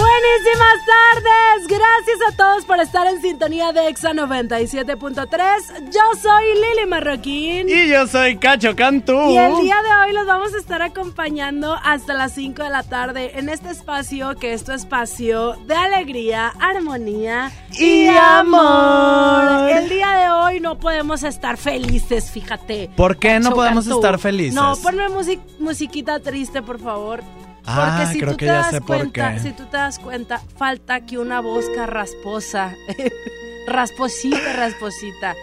[0.00, 1.66] Buenísimas tardes.
[1.68, 5.90] Gracias a todos por estar en sintonía de Exa 97.3.
[5.90, 7.68] Yo soy Lili Marroquín.
[7.68, 9.30] Y yo soy Cacho Cantú.
[9.30, 12.82] Y el día de hoy los vamos a estar acompañando hasta las 5 de la
[12.82, 19.68] tarde en este espacio que es tu espacio de alegría, armonía y, amor.
[19.70, 22.88] El día de hoy no podemos estar felices, fíjate.
[22.96, 23.98] ¿Por qué no Cacho podemos Cantú.
[24.00, 24.54] estar felices?
[24.54, 27.22] No, ponme music- musiquita triste, por favor.
[27.64, 29.40] Porque Ah, si creo tú que te ya das sé por cuenta, qué.
[29.40, 32.74] si tú te das cuenta, falta que una bosca rasposa,
[33.66, 35.34] rasposita, rasposita,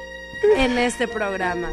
[0.58, 1.70] en este programa.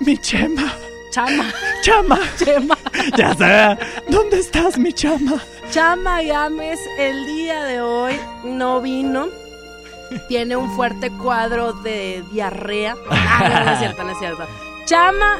[0.00, 0.72] Mi chema.
[1.10, 2.18] Chama, Chama.
[2.38, 2.78] chama,
[3.18, 3.78] Ya sé.
[4.08, 5.34] ¿Dónde estás, mi chama?
[5.70, 9.26] Chama Gámez el día de hoy no vino.
[10.28, 12.96] Tiene un fuerte cuadro de diarrea.
[13.10, 14.46] Ah, no, no es cierto, no es cierto.
[14.86, 15.36] Chama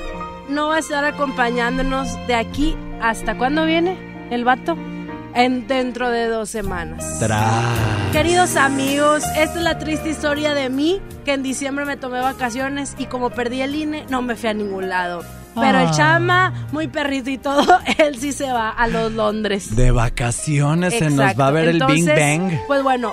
[0.48, 3.97] no va a estar acompañándonos de aquí hasta cuándo viene
[4.33, 4.77] el vato.
[5.34, 7.19] En dentro de dos semanas.
[7.19, 8.12] Tras.
[8.12, 12.94] Queridos amigos, esta es la triste historia de mí, que en diciembre me tomé vacaciones
[12.98, 15.25] y como perdí el INE, no me fui a ningún lado.
[15.55, 15.92] Pero el Ah.
[15.97, 17.64] chama, muy perrito y todo,
[17.98, 19.75] él sí se va a los Londres.
[19.75, 22.53] De vacaciones se nos va a ver el Bing Bang.
[22.66, 23.12] Pues bueno,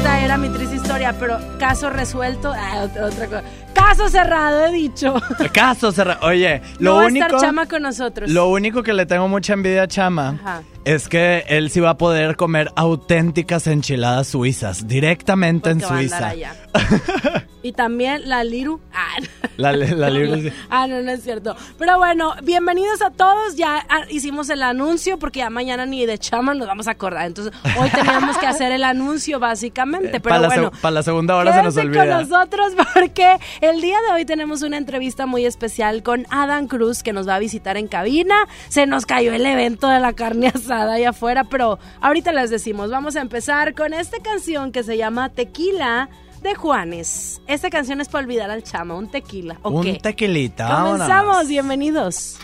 [0.00, 3.42] esta era mi triste historia, pero caso resuelto, ah, otra, otra cosa.
[3.74, 5.14] Caso cerrado, he dicho.
[5.52, 6.26] Caso cerrado.
[6.26, 7.26] Oye, no lo va a único.
[7.26, 8.30] estar chama con nosotros.
[8.30, 10.62] Lo único que le tengo mucha envidia a Chama Ajá.
[10.84, 16.28] Es que él sí va a poder comer auténticas enchiladas suizas directamente Porque en Suiza.
[16.28, 16.54] allá.
[17.62, 18.80] y también la Liru.
[18.94, 19.16] Ah,
[19.56, 21.54] La, la libre- Ah, no, no es cierto.
[21.78, 23.56] Pero bueno, bienvenidos a todos.
[23.56, 27.26] Ya ah, hicimos el anuncio porque ya mañana ni de chama nos vamos a acordar.
[27.26, 30.20] Entonces, hoy teníamos que hacer el anuncio básicamente.
[30.20, 32.00] Pero Para la, bueno, seg- pa' la segunda hora se nos olvida.
[32.06, 37.02] con nosotros porque el día de hoy tenemos una entrevista muy especial con Adam Cruz
[37.02, 38.34] que nos va a visitar en cabina.
[38.68, 42.90] Se nos cayó el evento de la carne asada allá afuera, pero ahorita les decimos.
[42.90, 46.08] Vamos a empezar con esta canción que se llama Tequila
[46.42, 47.40] de Juanes.
[47.46, 49.58] Esta canción es para olvidar al chama, un tequila.
[49.62, 49.98] ¿o Un qué?
[50.02, 50.82] tequilita.
[50.82, 52.38] Comenzamos, bienvenidos.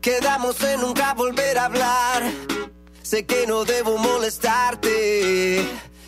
[0.00, 2.22] Quedamos en nunca volver a hablar.
[3.02, 5.64] Sé que no debo molestarte.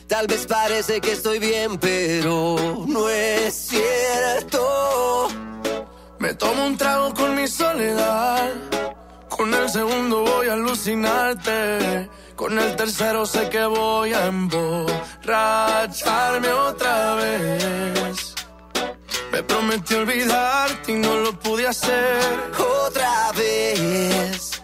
[0.09, 5.29] Tal vez parece que estoy bien, pero no es cierto.
[6.19, 8.51] Me tomo un trago con mi soledad.
[9.37, 12.09] Con el segundo voy a alucinarte.
[12.37, 18.37] Con el tercero sé que voy a emborracharme otra vez.
[19.33, 22.53] Me prometí olvidarte y no lo pude hacer.
[22.87, 24.63] Otra vez.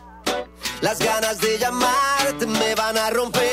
[0.81, 3.50] Las ganas de llamarte me van a romper.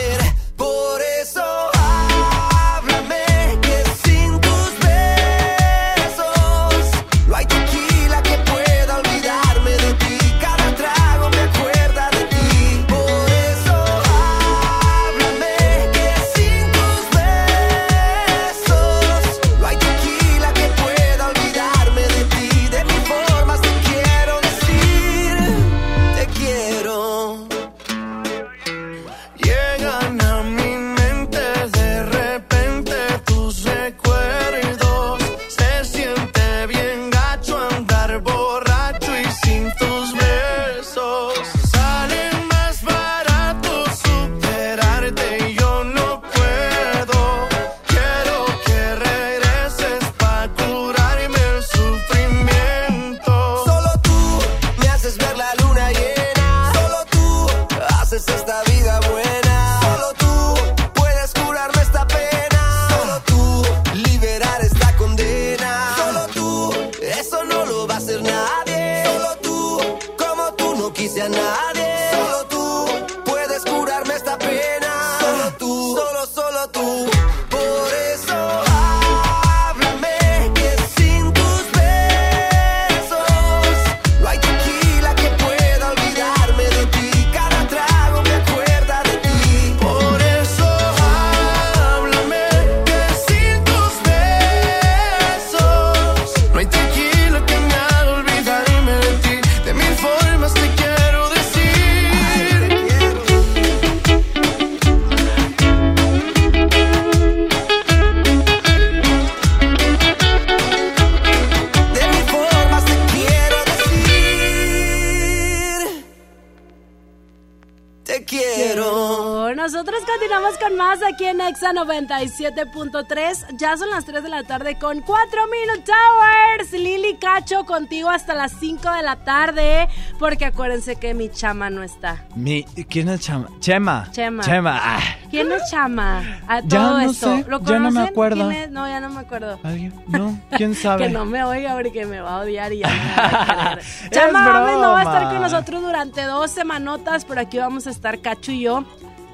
[121.67, 123.57] Exa 97.3.
[123.57, 126.71] Ya son las 3 de la tarde con 4 Minute Towers.
[126.71, 129.87] Lili Cacho contigo hasta las 5 de la tarde.
[130.19, 132.25] Porque acuérdense que mi chama no está.
[132.35, 133.49] Mi, ¿Quién es Chama?
[133.59, 134.07] Chema.
[134.11, 134.43] Chema.
[134.43, 134.79] Chema.
[134.81, 134.99] ah.
[135.29, 136.39] ¿Quién es chama?
[136.47, 137.35] A Ya todo no esto.
[137.35, 138.49] sé, ¿Lo ya no me acuerdo.
[138.69, 139.59] No, ya no me acuerdo.
[139.63, 139.93] ¿Alguien?
[140.07, 141.07] No, ¿quién sabe?
[141.07, 144.91] Que no me oiga porque me va a odiar y ya no me Chama no
[144.91, 148.61] va a estar con nosotros durante dos semanotas, pero aquí vamos a estar Cacho y
[148.61, 148.85] yo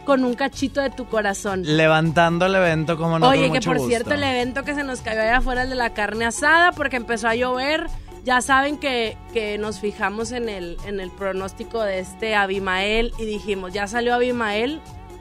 [0.06, 1.64] con un cachito de tu corazón.
[1.66, 3.90] Levantando el evento como no Oye, con que mucho por gusto.
[3.90, 6.98] cierto, el evento que se nos cayó allá afuera, el de la carne asada, porque
[6.98, 7.88] empezó a llover.
[8.24, 13.26] Ya saben que, que nos fijamos en el, en el pronóstico de este Abimael y
[13.26, 14.80] dijimos, ya salió Abimael.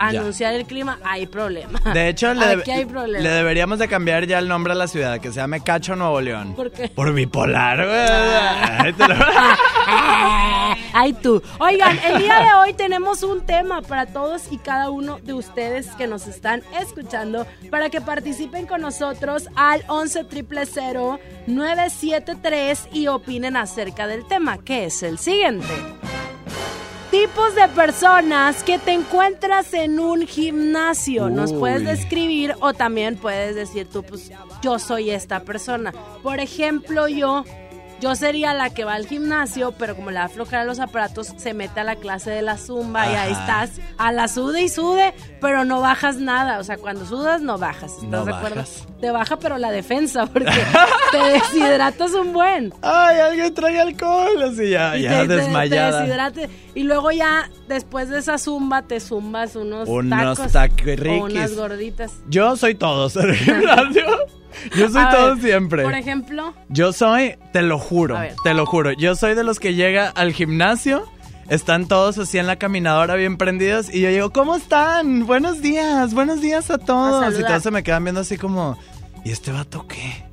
[0.09, 1.81] Anunciar el clima, hay problema.
[1.93, 3.23] De hecho, le, Aquí debe- hay problema.
[3.23, 6.21] le deberíamos de cambiar ya el nombre a la ciudad, que se llame Cacho Nuevo
[6.21, 6.55] León.
[6.55, 6.89] ¿Por qué?
[6.89, 8.93] Por bipolar, güey.
[9.09, 9.25] Lo-
[10.95, 11.43] Ay, tú.
[11.59, 15.87] Oigan, el día de hoy tenemos un tema para todos y cada uno de ustedes
[15.97, 20.27] que nos están escuchando para que participen con nosotros al 11
[21.47, 25.67] 973 y opinen acerca del tema, que es el siguiente.
[27.13, 31.29] Tipos de personas que te encuentras en un gimnasio.
[31.29, 34.33] Nos puedes describir o también puedes decir tú, pues
[34.63, 35.93] yo soy esta persona.
[36.23, 37.45] Por ejemplo, yo,
[38.03, 41.29] yo sería la que va al gimnasio, pero como le da flojera a los aparatos,
[41.37, 44.69] se mete a la clase de la zumba y ahí estás a la sude y
[44.69, 46.59] sude, pero no bajas nada.
[46.59, 47.93] O sea, cuando sudas no bajas.
[47.93, 48.57] ¿Estás No de acuerdo?
[48.57, 48.87] bajas.
[49.01, 50.51] Te baja, pero la defensa, porque
[51.13, 52.73] te deshidratas un buen.
[52.83, 54.43] Ay, alguien trae alcohol.
[54.43, 56.31] Así ya, Y ya te- desmayada.
[56.33, 60.55] te y luego ya, después de esa zumba, te zumbas unos, Unos tacos.
[61.09, 62.13] O unas gorditas.
[62.29, 64.07] Yo soy todos en el gimnasio.
[64.77, 65.83] Yo soy A todo ver, siempre.
[65.83, 68.93] Por ejemplo, Yo soy, te lo juro, te lo juro.
[68.93, 71.05] Yo soy de los que llega al gimnasio,
[71.49, 75.27] están todos así en la caminadora bien prendidos y yo digo, ¿cómo están?
[75.27, 77.23] Buenos días, buenos días a todos.
[77.23, 78.79] A y todos se me quedan viendo así como,
[79.25, 80.25] ¿y este vato qué?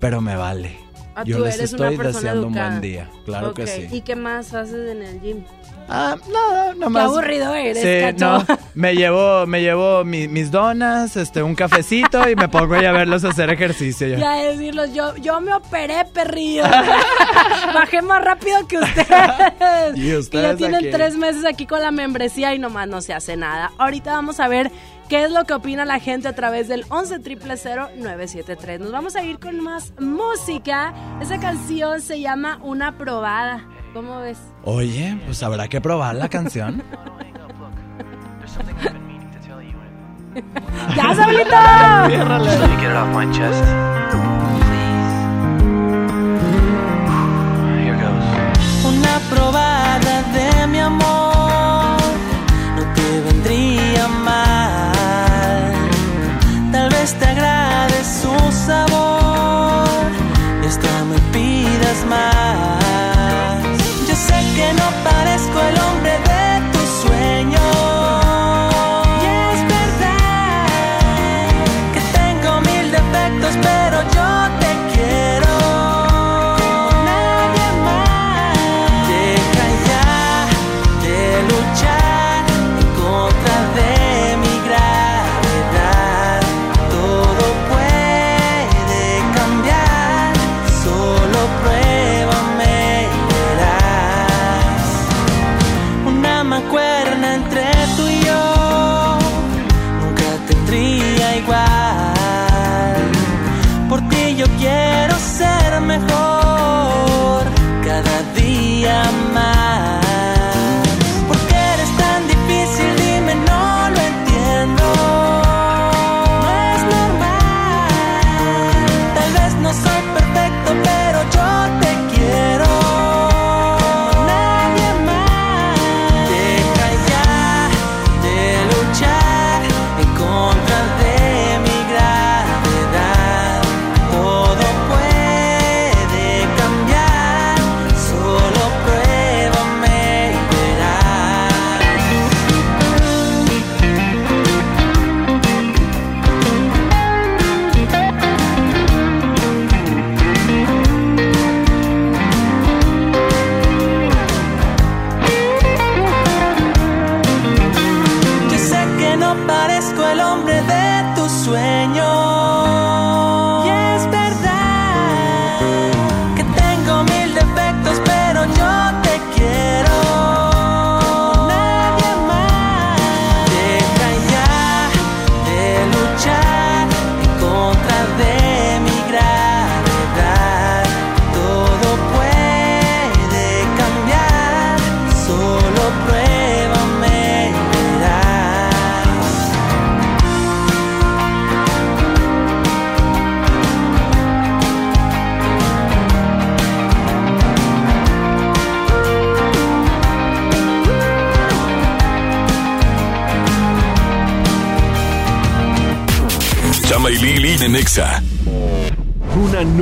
[0.00, 0.76] Pero me vale.
[1.14, 3.10] ah, Yo tú les eres estoy una persona deseando un buen día.
[3.24, 3.88] Claro que sí.
[3.90, 5.44] ¿Y qué más haces en el gym?
[5.92, 7.04] Ah, nada, nomás.
[7.06, 8.44] aburrido eres, Sí, Cacho.
[8.48, 12.84] no, me llevo, me llevo mi- mis donas, este, un cafecito y me pongo ahí
[12.86, 14.06] a verlos hacer ejercicio.
[14.06, 14.18] ya.
[14.18, 16.62] Ya decirlos, yo, yo me operé, perrillo.
[17.74, 19.96] Bajé más rápido que ustedes.
[19.96, 20.90] Y ustedes ya tienen aquí.
[20.90, 23.72] tres meses aquí con la membresía y nomás no se hace nada.
[23.78, 24.70] Ahorita vamos a ver
[25.08, 29.22] qué es lo que opina la gente a través del 11 973 Nos vamos a
[29.22, 30.94] ir con más música.
[31.20, 33.64] Esa canción se llama Una probada.
[33.92, 34.38] ¿Cómo ves?
[34.64, 36.82] Oye, pues habrá que probar la canción.
[40.96, 41.10] ¡Ya.
[48.84, 51.19] Una probada de mi amor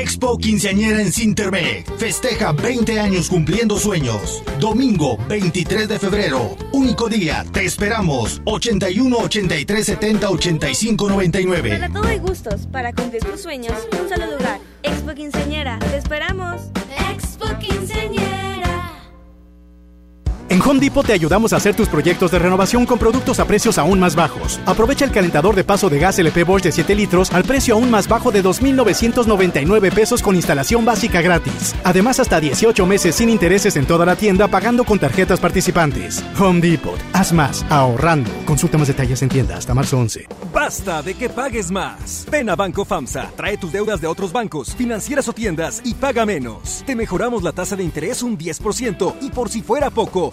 [0.00, 1.84] Expo Quinceañera en Cintermex.
[1.98, 4.42] Festeja 20 años cumpliendo sueños.
[4.58, 6.56] Domingo 23 de febrero.
[6.72, 7.44] Único día.
[7.52, 8.40] Te esperamos.
[8.46, 11.68] 81 83 70 85 99.
[11.68, 12.66] Para todo hay gustos.
[12.68, 14.58] Para cumplir tus sueños, un solo lugar.
[14.82, 15.78] Expo Quinceañera.
[15.78, 16.62] Te esperamos.
[17.12, 18.49] Expo Quinceañera.
[20.50, 23.78] En Home Depot te ayudamos a hacer tus proyectos de renovación con productos a precios
[23.78, 24.58] aún más bajos.
[24.66, 27.88] Aprovecha el calentador de paso de gas LP Bosch de 7 litros al precio aún
[27.88, 31.76] más bajo de 2.999 pesos con instalación básica gratis.
[31.84, 36.24] Además, hasta 18 meses sin intereses en toda la tienda pagando con tarjetas participantes.
[36.36, 36.98] Home Depot.
[37.12, 38.32] Haz más, ahorrando.
[38.44, 40.26] Consulta más detalles en tienda hasta marzo 11.
[40.52, 42.26] Basta de que pagues más.
[42.28, 43.30] Ven a Banco FAMSA.
[43.36, 46.82] Trae tus deudas de otros bancos, financieras o tiendas y paga menos.
[46.84, 50.32] Te mejoramos la tasa de interés un 10% y por si fuera poco,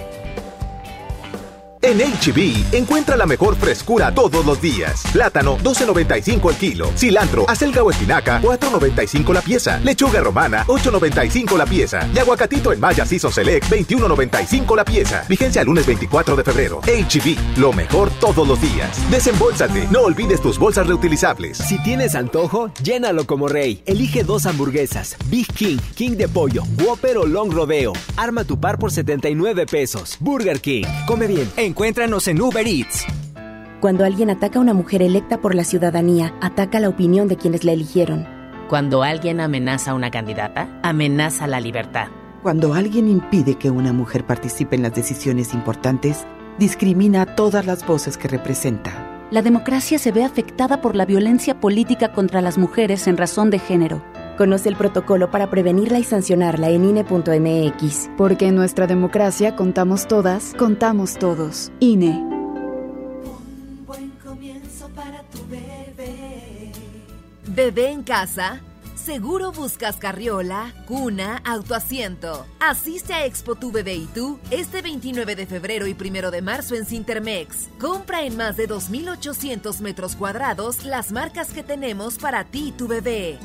[1.83, 5.01] En HB, encuentra la mejor frescura todos los días.
[5.11, 6.91] Plátano, 12.95 el kilo.
[6.95, 9.79] Cilantro, acelga o espinaca, 4.95 la pieza.
[9.79, 12.07] Lechuga romana, 8.95 la pieza.
[12.13, 15.25] Y aguacatito en Maya Season Select, 21.95 la pieza.
[15.27, 16.81] Vigencia el lunes 24 de febrero.
[16.81, 18.99] HB, lo mejor todos los días.
[19.09, 21.57] Desembolsate, no olvides tus bolsas reutilizables.
[21.57, 23.81] Si tienes antojo, llénalo como rey.
[23.87, 27.93] Elige dos hamburguesas, Big King, King de pollo, Whopper o Long Rodeo.
[28.17, 30.15] Arma tu par por 79 pesos.
[30.19, 30.85] Burger King.
[31.07, 31.49] Come bien.
[31.71, 33.05] Encuéntranos en Uber Eats.
[33.79, 37.63] Cuando alguien ataca a una mujer electa por la ciudadanía, ataca la opinión de quienes
[37.63, 38.27] la eligieron.
[38.67, 42.09] Cuando alguien amenaza a una candidata, amenaza la libertad.
[42.43, 46.27] Cuando alguien impide que una mujer participe en las decisiones importantes,
[46.59, 49.27] discrimina a todas las voces que representa.
[49.31, 53.59] La democracia se ve afectada por la violencia política contra las mujeres en razón de
[53.59, 54.03] género.
[54.37, 58.09] Conoce el protocolo para prevenirla y sancionarla en INE.mx.
[58.17, 61.71] Porque en nuestra democracia contamos todas, contamos todos.
[61.79, 62.09] INE.
[62.09, 66.71] Un buen comienzo para tu bebé.
[67.47, 68.61] Bebé en casa.
[69.03, 72.45] Seguro buscas carriola, cuna, autoasiento.
[72.59, 76.75] Asiste a Expo Tu Bebé y tú este 29 de febrero y 1 de marzo
[76.75, 77.69] en Cintermex.
[77.79, 82.87] Compra en más de 2.800 metros cuadrados las marcas que tenemos para ti y tu
[82.87, 83.39] bebé.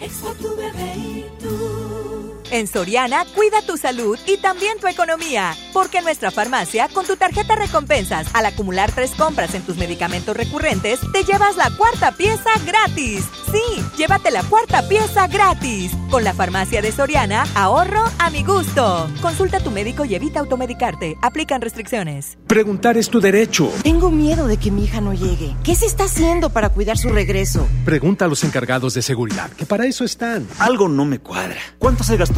[0.00, 2.27] Expo tu bebé y tú.
[2.50, 5.54] En Soriana, cuida tu salud y también tu economía.
[5.74, 10.36] Porque en nuestra farmacia, con tu tarjeta recompensas, al acumular tres compras en tus medicamentos
[10.36, 13.24] recurrentes, te llevas la cuarta pieza gratis.
[13.52, 15.92] Sí, llévate la cuarta pieza gratis.
[16.10, 19.10] Con la farmacia de Soriana, ahorro a mi gusto.
[19.20, 21.16] Consulta a tu médico y evita automedicarte.
[21.20, 22.38] Aplican restricciones.
[22.46, 23.70] Preguntar es tu derecho.
[23.82, 25.54] Tengo miedo de que mi hija no llegue.
[25.64, 27.68] ¿Qué se está haciendo para cuidar su regreso?
[27.84, 30.46] Pregunta a los encargados de seguridad, que para eso están.
[30.58, 31.60] Algo no me cuadra.
[31.78, 32.37] ¿Cuánto se gastó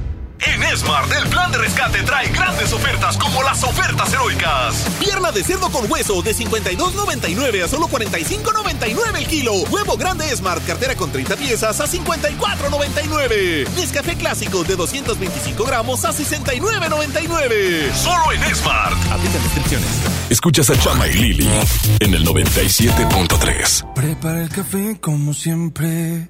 [0.43, 4.87] En Smart, el plan de rescate trae grandes ofertas como las ofertas heroicas.
[4.99, 9.53] Pierna de cerdo con hueso de 52.99 a solo 45.99 el kilo.
[9.69, 13.69] Huevo grande Smart, cartera con 30 piezas a 54.99.
[13.75, 17.93] Nescafé clásico de 225 gramos a 69.99.
[17.93, 18.97] Solo en Smart.
[19.11, 19.89] Aplica descripciones.
[20.29, 21.49] Escuchas a Chama y Lili
[21.99, 23.93] en el 97.3.
[23.93, 26.29] Prepara el café como siempre.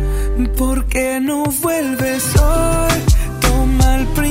[0.49, 2.91] ¿Por qué no vuelves hoy?
[3.41, 4.30] Toma el primer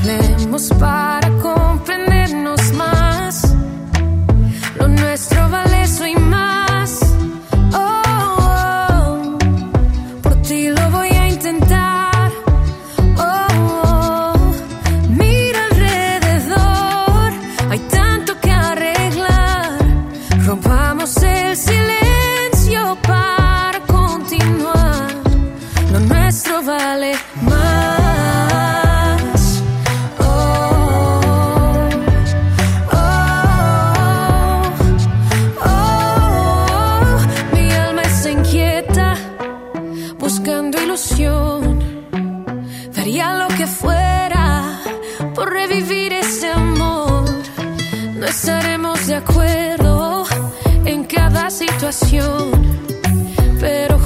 [0.00, 3.54] Hablemos para comprendernos más.
[4.78, 5.67] Lo nuestro vale
[53.60, 53.97] pero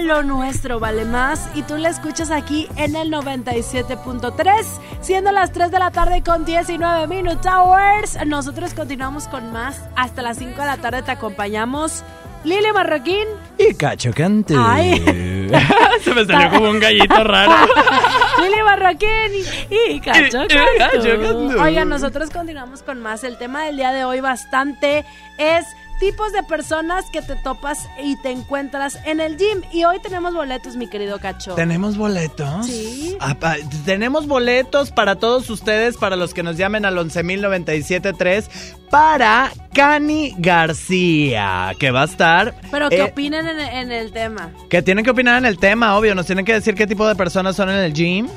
[0.00, 1.48] Lo Nuestro Vale Más.
[1.54, 4.64] Y tú la escuchas aquí en el 97.3.
[5.00, 8.18] Siendo las 3 de la tarde con 19 Minute Hours.
[8.26, 9.80] Nosotros continuamos con más.
[9.96, 12.02] Hasta las 5 de la tarde te acompañamos.
[12.44, 13.26] Lili Marroquín.
[13.58, 14.54] Y Cacho Cante.
[14.58, 15.00] Ay.
[16.04, 17.52] Se me salió como un gallito raro.
[18.42, 19.08] Lili Marroquín
[19.70, 21.48] y, y Cacho Y- y Cacho Cantú.
[21.48, 21.62] Cantú.
[21.62, 23.24] Oigan, nosotros continuamos con más.
[23.24, 25.06] El tema del día de hoy bastante
[25.38, 25.64] es
[25.98, 29.62] tipos de personas que te topas y te encuentras en el gym.
[29.72, 31.54] Y hoy tenemos boletos, mi querido Cacho.
[31.54, 32.66] ¿Tenemos boletos?
[32.66, 33.16] Sí.
[33.20, 33.36] Ah,
[33.84, 38.48] tenemos boletos para todos ustedes, para los que nos llamen al 11.097.3,
[38.90, 42.54] para Cani García, que va a estar...
[42.70, 44.50] Pero ¿qué eh, opinan en, en el tema?
[44.68, 46.14] que tienen que opinar en el tema, obvio.
[46.14, 48.28] Nos tienen que decir qué tipo de personas son en el gym.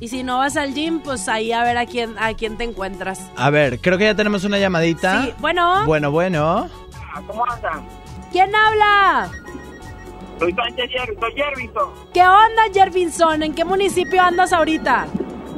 [0.00, 2.64] Y si no vas al gym, pues ahí a ver a quién, a quién te
[2.64, 3.20] encuentras.
[3.36, 5.24] A ver, creo que ya tenemos una llamadita.
[5.24, 5.84] Sí, bueno.
[5.86, 6.68] Bueno, bueno.
[7.26, 7.86] ¿Cómo andan?
[8.30, 9.30] ¿Quién habla?
[10.38, 11.90] Soy Sánchez soy Jervison.
[12.14, 13.42] ¿Qué onda, Jervinson?
[13.42, 15.06] ¿En qué municipio andas ahorita?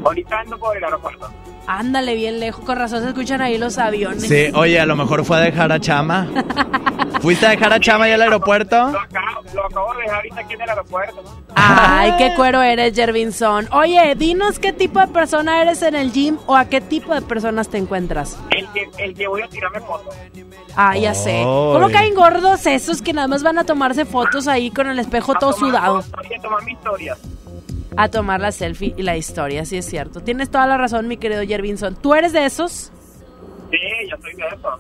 [0.05, 1.31] Ahorita ando por el aeropuerto.
[1.71, 2.65] Ándale, bien lejos.
[2.65, 4.23] Con razón se escuchan ahí los aviones.
[4.27, 6.27] Sí, oye, a lo mejor fue a dejar a Chama.
[7.21, 8.77] ¿Fuiste a dejar a Chama ya al aeropuerto?
[8.91, 11.23] Lo acabo, lo acabo de dejar ahorita aquí en el aeropuerto.
[11.55, 13.69] Ay, qué cuero eres, Jervinson.
[13.73, 17.23] Oye, dinos qué tipo de persona eres en el gym o a qué tipo de
[17.23, 18.37] personas te encuentras.
[18.51, 20.15] El que, el que voy a tirarme fotos.
[20.75, 21.43] Ah, ya sé.
[21.45, 25.35] ¿Cómo caen gordos esos que nada más van a tomarse fotos ahí con el espejo
[25.35, 26.03] todo sudado?
[26.17, 27.17] Voy a tomar mi historia.
[27.97, 30.21] A tomar la selfie y la historia, sí es cierto.
[30.21, 31.97] Tienes toda la razón, mi querido Jervinson.
[31.97, 32.93] ¿Tú eres de esos?
[33.71, 34.79] Sí, yo soy de eso.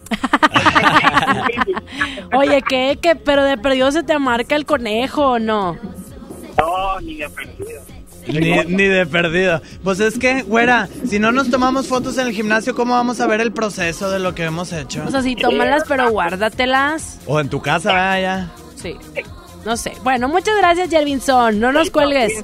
[2.36, 2.98] Oye, ¿qué?
[3.00, 3.16] ¿Qué?
[3.16, 5.76] ¿Pero de perdido se te marca el conejo o no?
[6.58, 7.80] No, ni de perdido.
[8.26, 9.60] Ni, ni de perdido.
[9.82, 13.26] Pues es que, güera, si no nos tomamos fotos en el gimnasio, ¿cómo vamos a
[13.26, 15.04] ver el proceso de lo que hemos hecho?
[15.06, 17.20] O sea, sí, tómalas, pero guárdatelas.
[17.26, 18.50] O en tu casa, vaya.
[18.76, 18.96] Sí.
[19.64, 19.92] No sé.
[20.02, 21.60] Bueno, muchas gracias, Jervinson.
[21.60, 22.42] No nos cuelgues.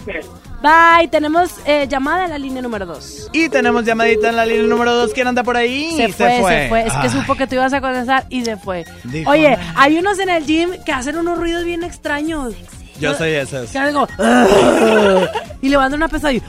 [0.67, 1.09] Bye.
[1.09, 3.31] Tenemos eh, llamada en la línea número 2.
[3.33, 5.13] Y tenemos llamadita en la línea número 2.
[5.13, 5.93] ¿Quién anda por ahí?
[5.97, 6.87] Se fue, se fue.
[6.87, 8.85] Es que supo que tú ibas a contestar y se fue.
[9.05, 12.55] Dijo, Oye, hay unos en el gym que hacen unos ruidos bien extraños.
[12.99, 13.67] Yo soy ese.
[13.71, 13.79] Que.
[13.79, 15.27] "Ah",
[15.61, 16.41] y levanta una pesa y.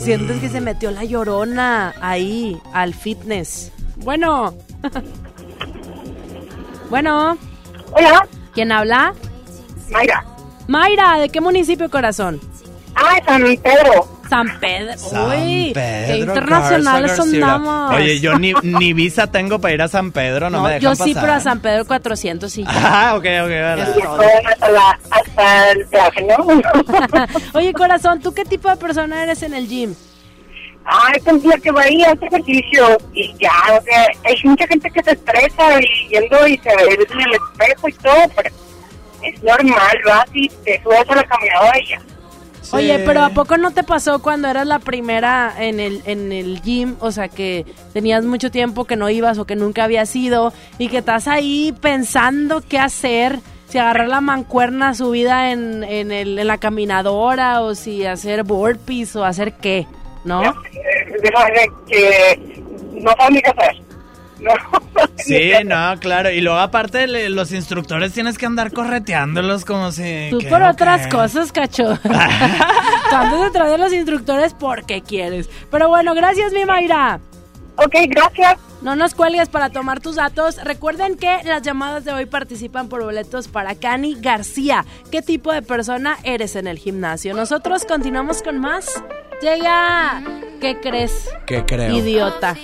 [0.00, 3.70] Sientes que se metió la llorona ahí, al fitness.
[3.98, 4.52] Bueno.
[6.90, 7.38] bueno.
[7.92, 8.26] Hola.
[8.52, 9.14] ¿Quién habla?
[9.90, 10.24] Mayra.
[10.66, 12.40] Mayra, ¿de qué municipio, corazón?
[13.00, 14.08] Ah, San Pedro.
[14.28, 14.98] San Pedro.
[14.98, 17.94] San Uy, Pedro, qué internacionales andamos.
[17.94, 20.82] Oye, yo ni, ni visa tengo para ir a San Pedro, no, No, me dejan
[20.82, 21.22] yo sí, pasar.
[21.22, 22.64] pero a San Pedro 400 sí.
[22.66, 23.82] Ah, ok, ok, vale.
[23.82, 26.60] Hasta, la, hasta el peaje, ¿no?
[27.58, 29.94] Oye, corazón, ¿tú qué tipo de persona eres en el gym?
[30.84, 34.66] Ay, pues la que va ahí a hacer ejercicio y ya, o sea, hay mucha
[34.66, 38.50] gente que se estresa y yendo y se ve en el espejo y todo, pero
[39.22, 42.00] es normal, vas y te subes a la caminadora y ya.
[42.72, 46.60] Oye, pero ¿a poco no te pasó cuando eras la primera en el, en el
[46.62, 46.96] gym?
[47.00, 50.88] O sea, que tenías mucho tiempo que no ibas o que nunca habías ido y
[50.88, 56.46] que estás ahí pensando qué hacer, si agarrar la mancuerna subida en, en, el, en
[56.46, 59.86] la caminadora o si hacer burpees o hacer qué,
[60.24, 60.42] ¿no?
[60.42, 60.52] Eh,
[61.22, 63.87] Déjame que no sabes ni qué hacer.
[64.40, 64.50] No.
[65.18, 66.30] Sí, no, claro.
[66.30, 70.28] Y luego aparte le- los instructores tienes que andar correteándolos como si...
[70.30, 71.98] Tú ¿qué por otras cosas, cacho.
[73.12, 75.50] Andas detrás de los instructores porque quieres.
[75.70, 77.20] Pero bueno, gracias, mi Mayra.
[77.76, 78.56] Ok, gracias.
[78.80, 80.56] No nos cuelgues para tomar tus datos.
[80.64, 84.84] Recuerden que las llamadas de hoy participan por boletos para Cani García.
[85.10, 87.34] ¿Qué tipo de persona eres en el gimnasio?
[87.34, 89.02] Nosotros continuamos con más.
[89.40, 90.22] Llega.
[90.60, 91.28] ¿Qué crees?
[91.46, 91.94] ¿Qué creo?
[91.96, 92.54] Idiota.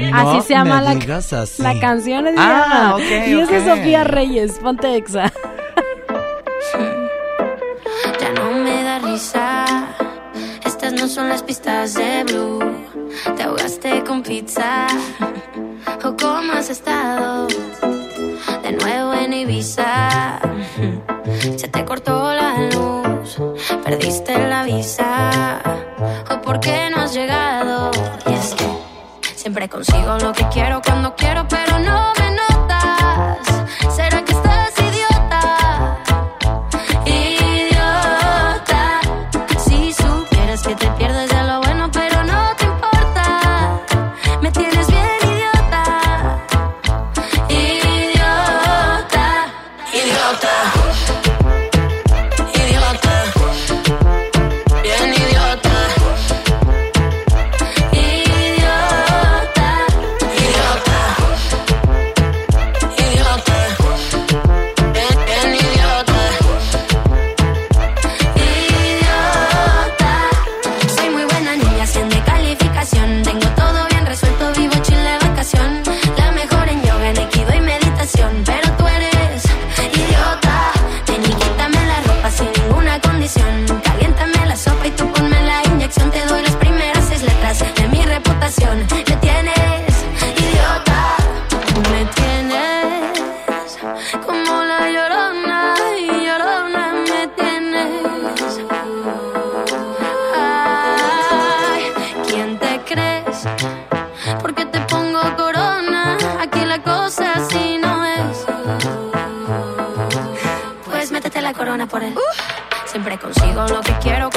[0.00, 1.62] No así se llama la, así.
[1.62, 2.26] la canción.
[2.26, 2.94] así Ah, se llama.
[2.96, 3.66] ok, y es de ok.
[3.78, 4.52] Sofía Reyes.
[4.62, 5.32] Ponte exa.
[8.20, 9.64] Ya no me da risa.
[10.64, 12.58] Estas no son las pistas de Blue.
[13.36, 14.86] Te ahogaste con pizza.
[16.04, 17.48] ¿O cómo has estado?
[18.62, 20.38] De nuevo en Ibiza.
[21.56, 23.38] Se te cortó la luz.
[23.84, 25.60] Perdiste la visa.
[26.30, 27.90] ¿O por qué no has llegado?
[28.26, 28.64] Y es que
[29.34, 32.15] siempre consigo lo que quiero cuando quiero, pero no
[113.56, 114.35] consigo lo que quiero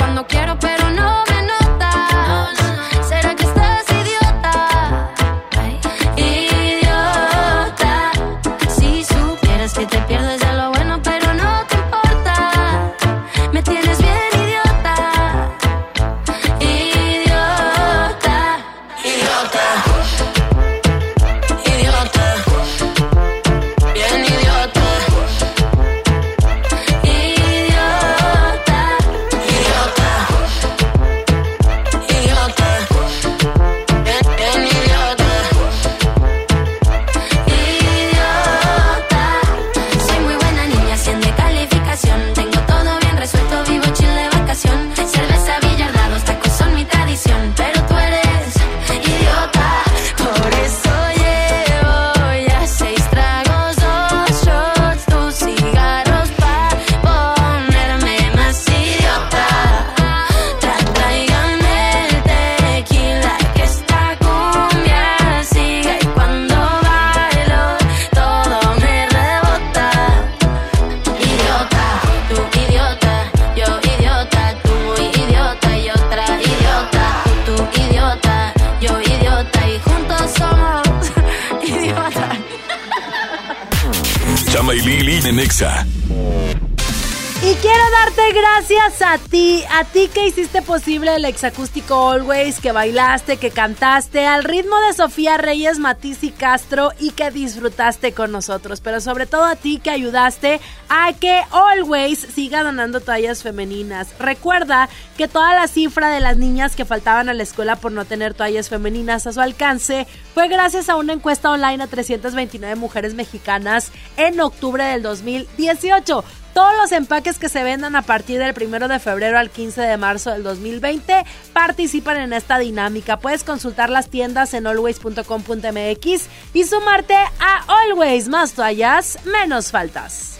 [90.89, 96.31] posible el exacústico Always, que bailaste, que cantaste al ritmo de Sofía Reyes, Matiz y
[96.31, 98.81] Castro y que disfrutaste con nosotros.
[98.81, 104.07] Pero sobre todo a ti que ayudaste a que Always siga donando toallas femeninas.
[104.17, 108.05] Recuerda que toda la cifra de las niñas que faltaban a la escuela por no
[108.05, 113.13] tener toallas femeninas a su alcance fue gracias a una encuesta online a 329 mujeres
[113.13, 116.23] mexicanas en octubre del 2018.
[116.53, 119.97] Todos los empaques que se vendan a partir del 1 de febrero al 15 de
[119.97, 123.17] marzo del 2020 participan en esta dinámica.
[123.17, 130.39] Puedes consultar las tiendas en always.com.mx y sumarte a Always más toallas, menos faltas.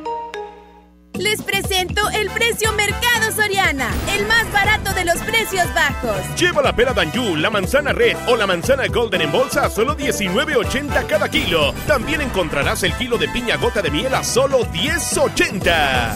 [1.19, 6.17] Les presento el precio Mercado Soriana, el más barato de los precios bajos.
[6.39, 9.95] Lleva la pera Danjú, la manzana red o la manzana golden en bolsa a solo
[9.95, 11.73] 19.80 cada kilo.
[11.85, 16.15] También encontrarás el kilo de piña gota de miel a solo 10.80.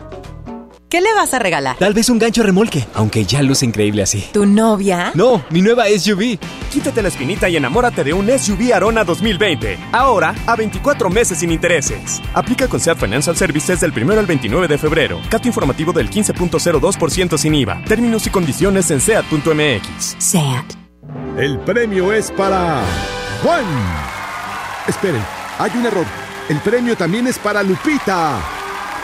[0.91, 1.77] ¿Qué le vas a regalar?
[1.77, 4.25] Tal vez un gancho remolque, aunque ya luce increíble así.
[4.33, 5.13] ¿Tu novia?
[5.13, 6.37] No, mi nueva SUV.
[6.69, 9.79] Quítate la espinita y enamórate de un SUV Arona 2020.
[9.93, 12.21] Ahora, a 24 meses sin intereses.
[12.33, 15.21] Aplica con SEAT Financial Services del 1 al 29 de febrero.
[15.29, 17.81] Cato informativo del 15.02% sin IVA.
[17.85, 20.17] Términos y condiciones en SEAT.mx.
[20.17, 20.65] SEAT.
[21.37, 22.83] El premio es para
[23.41, 23.63] Juan.
[24.89, 25.23] Esperen,
[25.57, 26.05] hay un error.
[26.49, 28.41] El premio también es para Lupita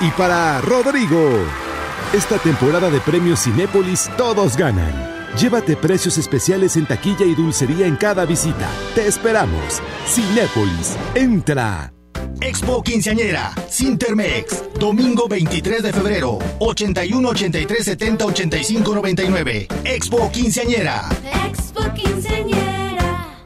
[0.02, 1.67] y para Rodrigo.
[2.14, 4.94] Esta temporada de premios Cinépolis todos ganan.
[5.38, 8.70] Llévate precios especiales en taquilla y dulcería en cada visita.
[8.96, 9.82] Te esperamos.
[10.08, 11.92] Cinépolis, entra.
[12.40, 19.68] Expo Quinceañera, Sintermex, domingo 23 de febrero, 81 83 70 85 99.
[19.84, 21.10] Expo Quinceañera.
[21.46, 22.67] Expo Quinceañera.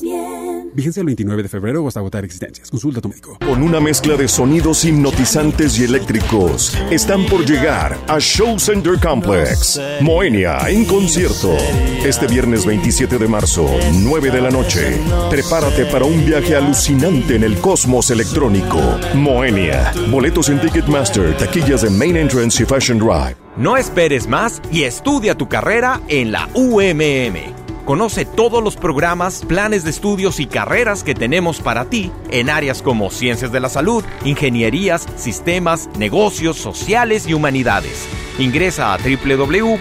[0.00, 0.70] bien.
[0.74, 2.70] Vigencia el 29 de febrero o hasta agotar existencias.
[2.70, 3.38] Consulta a tu médico.
[3.44, 9.80] Con una mezcla de sonidos hipnotizantes y eléctricos, están por llegar a Show Center Complex.
[10.00, 11.56] Moenia en concierto.
[12.04, 14.98] Este viernes 27 de marzo, 9 de la noche.
[15.30, 18.80] Prepárate para un viaje alucinante en el cosmos electrónico.
[19.14, 19.92] Moenia.
[20.10, 23.36] Boletos en Ticketmaster, taquillas de Main Entrance y Fashion Drive.
[23.56, 27.61] No esperes más y estudia tu carrera en la UMM.
[27.84, 32.80] Conoce todos los programas, planes de estudios y carreras que tenemos para ti en áreas
[32.80, 38.06] como ciencias de la salud, ingenierías, sistemas, negocios, sociales y humanidades.
[38.38, 39.78] Ingresa a www.umm.edu.mx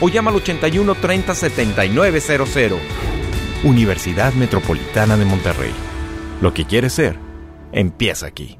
[0.00, 2.78] o llama al 81 30 7900.
[3.62, 5.72] Universidad Metropolitana de Monterrey.
[6.40, 7.18] Lo que quieres ser,
[7.72, 8.59] empieza aquí.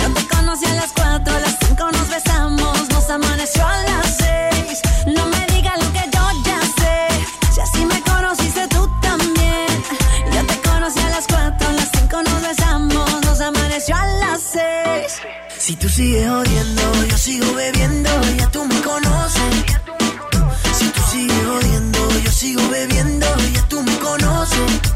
[0.00, 4.16] Yo te conocí a las cuatro, a las cinco nos besamos, nos amaneció a las
[4.16, 4.80] seis.
[5.06, 7.52] No me digas lo que yo ya sé.
[7.54, 9.66] Si así me conociste tú también.
[10.32, 14.40] Yo te conocí a las cuatro, a las cinco nos besamos, nos amaneció a las
[14.40, 15.20] seis.
[15.58, 19.64] Si tú sigues odiando, yo sigo bebiendo, ya tú me conoces.
[20.78, 24.95] Si tú sigues odiando, yo sigo bebiendo, ya tú me conoces.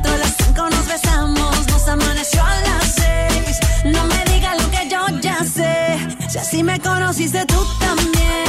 [0.00, 3.60] 4, a las 5 nos besamos, nos amaneció a las 6.
[3.92, 5.98] No me digas lo que yo ya sé.
[6.30, 8.46] Si así me conociste tú también.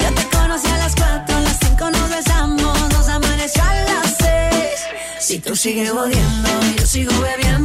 [0.00, 4.16] Yo te conocí a las 4, a las 5 nos besamos, nos amaneció a las
[4.18, 4.56] 6.
[5.20, 7.61] Si tú sigues odiando, yo sigo bebiendo,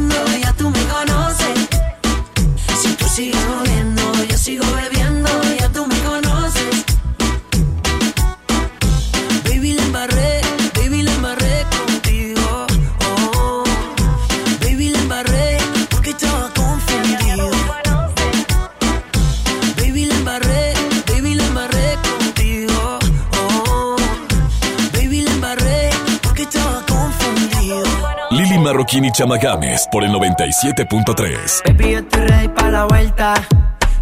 [28.88, 31.62] Marroquín y Chama Games por el 97.3.
[31.66, 33.34] Baby, yo estoy ready para la vuelta.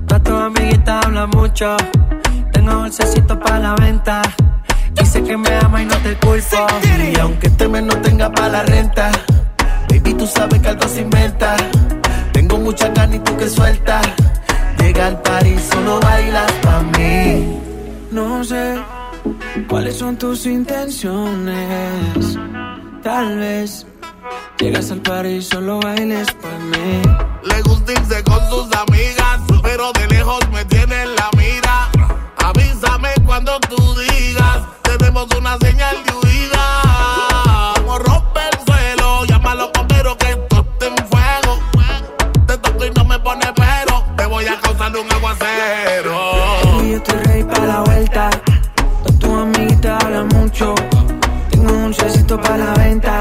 [0.06, 1.76] Todas tus amiguitas hablan mucho.
[2.52, 4.22] Tengo dulcecito para la venta.
[4.92, 6.68] Dice que me ama y no te culpo.
[7.12, 9.10] Y aunque este mes no tenga para la renta,
[9.90, 11.56] baby, tú sabes que algo se inventa.
[12.32, 14.00] Tengo mucha carne y tú que suelta.
[14.78, 17.58] Llega al París, solo bailas pa' mí.
[18.12, 18.78] No sé
[19.68, 22.38] cuáles son tus intenciones.
[23.02, 23.84] Tal vez
[24.58, 27.02] Llegas al par solo bailes para mí.
[27.42, 31.90] Le gusta irse con sus amigas, pero de lejos me tiene en la mira.
[32.38, 37.74] Avísame cuando tú digas, tenemos una señal de huida.
[37.76, 39.70] Como rompe el suelo, llama a los
[40.18, 41.58] que esto está en fuego.
[42.46, 46.82] Te toco y no me pone pero, te voy a causar un aguacero.
[46.82, 48.30] Y yo estoy rey para la vuelta,
[49.04, 50.74] con tu amiguita habla mucho.
[51.50, 53.20] Tengo un chocito para la venta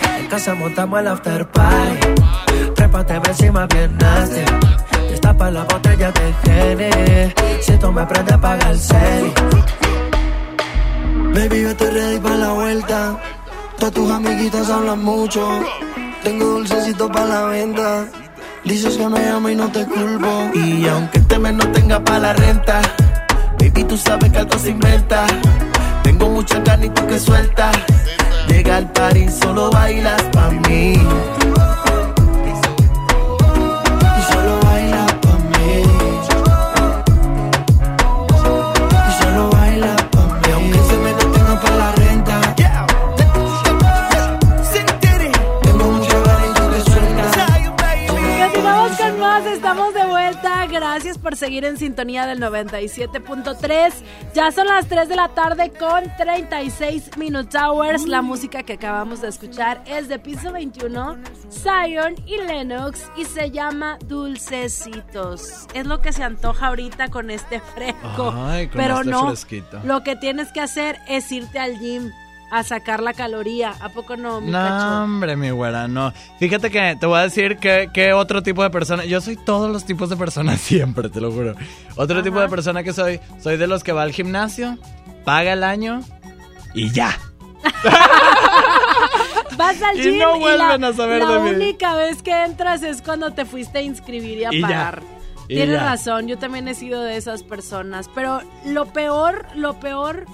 [0.31, 1.99] Casa montamos el after party.
[2.73, 4.39] Trépate encima bien nasty.
[5.09, 7.35] Te tapa la botella de Gene.
[7.59, 9.33] Si tú me aprendes a pagar el serie.
[11.33, 13.19] Baby, yo estoy ready para la vuelta.
[13.77, 15.45] Todas tus amiguitas hablan mucho.
[16.23, 18.05] Tengo dulcecito para la venta.
[18.63, 20.49] Dices que me amo y no te culpo.
[20.53, 22.79] Y aunque este mes no tenga para la renta,
[23.59, 25.27] baby, tú sabes que algo se inventa.
[26.03, 27.69] Tengo mucha carne y tú que suelta.
[28.47, 30.93] Llega al party, solo bailas pa' mí.
[30.93, 30.97] Y
[34.31, 35.83] solo baila pa' mí.
[39.07, 40.51] Y solo baila pa' mí.
[40.53, 42.35] Aunque se me no tenga para la renta.
[45.63, 47.25] Tengo mucha gana y tú que suelta.
[48.07, 50.00] Continuamos con más, estamos de
[50.69, 53.93] Gracias por seguir en sintonía del 97.3.
[54.33, 58.07] Ya son las 3 de la tarde con 36 Minute Hours.
[58.07, 61.17] La música que acabamos de escuchar es de Piso 21,
[61.51, 65.67] Zion y Lennox y se llama Dulcecitos.
[65.73, 68.33] Es lo que se antoja ahorita con este fresco.
[68.35, 69.79] Ay, con Pero este no, fresquito.
[69.83, 72.11] lo que tienes que hacer es irte al gym
[72.51, 73.73] a sacar la caloría.
[73.79, 75.03] ¿A poco no, mi No, cacho?
[75.03, 76.13] hombre, mi güera, no.
[76.37, 79.05] Fíjate que te voy a decir que, que otro tipo de persona.
[79.05, 81.55] Yo soy todos los tipos de personas siempre, te lo juro.
[81.95, 84.77] Otro tipo de persona que soy, soy de los que va al gimnasio,
[85.25, 86.01] paga el año
[86.73, 87.17] y ya.
[89.57, 91.49] Vas al Y gym no y vuelven la, a saber la de mí.
[91.51, 94.67] única vez que entras es cuando te fuiste a inscribir y a Y ya.
[94.67, 95.03] pagar.
[95.47, 95.83] Y Tienes ya.
[95.83, 98.09] razón, yo también he sido de esas personas.
[98.15, 100.25] Pero lo peor, lo peor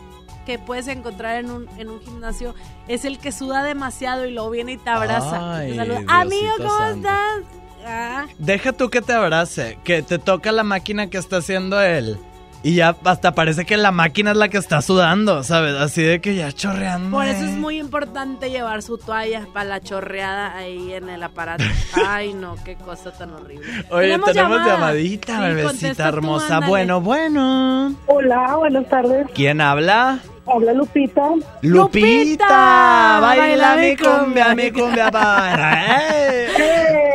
[0.47, 2.55] que puedes encontrar en un, en un gimnasio
[2.87, 5.57] es el que suda demasiado y luego viene y te abraza.
[5.57, 6.95] Ay, Te saluda, Diosito Amigo, ¿cómo santo.
[7.09, 7.43] estás?
[7.85, 8.25] Ah.
[8.39, 12.17] Deja tú que te abrace, que te toca la máquina que está haciendo él.
[12.63, 15.75] Y ya hasta parece que la máquina es la que está sudando, ¿sabes?
[15.75, 17.11] Así de que ya chorreando.
[17.15, 21.63] Por eso es muy importante llevar su toalla para la chorreada ahí en el aparato.
[22.07, 23.67] Ay, no, qué cosa tan horrible.
[23.91, 24.65] Oye, tenemos, llamada.
[24.73, 26.59] llamadita, Sí, bebecita tú, hermosa.
[26.61, 27.95] Bueno, bueno.
[28.07, 29.27] Hola, buenas tardes.
[29.33, 30.19] ¿Quién habla?
[30.51, 31.21] Habla Lupita.
[31.61, 36.07] Lupita, baila mi cumbia, mi cumbia para.
[36.07, 36.47] ¡Eh!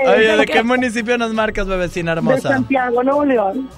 [0.06, 2.48] Oye, ¿de qué municipio nos marcas, bebecina De hermosa?
[2.50, 3.68] Santiago, Nuevo León.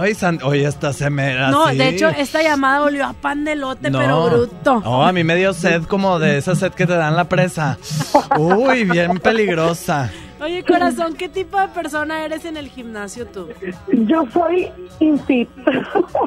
[0.00, 3.56] Ay, San- oye, esta se me No, de hecho, esta llamada volvió a pan de
[3.56, 3.98] lote, No.
[3.98, 4.80] pero bruto.
[4.80, 7.78] No, a mí me dio sed como de esa sed que te dan la presa.
[8.38, 10.10] Uy, bien peligrosa.
[10.42, 13.48] Oye, corazón, ¿qué tipo de persona eres en el gimnasio tú?
[13.92, 14.68] Yo soy
[14.98, 15.48] infit.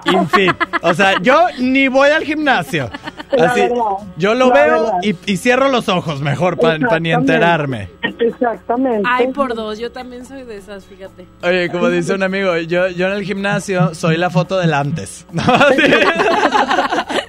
[0.06, 0.56] Infit.
[0.82, 2.90] O sea, yo ni voy al gimnasio.
[3.32, 3.76] La Así, verdad,
[4.16, 7.90] yo lo la veo y, y cierro los ojos mejor para ni enterarme.
[8.20, 9.04] Exactamente.
[9.06, 11.28] Ay, por dos, yo también soy de esas, fíjate.
[11.44, 15.26] Oye, como dice un amigo, yo, yo en el gimnasio soy la foto del antes.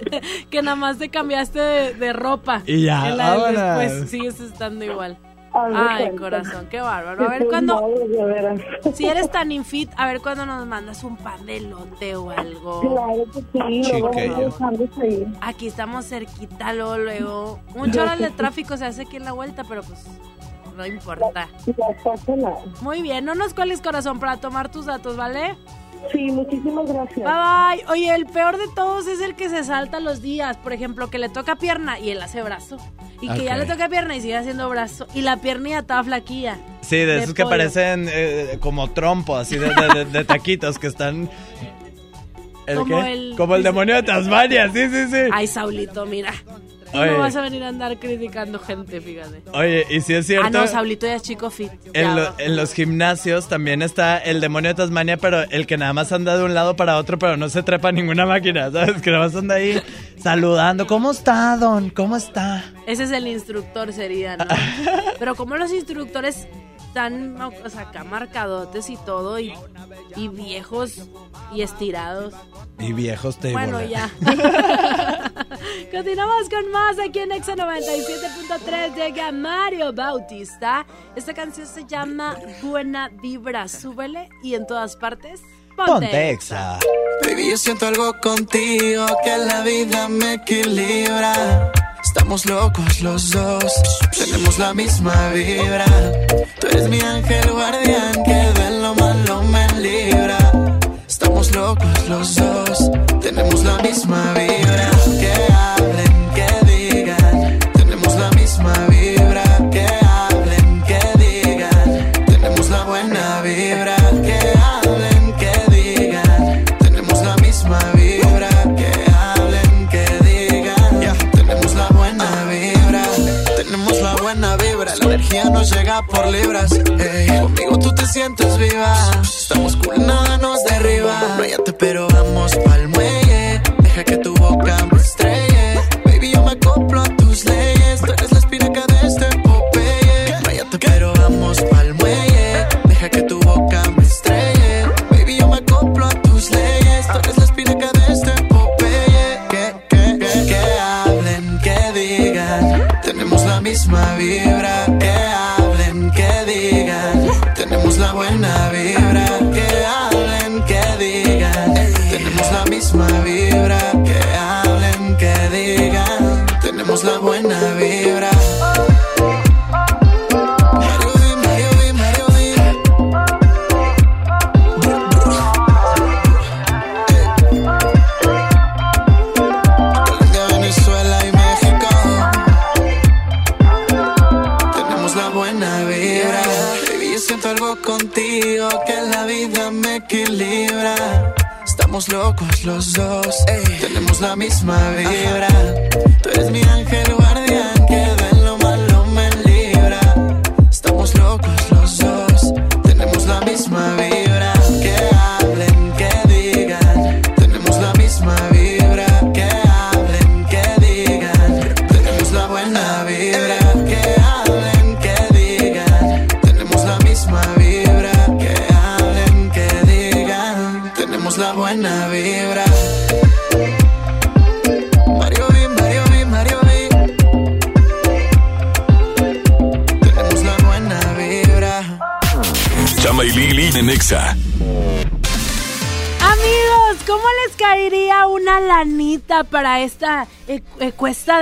[0.51, 2.63] que nada más te cambiaste de, de ropa.
[2.65, 5.19] Y ya, En la después sigues estando igual.
[5.65, 6.21] Ay, cuenta.
[6.21, 7.25] corazón, qué bárbaro.
[7.25, 7.81] A ver cuándo.
[8.95, 12.81] Si eres tan infit, a ver cuándo nos mandas un pan de lote o algo.
[12.81, 14.33] Claro que sí, luego Chiquillo.
[14.33, 15.27] vamos dejándose ahí.
[15.41, 17.61] Aquí estamos cerquita, luego, luego.
[17.75, 20.05] Muchas horas de tráfico se hace aquí en la vuelta, pero pues
[20.77, 21.49] no importa.
[22.83, 25.57] Muy bien, no nos cuelgues corazón para tomar tus datos, ¿vale?
[26.13, 27.17] Sí, muchísimas gracias.
[27.19, 27.25] Bye
[27.85, 27.93] bye.
[27.93, 30.57] Oye, el peor de todos es el que se salta los días.
[30.57, 32.77] Por ejemplo, que le toca pierna y él hace brazo.
[33.21, 35.07] Y que ya le toca pierna y sigue haciendo brazo.
[35.15, 36.59] Y la piernilla toda flaquilla.
[36.83, 40.87] Sí, de esos que parecen eh, como trompo, así de, de- de- de taquitos que
[40.87, 41.29] están...
[42.67, 43.13] ¿El Como qué?
[43.13, 45.17] el- Como el demonio de Tasmania, sí, sí, sí.
[45.33, 46.33] Ay, Saulito, mira.
[46.93, 47.11] Oye.
[47.13, 49.43] no vas a venir a andar criticando gente, fíjate.
[49.53, 50.47] Oye, y si es cierto.
[50.47, 51.71] Ah, no, Saulito ya es chico fit.
[51.93, 55.93] En, lo- en los gimnasios también está el demonio de Tasmania, pero el que nada
[55.93, 59.03] más anda de un lado para otro, pero no se trepa ninguna máquina, ¿sabes?
[59.03, 59.81] Que nada más anda ahí
[60.23, 60.87] saludando.
[60.87, 61.91] ¿Cómo está, Don?
[61.91, 62.65] ¿Cómo está?
[62.87, 64.45] Ese es el instructor, sería, ¿no?
[65.19, 66.47] Pero como los instructores
[66.97, 69.53] están, o sea, acá marcadotes y todo, y,
[70.17, 70.95] y viejos
[71.53, 72.33] y estirados.
[72.79, 74.11] Y viejos te Bueno, ya.
[75.93, 78.95] Continuamos con más aquí en Exa 97.3.
[78.95, 80.87] Llega Mario Bautista.
[81.15, 83.69] Esta canción se llama Buena Vibra.
[83.69, 85.43] Súbele y en todas partes.
[85.77, 86.79] Ponte, Exa.
[87.23, 91.71] Baby, yo siento algo contigo que la vida me equilibra.
[92.03, 93.73] Estamos locos los dos,
[94.17, 95.85] tenemos la misma vibra.
[96.61, 100.39] Tú eres mi ángel guardián que de lo malo me libra.
[101.07, 104.26] Estamos locos los dos, tenemos la misma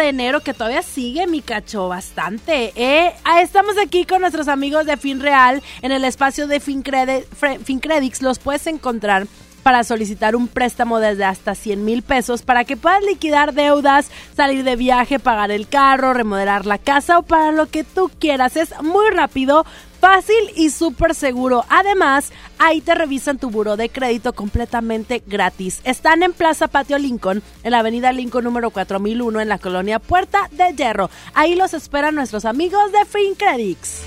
[0.09, 2.73] enero que todavía sigue, mi cacho, bastante?
[2.77, 3.13] ¿eh?
[3.41, 7.25] Estamos aquí con nuestros amigos de FinReal en el espacio de Fincredi-
[7.65, 8.23] FinCredits.
[8.23, 9.27] Los puedes encontrar
[9.63, 14.63] para solicitar un préstamo desde hasta 100 mil pesos para que puedas liquidar deudas, salir
[14.63, 18.59] de viaje, pagar el carro, remodelar la casa o para lo que tú quieras.
[18.59, 19.65] Es muy rápido,
[20.01, 21.65] fácil y súper seguro.
[21.71, 22.31] Además,
[22.65, 25.81] ahí te revisan tu buro de crédito completamente gratis.
[25.85, 30.49] Están en Plaza Patio Lincoln, en la avenida Lincoln número 4001 en la colonia Puerta
[30.51, 31.11] de Hierro.
[31.35, 34.05] Ahí los esperan nuestros amigos de FinCredits.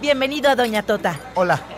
[0.00, 1.20] Bienvenido a Doña Tota.
[1.34, 1.77] Hola.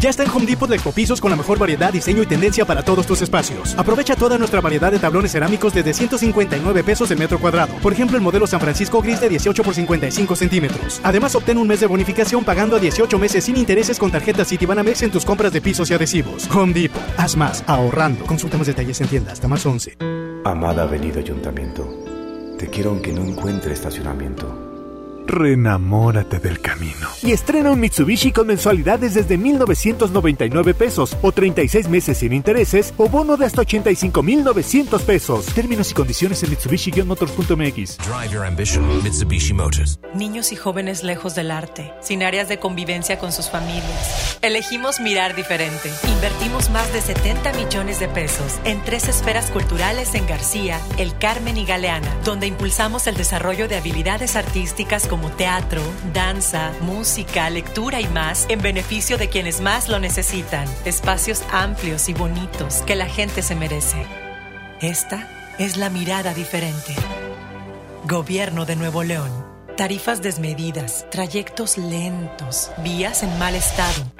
[0.00, 2.82] Ya está en Home Depot de Ecopisos con la mejor variedad, diseño y tendencia para
[2.82, 3.74] todos tus espacios.
[3.76, 7.74] Aprovecha toda nuestra variedad de tablones cerámicos desde 159 pesos el metro cuadrado.
[7.82, 11.02] Por ejemplo, el modelo San Francisco Gris de 18 por 55 centímetros.
[11.04, 15.02] Además, obtén un mes de bonificación pagando a 18 meses sin intereses con tarjeta Citibanamex
[15.02, 16.48] en tus compras de pisos y adhesivos.
[16.50, 17.02] Home Depot.
[17.18, 18.24] Haz más, ahorrando.
[18.24, 19.98] Consulta más detalles en tienda hasta más 11.
[20.46, 21.86] Amada Avenida Ayuntamiento,
[22.58, 24.69] te quiero aunque no encuentre estacionamiento.
[25.30, 27.08] Renamórate del camino.
[27.22, 33.08] Y estrena un Mitsubishi con mensualidades desde 1,999 pesos o 36 meses sin intereses o
[33.08, 35.46] bono de hasta 85,900 pesos.
[35.46, 37.98] Términos y condiciones en Mitsubishi-motors.mx.
[37.98, 39.98] Drive your ambition, Mitsubishi Motors.
[40.14, 44.38] Niños y jóvenes lejos del arte, sin áreas de convivencia con sus familias.
[44.42, 45.90] Elegimos mirar diferente.
[46.08, 51.56] Invertimos más de 70 millones de pesos en tres esferas culturales en García, El Carmen
[51.56, 55.82] y Galeana, donde impulsamos el desarrollo de habilidades artísticas como teatro,
[56.14, 60.66] danza, música, lectura y más en beneficio de quienes más lo necesitan.
[60.86, 64.06] Espacios amplios y bonitos que la gente se merece.
[64.80, 66.94] Esta es la mirada diferente.
[68.04, 69.30] Gobierno de Nuevo León.
[69.76, 74.19] Tarifas desmedidas, trayectos lentos, vías en mal estado.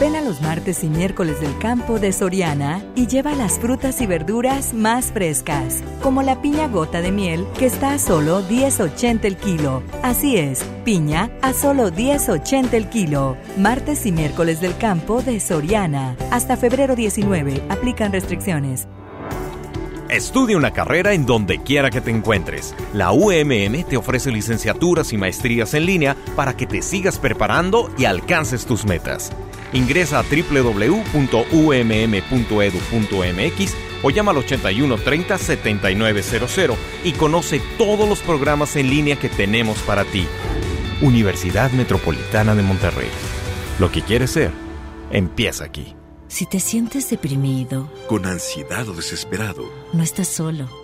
[0.00, 4.06] Ven a los martes y miércoles del campo de Soriana y lleva las frutas y
[4.06, 9.36] verduras más frescas, como la piña gota de miel que está a solo 10.80 el
[9.36, 9.84] kilo.
[10.02, 13.36] Así es, piña a solo 10.80 el kilo.
[13.56, 16.16] Martes y miércoles del campo de Soriana.
[16.32, 17.62] Hasta febrero 19.
[17.68, 18.88] Aplican restricciones.
[20.10, 22.74] Estudia una carrera en donde quiera que te encuentres.
[22.92, 28.04] La UMM te ofrece licenciaturas y maestrías en línea para que te sigas preparando y
[28.04, 29.32] alcances tus metas.
[29.74, 31.04] Ingresa a www.umm.edu.mx
[34.02, 39.78] o llama al 81 30 7900 y conoce todos los programas en línea que tenemos
[39.80, 40.26] para ti.
[41.02, 43.10] Universidad Metropolitana de Monterrey.
[43.78, 44.52] Lo que quieres ser,
[45.10, 45.96] empieza aquí.
[46.28, 50.83] Si te sientes deprimido, Con ansiedad o desesperado, no estás solo.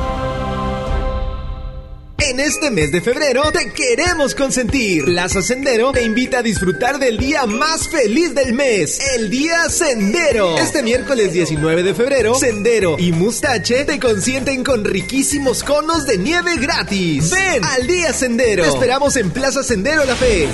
[2.23, 5.05] En este mes de febrero te queremos consentir.
[5.05, 10.55] Plaza Sendero te invita a disfrutar del día más feliz del mes, el Día Sendero.
[10.59, 16.57] Este miércoles 19 de febrero, Sendero y Mustache te consienten con riquísimos conos de nieve
[16.57, 17.31] gratis.
[17.31, 18.63] Ven al Día Sendero.
[18.63, 20.47] Te esperamos en Plaza Sendero La Fe.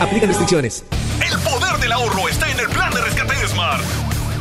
[0.00, 0.84] Aplican restricciones.
[1.20, 3.84] El poder del ahorro está en el plan de rescate de Smart.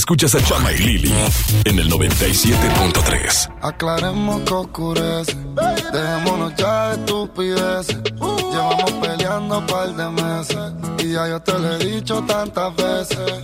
[0.00, 1.12] Escuchas a Chama y Lili
[1.66, 3.52] en el 97.3.
[3.60, 5.36] Aclaremos que oscurece.
[5.92, 7.98] Dejémonos ya de estupideces.
[8.50, 10.72] Llevamos peleando un par de meses.
[11.04, 13.42] Y ya yo te lo he dicho tantas veces.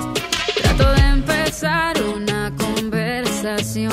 [0.62, 3.92] Trato de empezar una conversación,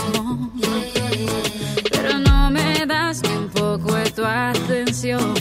[1.92, 5.36] pero no me das ni un poco de tu atención.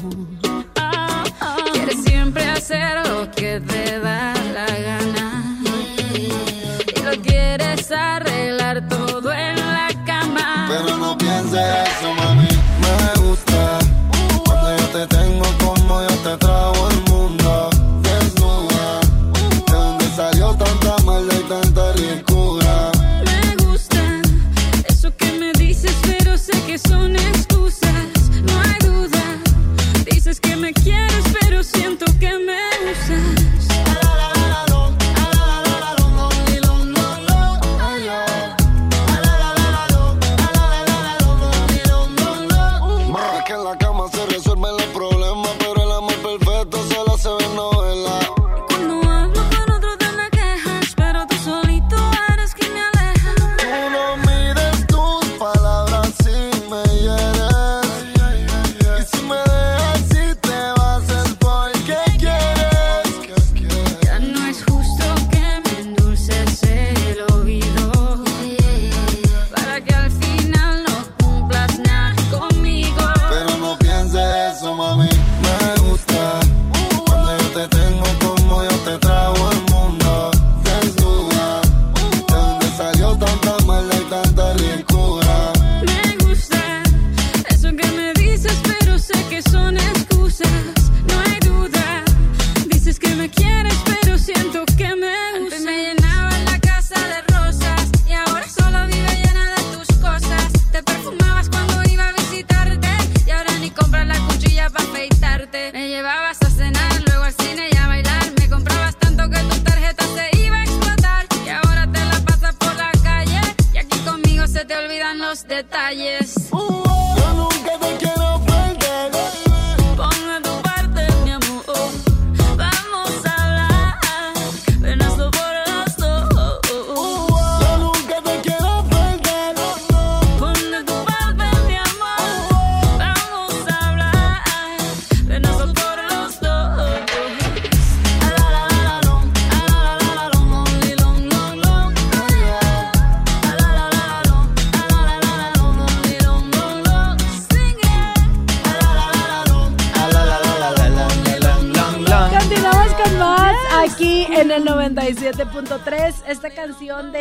[0.77, 1.57] Ah, ah.
[1.73, 5.22] Quieres siempre hacer lo que te da la gana
[12.01, 12.22] pienses eso,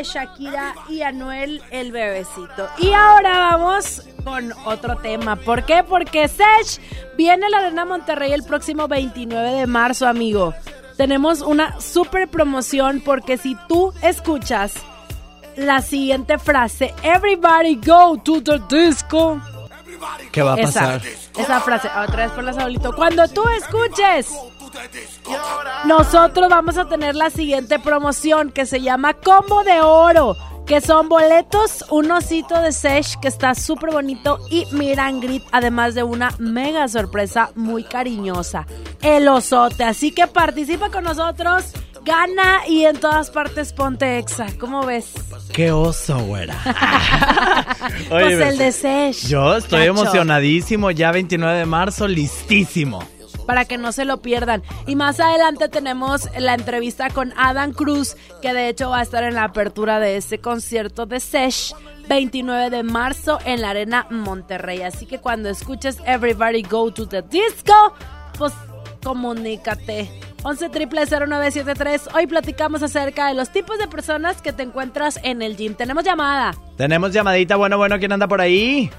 [0.02, 2.68] de Shakira y Anuel, el bebecito.
[2.80, 5.36] Y ahora vamos con otro tema.
[5.36, 5.84] ¿Por qué?
[5.84, 6.80] Porque Sesh
[7.18, 10.54] viene a la Arena Monterrey el próximo 29 de marzo, amigo.
[10.98, 14.74] Tenemos una super promoción porque si tú escuchas
[15.56, 19.40] la siguiente frase, Everybody go to the disco.
[20.32, 21.02] ¿Qué va a Esa, pasar?
[21.38, 22.92] esa frase, otra vez por la Saulito.
[22.96, 24.30] Cuando tú escuches,
[25.92, 30.38] nosotros vamos a tener la siguiente promoción que se llama Combo de Oro.
[30.66, 35.94] Que son boletos, un osito de Sesh que está súper bonito y miran grit, además
[35.94, 38.66] de una mega sorpresa muy cariñosa.
[39.02, 39.84] El osote.
[39.84, 41.66] Así que participa con nosotros,
[42.06, 44.48] gana y en todas partes ponte exa.
[44.62, 45.12] ¿Cómo ves?
[45.52, 46.56] Qué oso, güera.
[48.10, 49.28] pues Oye, el de Sesh.
[49.28, 49.92] Yo estoy Cacho.
[49.92, 53.04] emocionadísimo, ya 29 de marzo, listísimo.
[53.52, 54.64] Para que no se lo pierdan.
[54.88, 59.26] Y más adelante tenemos la entrevista con Adam Cruz, que de hecho va a estar
[59.26, 61.76] en la apertura de este concierto de Sesh.
[62.08, 64.84] 29 de marzo en la Arena Monterrey.
[64.84, 67.74] Así que cuando escuches Everybody Go to the Disco,
[68.38, 68.54] pues
[69.04, 70.10] comunícate.
[70.44, 72.08] 11 0973.
[72.16, 75.76] Hoy platicamos acerca de los tipos de personas que te encuentras en el gym.
[75.76, 76.56] Tenemos llamada.
[76.78, 78.90] Tenemos llamadita, bueno, bueno, ¿quién anda por ahí?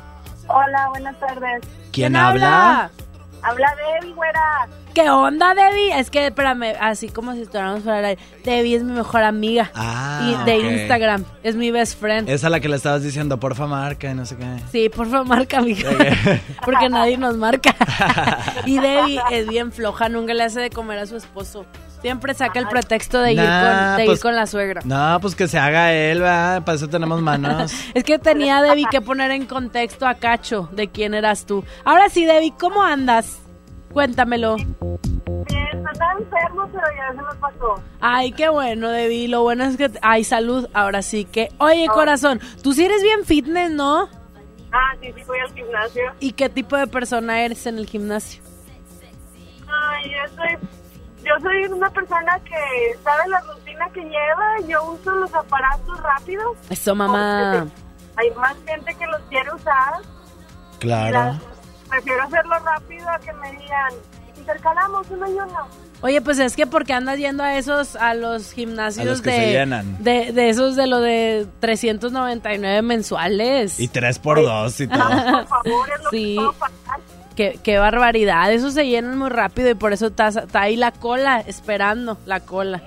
[0.47, 1.63] Hola, buenas tardes.
[1.91, 2.83] ¿Quién habla?
[2.83, 3.03] Habla
[3.43, 4.69] Debbie, güera.
[4.95, 5.99] ¿Qué onda, Debbie?
[5.99, 8.23] Es que, espérame, así como si estuviéramos fuera del aire.
[8.45, 9.71] Debbie es mi mejor amiga.
[9.75, 10.59] Ah, y de.
[10.59, 11.25] Instagram.
[11.43, 12.29] Es mi best friend.
[12.29, 14.45] Esa la que le estabas diciendo, porfa, marca y no sé qué.
[14.71, 15.91] Sí, por favor, marca, amiga.
[16.65, 17.75] Porque nadie nos marca.
[18.67, 21.67] y Debbie es bien floja, nunca le hace de comer a su esposo.
[22.03, 24.83] Siempre saca el pretexto de, ir, Nah, con, de ir pues- con la suegra.
[24.85, 26.63] No, pues que se haga él, ¿verdad?
[26.65, 27.73] Para eso tenemos manos.
[27.95, 31.65] Es que tenía Debbie que poner en contexto a Cacho de quién eras tú.
[31.85, 33.39] Ahora sí, Debbie, ¿cómo andas?
[33.93, 34.57] Cuéntamelo.
[34.57, 37.83] Bien, estaba enfermo, pero ya se me pasó.
[38.01, 39.29] Ay, qué bueno, Debbie.
[39.29, 39.91] Lo bueno es que...
[40.03, 40.69] Ay, salud.
[40.75, 41.51] Ahora sí que...
[41.59, 44.09] Oye, corazón, tú sí eres bien fitness, ¿no?
[44.73, 46.03] Ah, sí, sí, voy al gimnasio.
[46.19, 48.43] ¿Y qué tipo de persona eres en el gimnasio?
[49.69, 50.69] Ay, yo soy,
[51.25, 54.67] yo soy una persona que sabe la rutina que lleva.
[54.69, 56.57] Yo uso los aparatos rápidos.
[56.71, 57.67] Eso, mamá.
[58.17, 59.95] Hay más gente que los quiere usar.
[60.79, 61.39] Claro.
[61.89, 63.93] Prefiero hacerlo rápido a que me digan,
[64.37, 65.69] intercalamos uno y uno.
[66.01, 69.31] Oye, pues es que porque andas yendo a esos, a los gimnasios A los que
[69.31, 70.03] de, se llenan.
[70.03, 73.79] de, de esos de lo de 399 mensuales.
[73.79, 74.99] Y tres por dos y todo.
[75.33, 76.29] Por favor, es lo Sí.
[76.31, 77.01] que puedo pagar.
[77.37, 80.93] Qué, qué barbaridad, esos se llenan muy rápido y por eso está, está ahí la
[80.93, 82.83] cola, esperando la cola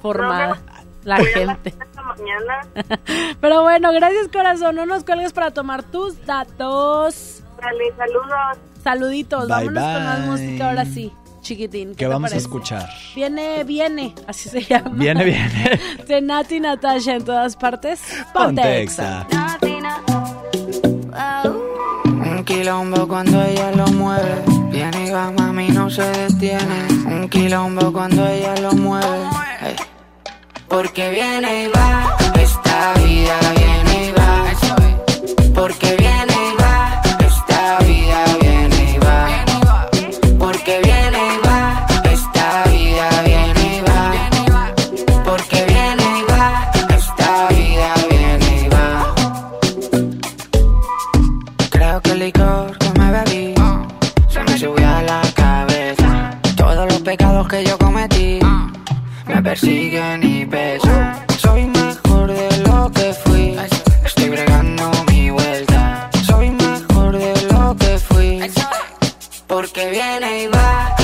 [0.00, 0.58] formada,
[1.04, 1.74] la gente.
[2.18, 2.60] mañana.
[3.40, 7.42] Pero bueno, gracias corazón, no nos cuelgues para tomar tus datos.
[7.60, 8.58] Dale, saludos.
[8.82, 10.30] Saluditos, Bye, vámonos con más bye.
[10.30, 11.90] música ahora sí, chiquitín.
[11.90, 12.88] ¿Qué te vamos a escuchar?
[13.14, 14.90] Viene, viene, así se llama.
[14.92, 15.80] Viene, viene.
[16.06, 18.00] De Nati Natasha en todas partes.
[18.32, 19.26] Ponte exa.
[21.44, 21.55] Un
[22.46, 24.42] quilombo cuando ella lo mueve.
[24.70, 26.86] Viene y va, mami, no se detiene.
[27.04, 29.26] Un quilombo cuando ella lo mueve.
[29.62, 29.76] Ey.
[30.68, 34.44] Porque viene y va, esta vida viene y va.
[35.54, 36.35] Porque viene
[57.46, 58.72] delitos que yo cometí ah.
[59.26, 61.24] me persiguen y pesan.
[61.38, 63.56] Soy mejor de lo que fui.
[64.04, 66.10] Estoy bregando mi vuelta.
[66.24, 68.40] Soy mejor de lo que fui.
[69.46, 70.95] Porque viene y va.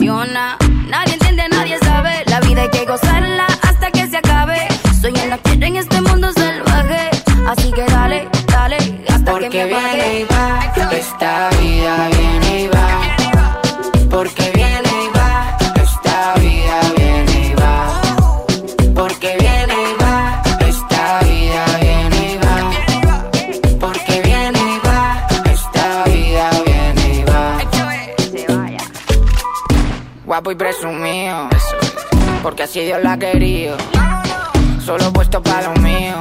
[0.00, 2.24] Nadie entiende, nadie sabe.
[2.26, 4.66] La vida hay que gozarla hasta que se acabe.
[5.00, 7.10] Soy en la quiere en este mundo salvaje.
[7.46, 8.76] Así que dale, dale,
[9.08, 9.96] hasta Porque que me apague.
[9.96, 12.13] Viene y va esta vida.
[30.44, 31.48] Guapo y presumido,
[32.42, 33.78] porque así Dios la ha querido.
[34.84, 36.16] Solo puesto para lo mío,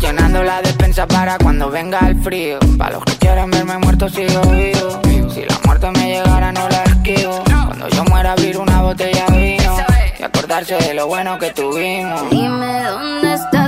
[0.00, 2.60] llenando la despensa para cuando venga el frío.
[2.78, 5.00] Para los que quieran verme muerto sigo vivo.
[5.34, 7.42] Si la muerte me llegara no la esquivo.
[7.66, 9.76] Cuando yo muera abrir una botella de vino
[10.16, 12.30] y acordarse de lo bueno que tuvimos.
[12.30, 13.65] Dime dónde estás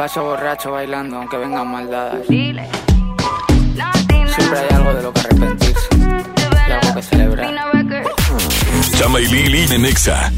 [0.00, 2.26] paso borracho bailando aunque vengan maldadas.
[2.26, 2.58] Siempre
[4.58, 7.54] hay algo de lo que arrepentirse y algo que celebrar.
[8.96, 10.32] Chama y Lili de Nexa.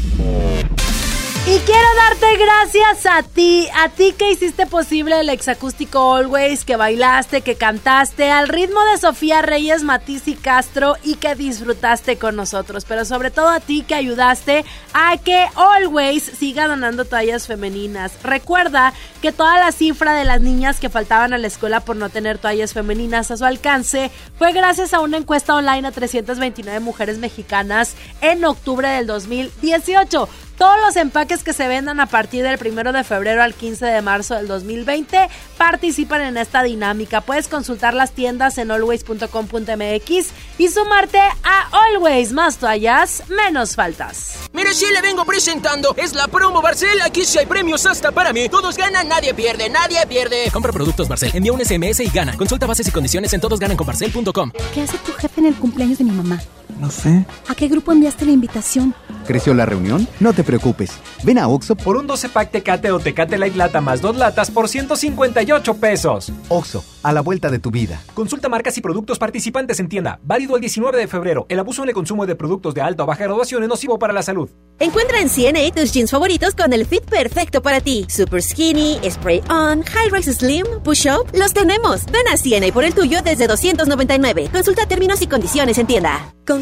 [1.45, 6.77] Y quiero darte gracias a ti, a ti que hiciste posible el exacústico Always, que
[6.77, 12.37] bailaste, que cantaste al ritmo de Sofía Reyes, Matiz y Castro y que disfrutaste con
[12.37, 12.85] nosotros.
[12.87, 14.63] Pero sobre todo a ti que ayudaste
[14.93, 18.13] a que Always siga donando toallas femeninas.
[18.23, 22.09] Recuerda que toda la cifra de las niñas que faltaban a la escuela por no
[22.09, 27.17] tener toallas femeninas a su alcance fue gracias a una encuesta online a 329 mujeres
[27.17, 30.29] mexicanas en octubre del 2018.
[30.57, 34.01] Todos los empaques que se vendan a partir del 1 de febrero al 15 de
[34.01, 37.21] marzo del 2020 participan en esta dinámica.
[37.21, 40.27] Puedes consultar las tiendas en always.com.mx
[40.57, 44.37] y sumarte a Always más toallas, menos faltas.
[44.53, 47.01] Mire, si le vengo presentando, es la promo Barcel.
[47.01, 48.47] Aquí sí hay premios hasta para mí.
[48.49, 50.49] Todos ganan, nadie pierde, nadie pierde.
[50.51, 52.37] Compra productos Barcel, envía un SMS y gana.
[52.37, 54.51] Consulta bases y condiciones en todosgananconbarcel.com.
[54.73, 56.39] ¿Qué hace tu jefe en el cumpleaños de mi mamá?
[56.79, 57.25] No sé.
[57.47, 58.93] ¿A qué grupo enviaste la invitación?
[59.25, 60.07] ¿Creció la reunión?
[60.19, 60.91] No te preocupes.
[61.23, 64.51] Ven a Oxo por un 12 pack Tecate o Tecate Light Lata más dos latas
[64.51, 66.31] por 158 pesos.
[66.49, 68.01] Oxo, a la vuelta de tu vida.
[68.13, 70.19] Consulta marcas y productos participantes en tienda.
[70.23, 71.45] Válido el 19 de febrero.
[71.47, 74.13] El abuso en el consumo de productos de alta o baja graduación es nocivo para
[74.13, 74.49] la salud.
[74.79, 78.05] Encuentra en CNA tus jeans favoritos con el fit perfecto para ti.
[78.09, 82.05] Super skinny, spray on, high rise slim, push up, los tenemos.
[82.07, 84.49] Ven a CNA por el tuyo desde 299.
[84.51, 86.33] Consulta términos y condiciones en tienda.
[86.45, 86.61] Con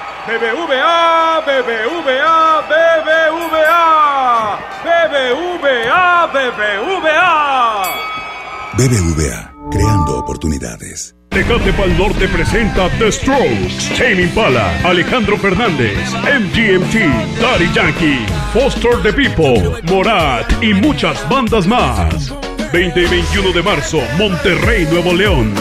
[0.27, 4.59] BBVA, BBVA, BBVA.
[4.83, 7.31] BBVA, BBVA.
[8.77, 11.15] BBVA, creando oportunidades.
[11.29, 19.13] Tecate Pal Norte presenta The Strokes, Tame Impala, Alejandro Fernández, MGMT, Daddy Yankee, Foster the
[19.13, 22.31] People, Morat y muchas bandas más.
[22.71, 25.51] 20 y 21 de marzo, Monterrey, Nuevo León.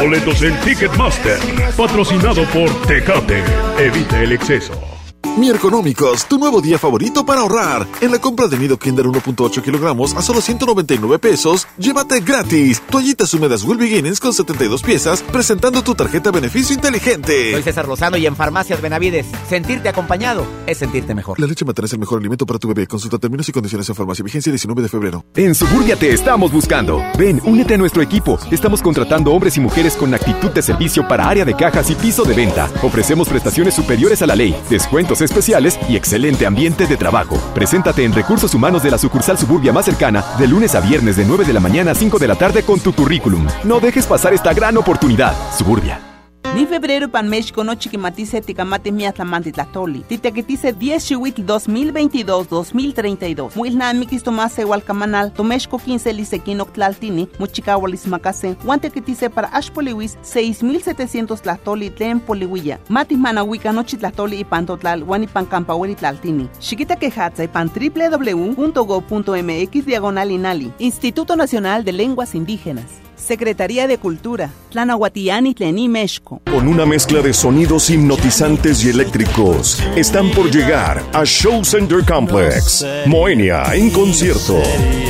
[0.00, 1.38] Boletos en Ticketmaster,
[1.76, 3.44] patrocinado por Tecate.
[3.78, 4.89] Evita el exceso.
[5.36, 7.86] Mi Económicos, tu nuevo día favorito para ahorrar.
[8.00, 13.32] En la compra de Nido Kinder 1.8 kilogramos a solo 199 pesos, llévate gratis toallitas
[13.32, 17.52] húmedas Will Beginnings con 72 piezas, presentando tu tarjeta beneficio inteligente.
[17.52, 21.38] Soy César Lozano y en Farmacias Benavides, sentirte acompañado es sentirte mejor.
[21.38, 22.86] La leche materna es el mejor alimento para tu bebé.
[22.86, 24.22] Consulta términos y condiciones en farmacia.
[24.24, 25.24] Vigencia 19 de febrero.
[25.34, 27.02] En Suburbia te estamos buscando.
[27.18, 28.38] Ven, únete a nuestro equipo.
[28.50, 32.24] Estamos contratando hombres y mujeres con actitud de servicio para área de cajas y piso
[32.24, 32.70] de venta.
[32.82, 37.36] Ofrecemos prestaciones superiores a la ley, descuentos especiales y excelente ambiente de trabajo.
[37.54, 41.24] Preséntate en Recursos Humanos de la sucursal Suburbia más cercana de lunes a viernes de
[41.24, 43.46] 9 de la mañana a 5 de la tarde con tu currículum.
[43.64, 45.34] No dejes pasar esta gran oportunidad.
[45.58, 46.09] Suburbia.
[46.54, 50.00] Ni febrero pan México no chiquimatice ticamate miatlamanti tlatoli.
[50.08, 53.54] Titequitice 10 chihuitl 2022-2032.
[53.54, 62.20] Muilnamikis tomase hualcamanal, tomexco 15 lisequinoc tlaltini, muchicahualis macasen, guantequitice para ashpoliwis 6700 tlatoli tlen
[62.20, 62.78] poliwilla.
[62.88, 66.48] Matis manahuica nochi tlatoli y pantotlal, guanipan campaweri tlaltini.
[66.58, 70.72] Chiquita quejatza y pan www.go.mx diagonal inali.
[70.78, 73.09] Instituto Nacional de Lenguas Indígenas.
[73.20, 76.40] Secretaría de Cultura, Tlanahuatiani Tlení Mexco.
[76.50, 82.84] Con una mezcla de sonidos hipnotizantes y eléctricos, están por llegar a Show Center Complex.
[83.06, 84.60] Moenia en concierto.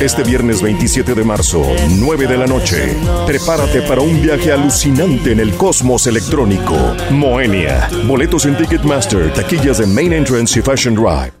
[0.01, 1.63] Este viernes 27 de marzo,
[1.97, 2.95] 9 de la noche.
[3.25, 6.75] Prepárate para un viaje alucinante en el cosmos electrónico.
[7.09, 7.89] Moenia.
[8.07, 11.40] Boletos en Ticketmaster, taquillas en Main Entrance y Fashion Drive.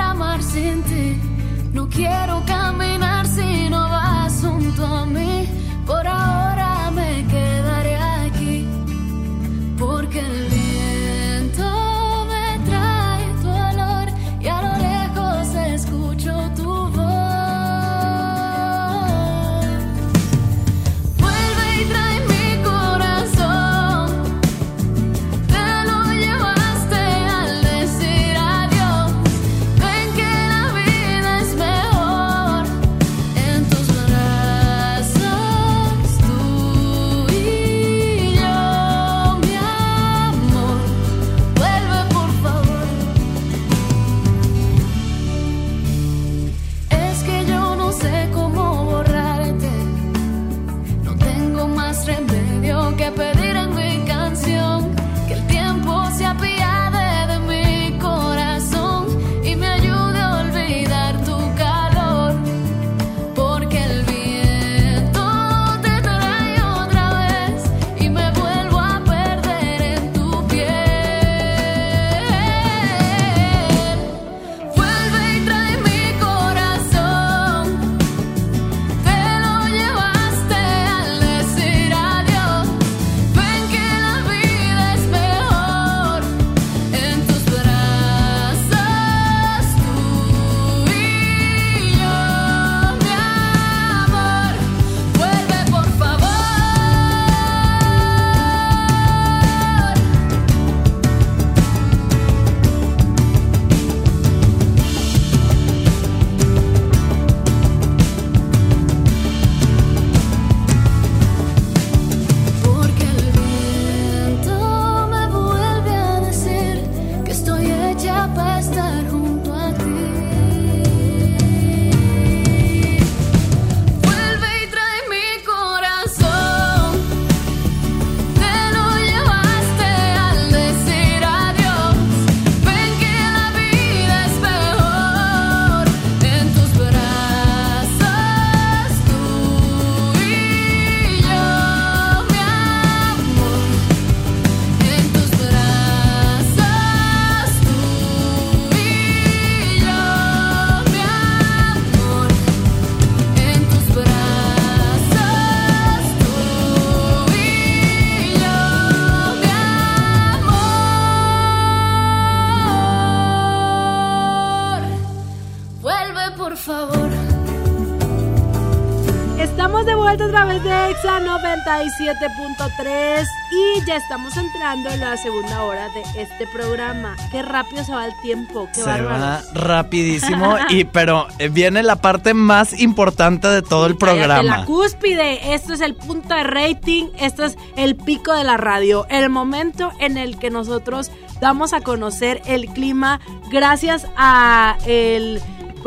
[171.66, 177.16] 97.3 y ya estamos entrando en la segunda hora de este programa.
[177.32, 181.96] Qué rápido se va el tiempo, qué Se va rapidísimo y pero eh, viene la
[181.96, 184.64] parte más importante de todo el Cállate, La programa.
[184.64, 189.28] cúspide, esto es el punto de rating, esto es el pico de la radio, el
[189.28, 191.10] momento en el que nosotros
[191.40, 195.42] damos a conocer el clima gracias a el,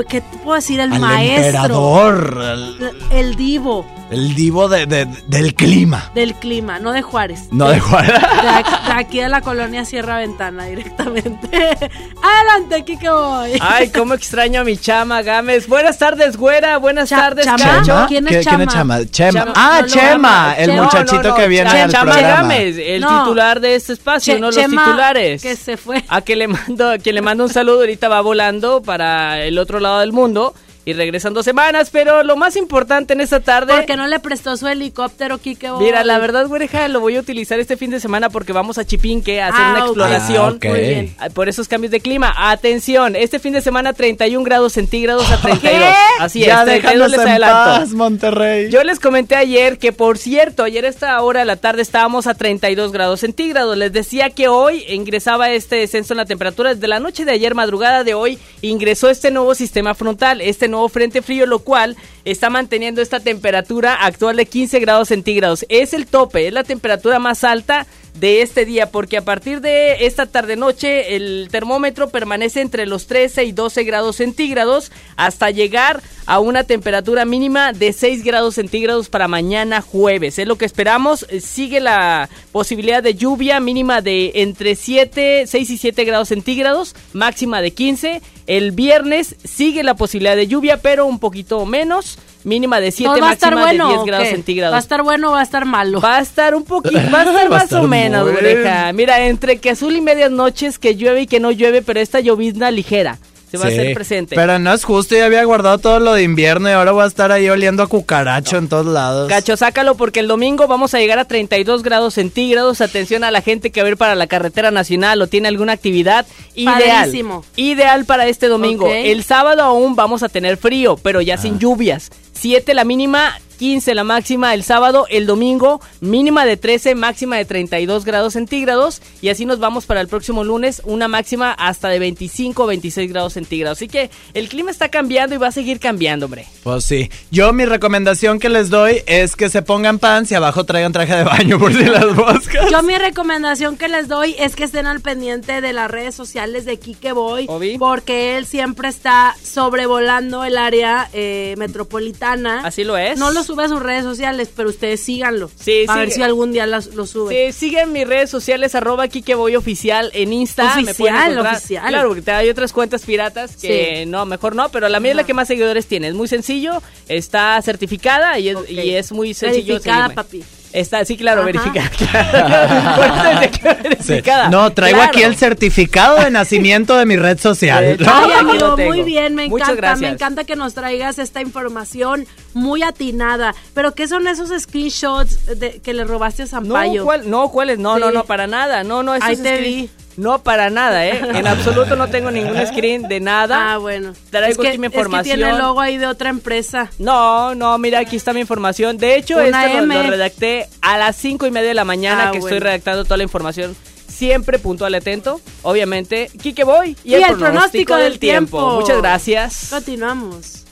[0.10, 0.82] ¿qué te puedo decir?
[0.82, 6.12] El Al maestro, emperador, el, el divo el divo de- de- del clima.
[6.16, 7.42] del clima, no de Juárez.
[7.52, 8.12] No de Juárez.
[8.12, 11.58] De aquí, de aquí de la colonia Sierra Ventana directamente.
[12.22, 13.52] Adelante, Kike Boy.
[13.62, 15.68] Ay, cómo extraño a mi chama, Gámez.
[15.68, 16.78] Buenas tardes, güera.
[16.78, 17.58] Buenas tardes, Chama.
[17.64, 18.06] Cacho.
[18.08, 18.98] ¿Quién es ¿Qué- ¿Quién es Chama?
[19.00, 19.12] Chama?
[19.12, 19.40] Chema.
[19.40, 19.54] Chama.
[19.56, 20.84] Ah, No, Chema, el Chema.
[20.84, 22.36] muchachito No, no, que viene Chama al Chama programa.
[22.42, 23.24] Gámez, el No.
[23.24, 25.42] titular de este espacio, uno de los Chema, titulares.
[25.42, 26.04] que se fue.
[26.08, 29.80] A que le mando, quien le mando un saludo ahorita va volando para el otro
[29.80, 30.54] lado del mundo
[30.86, 33.74] y regresan dos semanas, pero lo más importante en esta tarde.
[33.76, 35.84] Porque no le prestó su helicóptero, Kike Boy.
[35.86, 38.86] Mira, la verdad, güereja, lo voy a utilizar este fin de semana porque vamos a
[38.86, 39.86] Chipinque a hacer Ah, una ok.
[39.88, 40.46] exploración.
[40.46, 40.66] Ah, ok.
[40.66, 41.16] Muy bien.
[41.20, 42.34] Ah, Por esos cambios de clima.
[42.36, 45.88] Atención, este fin de semana 31 grados centígrados a 32.
[46.20, 47.80] Así ya es, 32 déjanos les en adelanto.
[47.82, 48.70] paz, Monterrey.
[48.72, 52.26] Yo les comenté ayer que, por cierto, ayer a esta hora de la tarde estábamos
[52.28, 53.78] a 32 grados centígrados.
[53.78, 56.74] Les decía que hoy ingresaba este descenso en la temperatura.
[56.74, 60.90] Desde la noche de ayer, madrugada de hoy, ingresó este nuevo sistema frontal, este nuevo
[60.90, 65.66] frente frío, lo cual está manteniendo esta temperatura actual de 15 grados centígrados.
[65.70, 67.88] Es el tope, es la temperatura más alta
[68.20, 73.46] de este día, porque a partir de esta tarde-noche el termómetro permanece entre los 13
[73.46, 79.28] y 12 grados centígrados hasta llegar a una temperatura mínima de 6 grados centígrados para
[79.28, 80.38] mañana jueves.
[80.38, 81.26] Es lo que esperamos.
[81.42, 87.62] Sigue la posibilidad de lluvia mínima de entre 7, 6 y 7 grados centígrados, máxima
[87.62, 88.22] de 15.
[88.46, 92.20] El viernes sigue la posibilidad de lluvia, pero un poquito menos.
[92.44, 94.74] Mínima de 7, ¿No va a estar máxima bueno de 10 o grados centígrados.
[94.74, 96.00] ¿Va a estar bueno o va a estar malo?
[96.00, 98.94] Va a estar un poquito, va a estar Va a más estar o menos, oreja.
[98.94, 102.20] Mira, entre que azul y medias noches, que llueve y que no llueve, pero esta
[102.20, 103.20] llovizna ligera
[103.50, 104.36] se va a hacer presente.
[104.36, 107.08] Pero no es justo, ya había guardado todo lo de invierno y ahora voy a
[107.08, 109.28] estar ahí oliendo a cucaracho en todos lados.
[109.28, 112.82] Cacho, sácalo porque el domingo vamos a llegar a 32 grados centígrados.
[112.82, 115.74] Atención a la gente que va a ir para la carretera nacional o tiene alguna
[115.74, 117.06] actividad ideal.
[117.06, 117.44] Padrísimo.
[117.56, 118.88] Ideal para este domingo.
[118.92, 122.12] El sábado aún vamos a tener frío, pero ya sin lluvias.
[122.40, 127.44] 7 la mínima, 15 la máxima el sábado, el domingo mínima de 13, máxima de
[127.44, 132.00] 32 grados centígrados y así nos vamos para el próximo lunes, una máxima hasta de
[132.00, 133.78] 25 o 26 grados centígrados.
[133.78, 136.46] Así que el clima está cambiando y va a seguir cambiando, hombre.
[136.64, 137.12] Pues sí.
[137.32, 141.18] Yo mi recomendación que les doy es que se pongan pants y abajo traigan traje
[141.18, 142.72] de baño por si las moscas.
[142.72, 146.64] Yo mi recomendación que les doy es que estén al pendiente de las redes sociales
[146.64, 152.29] de Kike Boy, porque él siempre está sobrevolando el área eh, metropolitana.
[152.64, 153.18] Así lo es.
[153.18, 155.50] No lo sube a sus redes sociales, pero ustedes síganlo.
[155.60, 157.52] Sí, A ver si algún día las- lo sube.
[157.52, 160.76] Sí, sigan mis redes sociales, arroba Kikeboy oficial en Insta.
[160.76, 161.56] me Oficial, encontrar.
[161.56, 161.88] oficial.
[161.88, 164.06] Claro, porque hay otras cuentas piratas que Sí.
[164.10, 166.10] no, mejor no, pero la mía es la que más seguidores tiene.
[166.10, 169.80] Es muy sencillo, está certificada y es, y es muy sencillo.
[169.80, 170.14] Seguirme.
[170.16, 170.44] papi.
[170.72, 171.46] Está, sí, claro, Ajá.
[171.52, 171.90] verificada.
[171.90, 173.80] claro.
[174.02, 174.22] Sí.
[174.52, 175.12] No, traigo Claro.
[175.12, 177.98] aquí el certificado de nacimiento de mi red social.
[178.06, 182.84] Ay, amigo, muy bien, me Muchas encanta, me encanta que nos traigas esta información muy
[182.84, 183.56] atinada.
[183.74, 187.00] Pero ¿qué son esos screenshots de- que le robaste a Zampayo?
[187.02, 187.80] No, ¿cuál, no, ¿cuáles?
[187.80, 188.14] No, no, Sí.
[188.14, 188.84] no, para nada.
[188.84, 189.90] No, no, esos Ahí te screen- vi.
[190.20, 191.18] No, para nada, ¿eh?
[191.34, 193.74] En absoluto no tengo ningún screen de nada.
[193.74, 194.14] Ah, bueno.
[194.30, 195.38] Traigo es que, aquí mi es que información.
[195.38, 196.92] tiene el logo ahí de otra empresa.
[197.00, 198.98] No, no, mira, aquí está mi información.
[198.98, 202.32] De hecho, Una esto lo, redacté a las cinco y media de la mañana Ah,
[202.32, 202.56] que bueno.
[202.56, 203.76] estoy redactando toda la información.
[204.08, 205.40] Siempre puntual y atento.
[205.62, 208.80] Obviamente, Kike Voy y, Y el pronóstico del tiempo.
[208.82, 209.68] Muchas gracias.
[209.70, 210.66] Continuamos.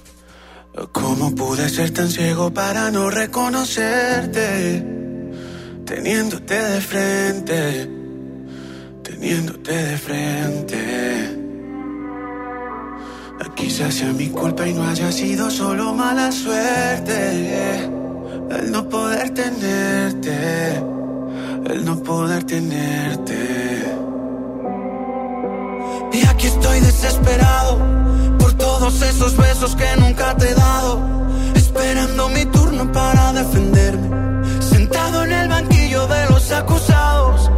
[0.92, 4.84] ¿Cómo pude ser tan ciego para no reconocerte?
[5.86, 7.90] Teniéndote de frente,
[9.20, 10.78] teniéndote de frente.
[13.56, 17.90] Quizás sea mi culpa y no haya sido solo mala suerte.
[18.52, 20.78] El no poder tenerte,
[21.66, 23.84] el no poder tenerte.
[26.14, 27.80] Y aquí estoy desesperado
[28.38, 31.02] por todos esos besos que nunca te he dado.
[31.56, 34.62] Esperando mi turno para defenderme.
[34.62, 37.50] Sentado en el banquillo de los acusados.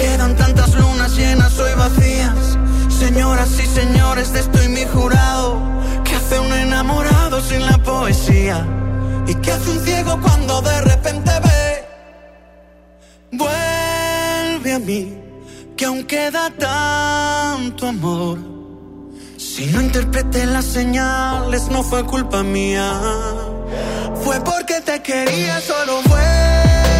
[0.00, 2.58] Quedan tantas lunas llenas hoy vacías.
[2.88, 5.60] Señoras y señores, de esto y mi jurado.
[6.04, 8.66] ¿Qué hace un enamorado sin la poesía?
[9.26, 11.86] ¿Y qué hace un ciego cuando de repente ve?
[13.32, 15.18] Vuelve a mí,
[15.76, 18.38] que aún queda tanto amor.
[19.36, 22.88] Si no interpreté las señales, no fue culpa mía.
[24.24, 26.99] Fue porque te quería, solo vuelve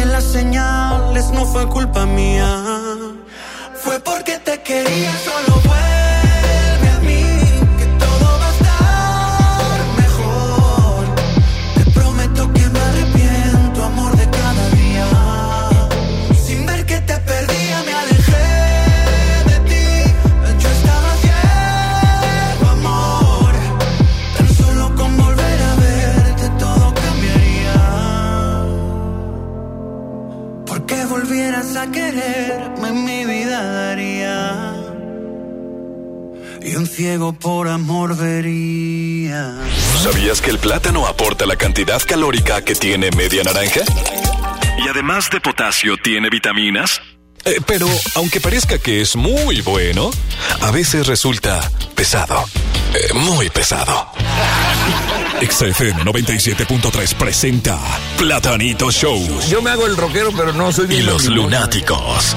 [0.00, 2.62] interpreté las señales, no fue culpa mía.
[3.82, 5.60] Fue porque te quería, solo
[31.76, 34.74] a quererme, mi vida daría.
[36.62, 39.56] Y un ciego por amor vería.
[40.02, 43.80] ¿Sabías que el plátano aporta la cantidad calórica que tiene media naranja?
[44.84, 47.00] Y además de potasio, tiene vitaminas.
[47.44, 50.10] Eh, pero, aunque parezca que es muy bueno,
[50.60, 51.60] a veces resulta
[51.94, 52.44] pesado.
[52.94, 54.08] Eh, muy pesado.
[55.40, 57.78] XFM 97.3 presenta
[58.18, 59.40] Platanito Show.
[59.48, 61.36] Yo me hago el rockero, pero no soy Y bien los limón.
[61.50, 62.36] lunáticos.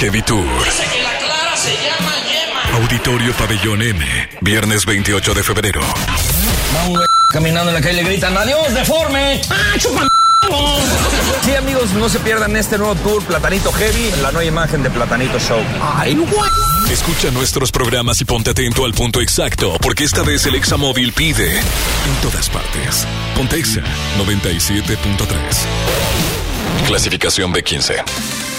[0.00, 0.44] Heavy Tour.
[2.74, 4.28] Auditorio Pabellón M.
[4.40, 5.80] Viernes 28 de febrero.
[6.74, 9.40] Va un güey caminando en la calle y le gritan ¡Adiós, deforme!
[9.50, 10.06] ¡Ah, chupa
[11.44, 15.38] Sí, amigos, no se pierdan este nuevo tour Platanito Heavy, la nueva imagen de Platanito
[15.38, 15.60] Show.
[15.80, 16.50] ¡Ay, güey!
[16.90, 21.58] Escucha nuestros programas y ponte atento al punto exacto, porque esta vez el Examóvil pide
[21.58, 23.06] en todas partes.
[23.34, 23.82] Pontexa
[24.18, 26.86] 97.3.
[26.86, 28.51] Clasificación B15.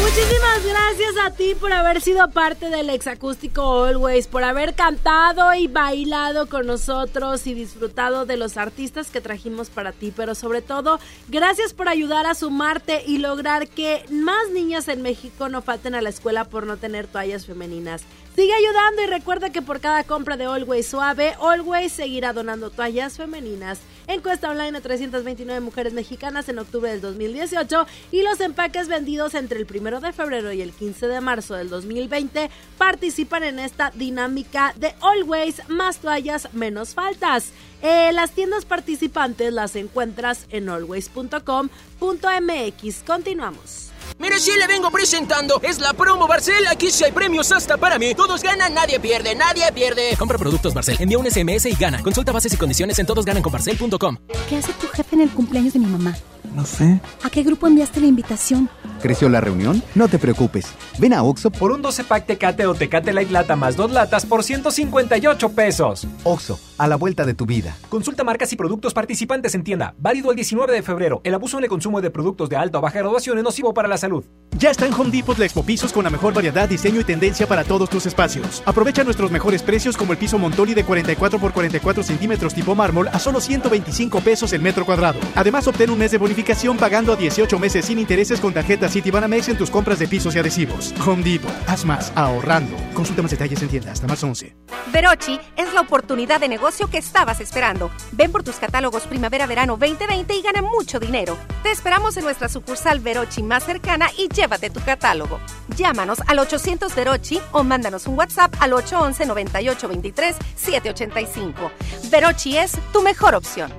[0.00, 5.68] Muchísimas gracias a ti por haber sido parte del exacústico Always, por haber cantado y
[5.68, 10.98] bailado con nosotros y disfrutado de los artistas que trajimos para ti, pero sobre todo,
[11.28, 16.02] gracias por ayudar a sumarte y lograr que más niñas en México no falten a
[16.02, 18.02] la escuela por no tener toallas femeninas.
[18.34, 23.16] Sigue ayudando y recuerda que por cada compra de Always Suave, Always seguirá donando toallas
[23.16, 23.78] femeninas.
[24.08, 29.60] Encuesta online a 329 mujeres mexicanas en octubre del 2018 y los empaques vendidos entre
[29.60, 34.74] el 1 de febrero y el 15 de marzo del 2020 participan en esta dinámica
[34.76, 37.52] de Always más toallas menos faltas.
[37.82, 43.02] Eh, las tiendas participantes las encuentras en always.com.mx.
[43.06, 43.93] Continuamos.
[44.18, 46.66] Mire, si le vengo presentando, es la promo Barcel.
[46.68, 48.14] Aquí sí hay premios hasta para mí.
[48.14, 50.16] Todos ganan, nadie pierde, nadie pierde.
[50.16, 52.00] Compra productos Barcel, envía un SMS y gana.
[52.02, 54.16] Consulta bases y condiciones en todosgananconbarcel.com.
[54.48, 56.16] ¿Qué hace tu jefe en el cumpleaños de mi mamá?
[56.54, 57.00] No sé.
[57.24, 58.70] ¿A qué grupo enviaste la invitación?
[59.02, 59.82] ¿Creció la reunión?
[59.96, 60.66] No te preocupes.
[60.98, 64.24] Ven a Oxo Por un 12 pack Tecate o Tecate Light Lata más dos latas
[64.24, 66.06] por 158 pesos.
[66.22, 67.76] Oxo, a la vuelta de tu vida.
[67.88, 69.94] Consulta marcas y productos participantes en tienda.
[69.98, 71.20] Válido el 19 de febrero.
[71.24, 73.88] El abuso en el consumo de productos de alta o baja graduación es nocivo para
[73.88, 74.24] la salud.
[74.56, 77.46] Ya está en Home Depot la Expo Pisos con la mejor variedad, diseño y tendencia
[77.46, 78.62] para todos tus espacios.
[78.66, 83.08] Aprovecha nuestros mejores precios como el piso Montoli de 44 por 44 centímetros tipo mármol
[83.08, 85.18] a solo 125 pesos el metro cuadrado.
[85.34, 89.48] Además, obtén un mes de bonificación pagando a 18 meses sin intereses con tarjeta Citibanamex
[89.48, 90.94] en tus compras de pisos y adhesivos.
[91.06, 92.76] Home Depot, haz más, ahorrando.
[92.94, 94.56] Consulta más detalles en tienda hasta marzo 11.
[94.92, 97.90] Verochi es la oportunidad de negocio que estabas esperando.
[98.12, 101.36] Ven por tus catálogos Primavera-Verano 2020 y gana mucho dinero.
[101.62, 105.40] Te esperamos en nuestra sucursal Verochi más cercana y llévate tu catálogo.
[105.76, 111.70] Llámanos al 800 Verochi o mándanos un WhatsApp al 811 9823 785.
[112.10, 113.70] Verochi es tu mejor opción.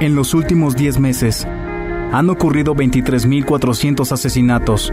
[0.00, 4.92] En los últimos 10 meses han ocurrido 23.400 asesinatos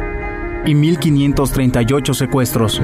[0.65, 2.81] y 1.538 secuestros.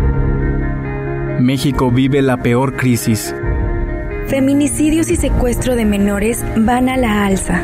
[1.40, 3.36] México vive la peor crisis.
[4.28, 7.62] Feminicidios y secuestro de menores van a la alza.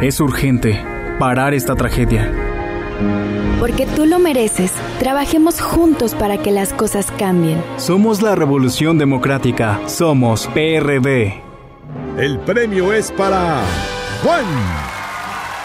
[0.00, 0.78] Es urgente
[1.18, 2.30] parar esta tragedia.
[3.58, 7.62] Porque tú lo mereces, trabajemos juntos para que las cosas cambien.
[7.76, 9.80] Somos la Revolución Democrática.
[9.86, 11.42] Somos PRD.
[12.18, 13.62] El premio es para
[14.22, 14.44] Juan.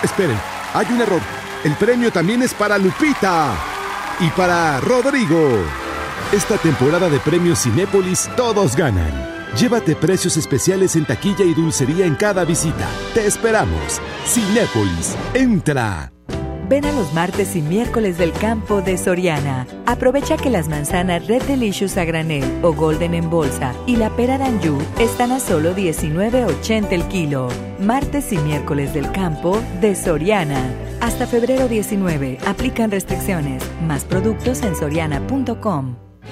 [0.01, 0.38] Esperen,
[0.73, 1.21] hay un error.
[1.63, 3.51] El premio también es para Lupita
[4.19, 5.82] y para Rodrigo.
[6.34, 9.11] Esta temporada de premios Cinépolis todos ganan.
[9.55, 12.89] Llévate precios especiales en taquilla y dulcería en cada visita.
[13.14, 14.01] Te esperamos.
[14.26, 16.11] Cinépolis, entra.
[16.68, 19.68] Ven a los martes y miércoles del campo de Soriana.
[19.85, 24.39] Aprovecha que las manzanas Red Delicious a granel o Golden en bolsa y la pera
[24.39, 27.47] Danju están a solo 19.80 el kilo.
[27.80, 30.73] Martes y miércoles del campo de Soriana.
[30.99, 32.39] Hasta febrero 19.
[32.47, 33.61] Aplican restricciones.
[33.84, 36.02] Más productos en soriana.com.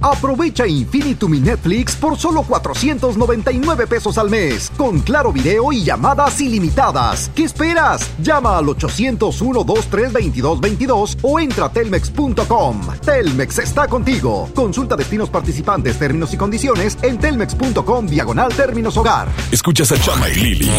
[0.00, 6.40] Aprovecha Infinitum mi Netflix por solo 499 pesos al mes, con claro video y llamadas
[6.40, 7.30] ilimitadas.
[7.34, 8.08] ¿Qué esperas?
[8.22, 12.80] Llama al 801-232222 o entra a telmex.com.
[13.04, 14.48] Telmex está contigo.
[14.54, 19.28] Consulta destinos participantes, términos y condiciones en telmex.com diagonal términos hogar.
[19.50, 20.70] Escuchas a Chama y Lili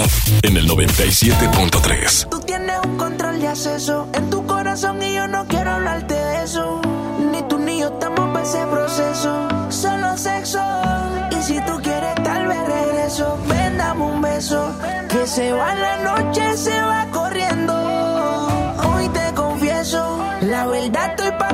[0.44, 2.30] en el 97.3.
[2.30, 6.44] Tú tienes un control de acceso en tu corazón y yo no quiero hablarte de
[6.44, 6.82] eso.
[7.32, 9.48] Ni tú ni yo estamos ese proceso.
[9.70, 10.60] Solo sexo.
[11.32, 13.38] Y si tú quieres, tal vez regreso.
[13.48, 14.74] Ven, un beso.
[15.10, 17.74] Que se va la noche, se va corriendo.
[18.90, 20.20] Hoy te confieso.
[20.42, 21.49] La verdad estoy para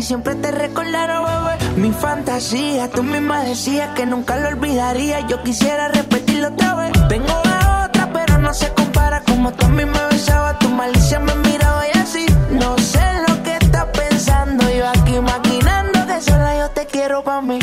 [0.00, 1.76] y siempre te recordara, bebé.
[1.76, 5.20] Mi fantasía, tú misma decías que nunca lo olvidaría.
[5.28, 6.92] Yo quisiera repetirlo otra vez.
[7.08, 9.22] Tengo la otra, pero no se compara.
[9.26, 12.26] Como tú a mí me besabas, tu malicia me miraba y así.
[12.50, 14.64] No sé lo que estás pensando.
[14.70, 17.58] Yo aquí maquinando que sola yo te quiero pa' mí.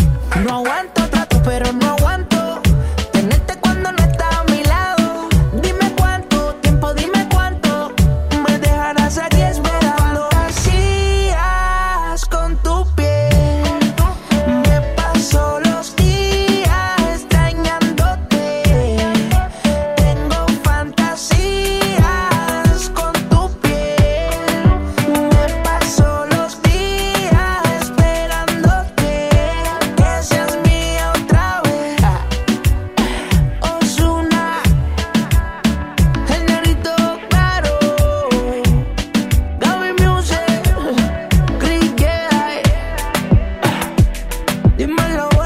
[0.45, 0.96] No aguanto
[44.77, 45.36] Dímelo, güey.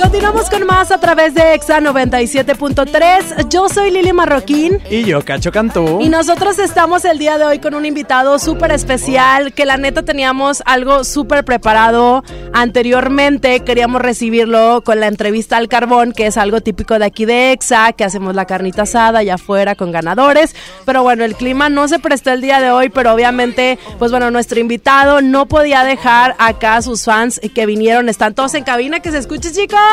[0.00, 3.48] Continuamos con más a través de Exa 97.3.
[3.48, 4.78] Yo soy Lili Marroquín.
[4.90, 6.00] Y yo, Cacho Cantú.
[6.02, 10.02] Y nosotros estamos el día de hoy con un invitado súper especial, que la neta
[10.02, 13.60] teníamos algo súper preparado anteriormente.
[13.60, 17.92] Queríamos recibirlo con la entrevista al carbón, que es algo típico de aquí de EXA,
[17.92, 20.54] que hacemos la carnita asada allá afuera con ganadores.
[20.84, 24.30] Pero bueno, el clima no se prestó el día de hoy, pero obviamente, pues bueno,
[24.30, 28.08] nuestro invitado no podía dejar acá a sus fans que vinieron.
[28.10, 29.85] Están todos en cabina, que se escuche, chicos.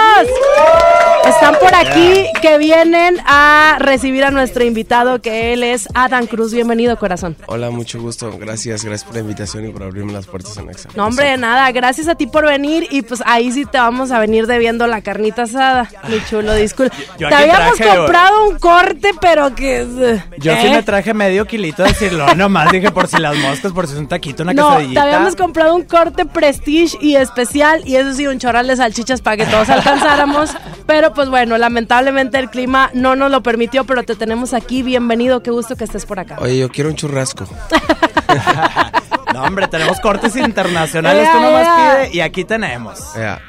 [1.27, 6.53] Están por aquí que vienen a recibir a nuestro invitado, que él es Adam Cruz.
[6.53, 7.35] Bienvenido, corazón.
[7.47, 8.37] Hola, mucho gusto.
[8.37, 10.89] Gracias, gracias por la invitación y por abrirme las puertas en Exa.
[10.95, 11.71] No, hombre, nada.
[11.71, 12.87] Gracias a ti por venir.
[12.91, 15.89] Y pues ahí sí te vamos a venir debiendo la carnita asada.
[16.09, 16.95] Mi chulo, disculpa.
[17.17, 20.19] Yo Te habíamos traje- comprado un corte, pero que.
[20.37, 20.71] Yo sí ¿eh?
[20.71, 23.99] me traje medio kilito de decirlo, nomás dije por si las moscas, por si es
[23.99, 28.27] un taquito, una No, te habíamos comprado un corte prestige y especial y eso sí,
[28.27, 30.51] un chorral de salchichas para que todos alcanzáramos.
[30.85, 34.83] Pero pues bueno, lamentablemente el clima no nos lo permitió, pero te tenemos aquí.
[34.83, 36.37] Bienvenido, qué gusto que estés por acá.
[36.39, 37.45] Oye, yo quiero un churrasco.
[39.33, 41.67] No, hombre, tenemos cortes internacionales, tú Ea, nomás
[42.07, 43.15] pide y aquí tenemos.
[43.15, 43.41] Ya.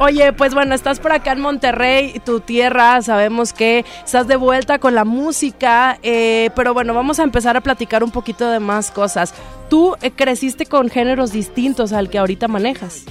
[0.00, 4.80] Oye, pues bueno, estás por acá en Monterrey, tu tierra, sabemos que estás de vuelta
[4.80, 8.90] con la música, eh, pero bueno, vamos a empezar a platicar un poquito de más
[8.90, 9.32] cosas.
[9.68, 13.04] Tú eh, creciste con géneros distintos al que ahorita manejas.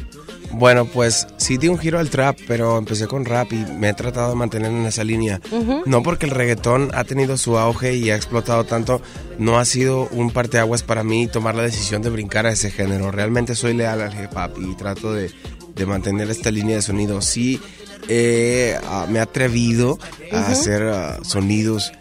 [0.51, 3.93] Bueno, pues sí di un giro al trap, pero empecé con rap y me he
[3.93, 5.39] tratado de mantener en esa línea.
[5.85, 9.01] No porque el reggaetón ha tenido su auge y ha explotado tanto,
[9.37, 13.11] no ha sido un parteaguas para mí tomar la decisión de brincar a ese género.
[13.11, 15.31] Realmente soy leal al hip hop y trato de,
[15.75, 17.21] de mantener esta línea de sonido.
[17.21, 17.59] Sí,
[18.07, 19.99] eh, ah, me he atrevido
[20.31, 21.91] a hacer ah, sonidos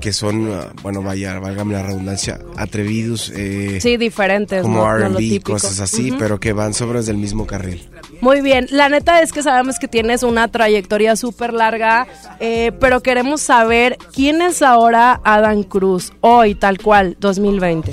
[0.00, 3.32] que son, ah, bueno, vaya, válgame la redundancia, atrevidos.
[3.34, 5.52] eh, Sí, diferentes, como no- no R&B, típico.
[5.52, 7.88] cosas así, pero que van sobre el mismo carril.
[8.20, 12.06] Muy bien, la neta es que sabemos que tienes una trayectoria súper larga,
[12.40, 17.92] eh, pero queremos saber quién es ahora Adam Cruz, hoy tal cual, 2020.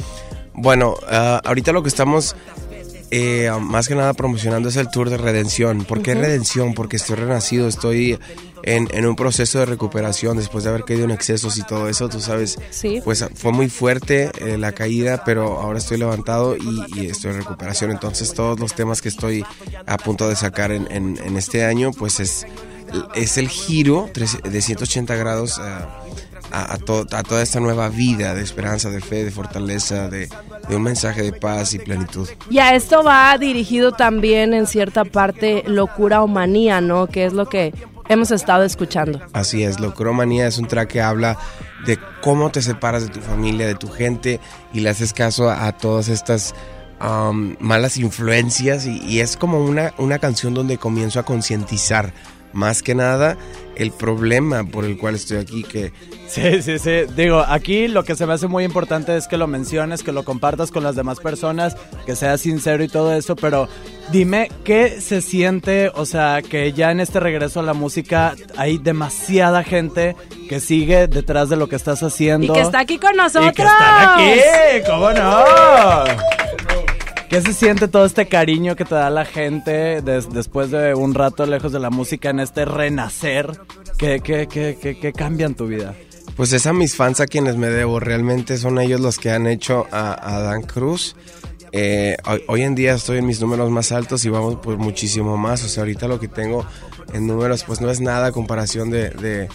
[0.54, 2.36] Bueno, ah, ahorita lo que estamos
[3.12, 5.86] eh, más que nada promocionando es el tour de redención.
[5.86, 6.74] ¿Por qué redención?
[6.74, 8.18] Porque estoy renacido, estoy
[8.64, 12.10] en, en un proceso de recuperación después de haber caído en excesos y todo eso,
[12.10, 12.57] tú sabes.
[12.72, 13.02] Sí.
[13.03, 17.38] Pues fue muy fuerte eh, la caída, pero ahora estoy levantado y, y estoy en
[17.38, 17.91] recuperación.
[17.91, 19.45] Entonces todos los temas que estoy
[19.85, 22.45] a punto de sacar en, en- en este año, pues es,
[23.15, 24.10] es el giro
[24.44, 25.60] de 180 grados.
[25.60, 25.99] a,
[26.52, 30.30] a to- a toda esta nueva vida de esperanza, de fe, de fortaleza, de,
[30.69, 32.30] de un mensaje de paz y plenitud.
[32.52, 37.07] Y a esto va dirigido también en cierta parte locura o manía, ¿no?
[37.07, 37.73] Que es lo que
[38.09, 39.21] hemos estado escuchando.
[39.34, 41.38] Así es, Locromanía es un track que habla
[41.85, 44.39] de cómo te separas de tu familia, de tu gente
[44.73, 46.53] y le haces caso a, a todas estas
[47.01, 52.13] um, malas influencias y, y es como una, una canción donde comienzo a concientizar
[52.53, 53.35] más que nada
[53.75, 55.91] el problema por el cual estoy aquí, que
[56.27, 57.01] Sí, sí, sí.
[57.15, 60.23] Digo, aquí lo que se me hace muy importante es que lo menciones, que lo
[60.23, 61.75] compartas con las demás personas,
[62.05, 63.67] que seas sincero y todo eso, pero
[64.11, 68.77] dime qué se siente, o sea, que ya en este regreso a la música hay
[68.77, 70.15] demasiada gente
[70.49, 72.53] que sigue detrás de lo que estás Y haciendo.
[72.53, 73.51] que está aquí con nosotros.
[73.51, 75.43] Y que están aquí, ¿cómo no?
[77.30, 81.15] ¿Qué se siente todo este cariño que te da la gente des- después de un
[81.15, 83.49] rato lejos de la música en este renacer?
[83.97, 85.95] ¿Qué, qué, qué, qué, qué cambia en tu vida?
[86.38, 87.99] Pues es a mis fans a quienes me debo.
[87.99, 91.15] Realmente son ellos los que han hecho a, a Dan Cruz.
[91.76, 92.16] Eh,
[92.48, 95.64] hoy, en día estoy en mis números más altos y vamos por muchísimo más.
[95.64, 96.66] O sea, ahorita lo que tengo
[97.14, 99.50] en números pues no es nada a comparación de, de-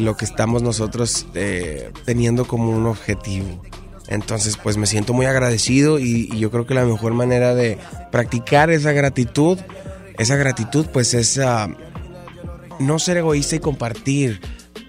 [0.00, 3.62] lo que estamos nosotros eh, teniendo como un objetivo.
[4.08, 7.76] Entonces pues me siento muy agradecido y, y yo creo que la mejor manera de
[8.10, 9.58] practicar esa gratitud,
[10.18, 11.38] esa gratitud pues es...
[11.38, 11.68] ah,
[12.78, 14.40] no ser egoísta y compartir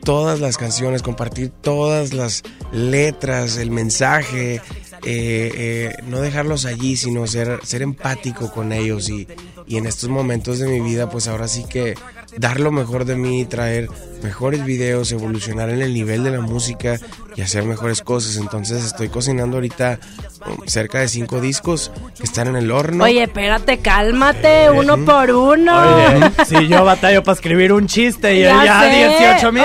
[0.05, 2.41] todas las canciones, compartir todas las
[2.71, 4.61] letras, el mensaje,
[5.03, 9.27] eh, eh, no dejarlos allí, sino ser, ser empático con ellos y,
[9.65, 11.95] y en estos momentos de mi vida, pues ahora sí que
[12.37, 13.89] dar lo mejor de mí, traer
[14.21, 16.99] mejores videos, evolucionar en el nivel de la música
[17.35, 18.37] y hacer mejores cosas.
[18.37, 19.99] Entonces estoy cocinando ahorita
[20.45, 23.03] um, cerca de cinco discos que están en el horno.
[23.03, 25.73] Oye, espérate, cálmate, uno por uno.
[25.81, 29.17] Oye, si yo batallo para escribir un chiste y ya sé.
[29.19, 29.63] 18 mil.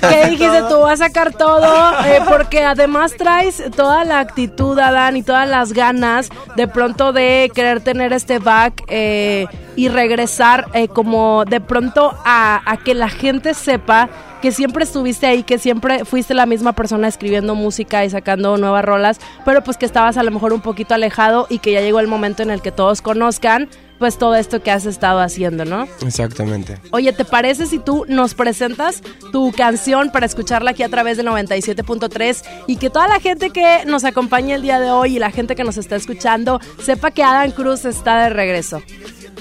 [0.00, 0.62] ¿Qué dijiste?
[0.68, 5.48] Tú vas a sacar todo, eh, porque además traes toda la actitud, Adán, y todas
[5.48, 11.60] las ganas de pronto de querer tener este back eh, y regresar eh, como de
[11.60, 13.93] pronto a, a que la gente sepa
[14.42, 18.84] que siempre estuviste ahí, que siempre fuiste la misma persona escribiendo música y sacando nuevas
[18.84, 22.00] rolas, pero pues que estabas a lo mejor un poquito alejado y que ya llegó
[22.00, 23.68] el momento en el que todos conozcan
[23.98, 25.86] pues todo esto que has estado haciendo, ¿no?
[26.04, 26.78] Exactamente.
[26.90, 29.02] Oye, ¿te parece si tú nos presentas
[29.32, 33.84] tu canción para escucharla aquí a través del 97.3 y que toda la gente que
[33.86, 37.22] nos acompaña el día de hoy y la gente que nos está escuchando sepa que
[37.22, 38.82] Adam Cruz está de regreso?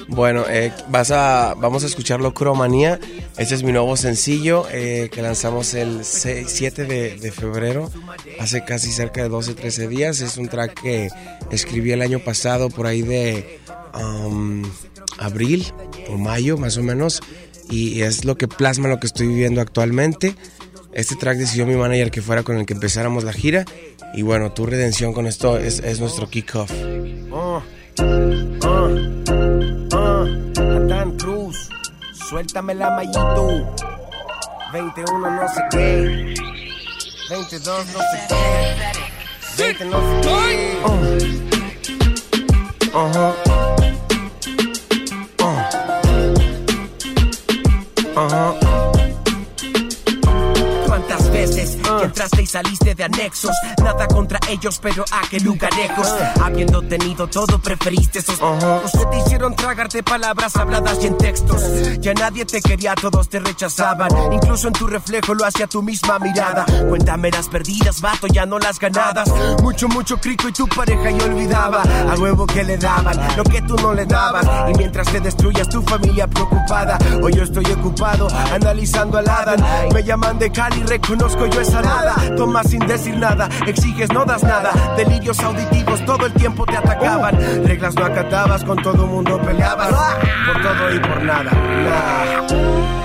[0.07, 2.99] Bueno, eh, vas a, vamos a escucharlo Cromanía.
[3.37, 7.91] Este es mi nuevo sencillo eh, que lanzamos el 6 7 de, febrero,
[8.39, 10.21] hace casi cerca de 12, 13 días.
[10.21, 11.09] Es un track que
[11.51, 13.59] escribí el año pasado por ahí de
[13.99, 14.63] um,
[15.17, 15.65] abril
[16.09, 17.21] o mayo más o menos.
[17.69, 20.35] y es lo que plasma lo que estoy viviendo actualmente.
[20.93, 23.65] Este track decidió mi manager que fuera con el que empezáramos la gira
[24.13, 26.71] y bueno, tu redención con esto es, es nuestro kickoff.
[26.71, 27.61] Uh,
[27.99, 28.03] uh,
[29.93, 31.69] uh, Cruz,
[32.29, 33.75] suéltame la mallito.
[34.71, 36.33] 21 no sé qué.
[37.29, 39.63] 22 no sé qué.
[39.63, 40.81] 20 no sé qué.
[40.83, 40.89] Uh.
[42.97, 43.33] Uh.
[48.15, 48.53] Ajá.
[48.55, 48.82] ¿Cuántas
[51.45, 53.55] veces que entraste y saliste de anexos?
[53.83, 56.07] Nada contra ellos, pero a qué lugarejos.
[56.41, 58.39] Habiendo tenido todo, preferiste esos.
[58.39, 61.61] Los que te hicieron tragarte palabras habladas y en textos.
[61.99, 64.09] Ya nadie te quería, todos te rechazaban.
[64.31, 66.65] Incluso en tu reflejo lo hacía tu misma mirada.
[66.87, 69.29] Cuéntame las perdidas, vato, ya no las ganadas.
[69.61, 71.81] Mucho, mucho crico y tu pareja ya olvidaba.
[71.81, 74.45] A huevo que le daban, lo que tú no le dabas.
[74.69, 76.97] Y mientras te destruyas, tu familia preocupada.
[77.21, 79.63] Hoy yo estoy ocupado, analizando al Adán.
[79.93, 82.15] Me llaman de Cali, reconozco yo esa nada.
[82.35, 84.71] Tomas sin decir nada, exiges, no das nada.
[84.95, 87.37] Delirios auditivos todo el tiempo te atacaban.
[87.65, 89.89] Reglas no acatabas, con todo mundo peleabas.
[89.89, 93.02] Por todo y por nada.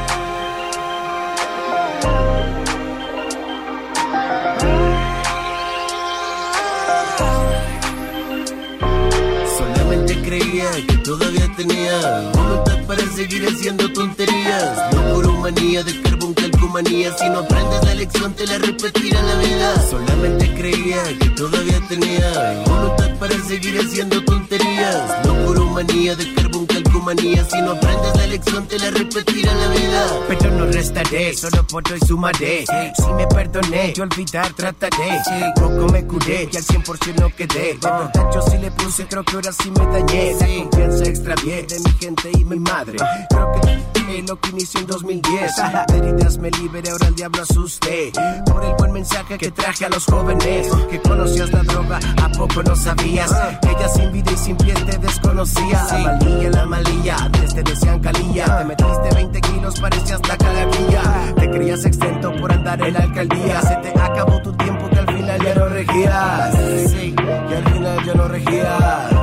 [10.25, 14.95] Creía que todavía tenía voluntad para seguir haciendo tonterías.
[14.95, 17.17] No por humanía de carbón calcomanía.
[17.17, 19.89] Si no aprendes la lección, te la repetirá la vida.
[19.91, 25.25] Solamente creía que todavía tenía voluntad para seguir haciendo tonterías.
[25.25, 27.45] No por humanía de carbón calcomanía.
[27.45, 30.07] Si no aprendes la lección, te la repetirá la vida.
[30.29, 32.65] Pero no restaré, solo por hoy sumaré.
[32.95, 35.23] Si me perdoné, yo olvidar trataré.
[35.55, 37.75] Poco me curé y al 100% no quedé.
[37.75, 40.08] De verdad, yo sí le puse, creo que ahora sí me dañé.
[40.09, 42.97] La confianza extravié de mi gente y mi madre.
[43.29, 45.53] Creo que lo que inició en 2010.
[45.89, 48.13] De heridas me liberé, ahora el diablo asusté.
[48.47, 50.69] Por el buen mensaje que traje a los jóvenes.
[50.91, 53.31] Que conocías la droga, ¿a poco no sabías?
[53.61, 55.85] Que ella sin vida y sin pies te desconocía.
[55.91, 58.59] La malilla, la malilla, te decían calilla.
[58.59, 61.35] Te metiste 20 kilos, parecías la calavilla.
[61.37, 63.61] Te creías exento por andar en la alcaldía.
[63.61, 66.55] Se te acabó tu tiempo que al final ya no regías.
[66.91, 69.18] Sí, que al final ya no regías.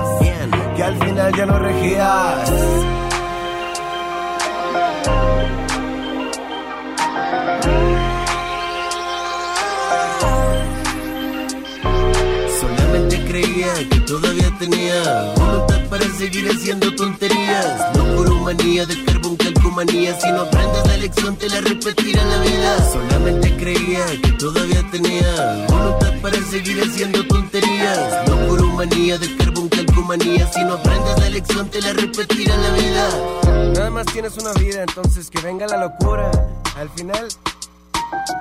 [0.85, 2.49] Al final ya no regías.
[12.61, 17.97] Solamente creía que todavía tenía voluntad para seguir haciendo tonterías.
[17.97, 22.91] No por humanía de carbón Si no aprendes la lección, te la repetirá la vida.
[22.93, 28.29] Solamente creía que todavía tenía voluntad para seguir haciendo tonterías.
[28.29, 30.47] No por humanía de carbón calcomanía.
[30.53, 33.73] Si no aprendes la lección, te la repetirá la vida.
[33.73, 36.31] Nada más tienes una vida, entonces que venga la locura.
[36.77, 37.27] Al final.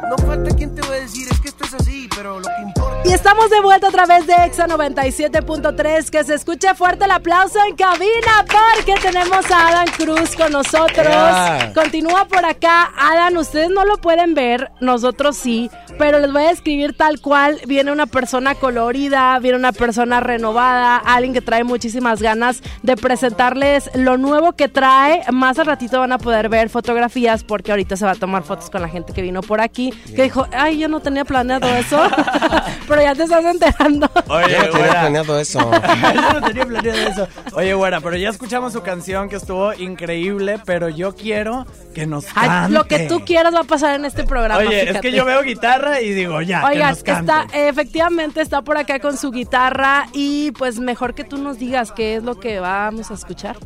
[0.08, 2.62] No falta quien te va a decir, es que esto es así, pero lo que
[2.62, 3.08] importa.
[3.08, 6.10] Y estamos de vuelta a través de Exa 97.3.
[6.10, 11.06] Que se escuche fuerte el aplauso en cabina porque tenemos a Adam Cruz con nosotros.
[11.06, 11.72] Yeah.
[11.74, 12.92] Continúa por acá.
[12.98, 17.60] Adam, ustedes no lo pueden ver, nosotros sí, pero les voy a describir tal cual.
[17.66, 23.90] Viene una persona colorida, viene una persona renovada, alguien que trae muchísimas ganas de presentarles
[23.94, 25.22] lo nuevo que trae.
[25.32, 28.70] Más al ratito van a poder ver fotografías porque ahorita se va a tomar fotos
[28.70, 29.90] con la gente que vino por aquí.
[30.14, 32.00] Que dijo, ay, yo no tenía planeado eso,
[32.88, 34.10] pero ya te estás enterando.
[34.28, 35.00] Oye, Yo no tenía güera.
[35.00, 35.58] planeado eso.
[36.14, 37.28] yo no tenía planeado eso.
[37.54, 42.26] Oye, güera, pero ya escuchamos su canción que estuvo increíble, pero yo quiero que nos
[42.34, 42.72] Ay, cante.
[42.72, 44.60] lo que tú quieras va a pasar en este programa.
[44.60, 45.00] Oye, es fíjate.
[45.10, 47.32] que yo veo guitarra y digo, ya, que Oigan, nos cante.
[47.32, 51.92] está, efectivamente está por acá con su guitarra y pues mejor que tú nos digas
[51.92, 53.56] qué es lo que vamos a escuchar.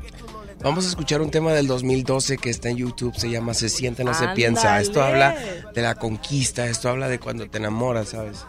[0.60, 4.02] Vamos a escuchar un tema del 2012 que está en YouTube, se llama Se siente,
[4.02, 4.80] no se piensa.
[4.80, 5.36] Esto habla
[5.72, 8.44] de la conquista, esto habla de cuando te enamoras, ¿sabes?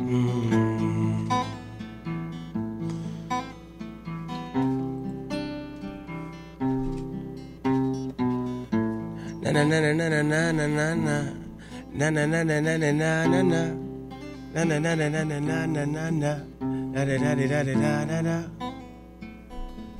[0.00, 1.28] Mm.
[9.42, 10.94] Na na na na na na na
[11.92, 13.83] na na na na na na na
[14.54, 16.34] na na na na na Na na na na na
[16.94, 18.50] na na na na na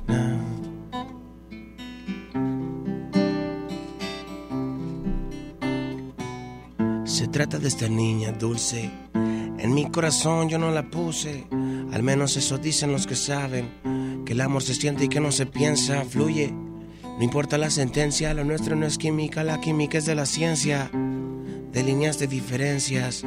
[0.07, 0.39] Na.
[7.05, 8.89] Se trata de esta niña dulce.
[9.57, 11.45] En mi corazón yo no la puse.
[11.91, 14.23] Al menos eso dicen los que saben.
[14.25, 16.53] Que el amor se siente y que no se piensa, fluye.
[17.17, 20.89] No importa la sentencia, lo nuestro no es química, la química es de la ciencia.
[21.73, 23.25] De líneas de diferencias.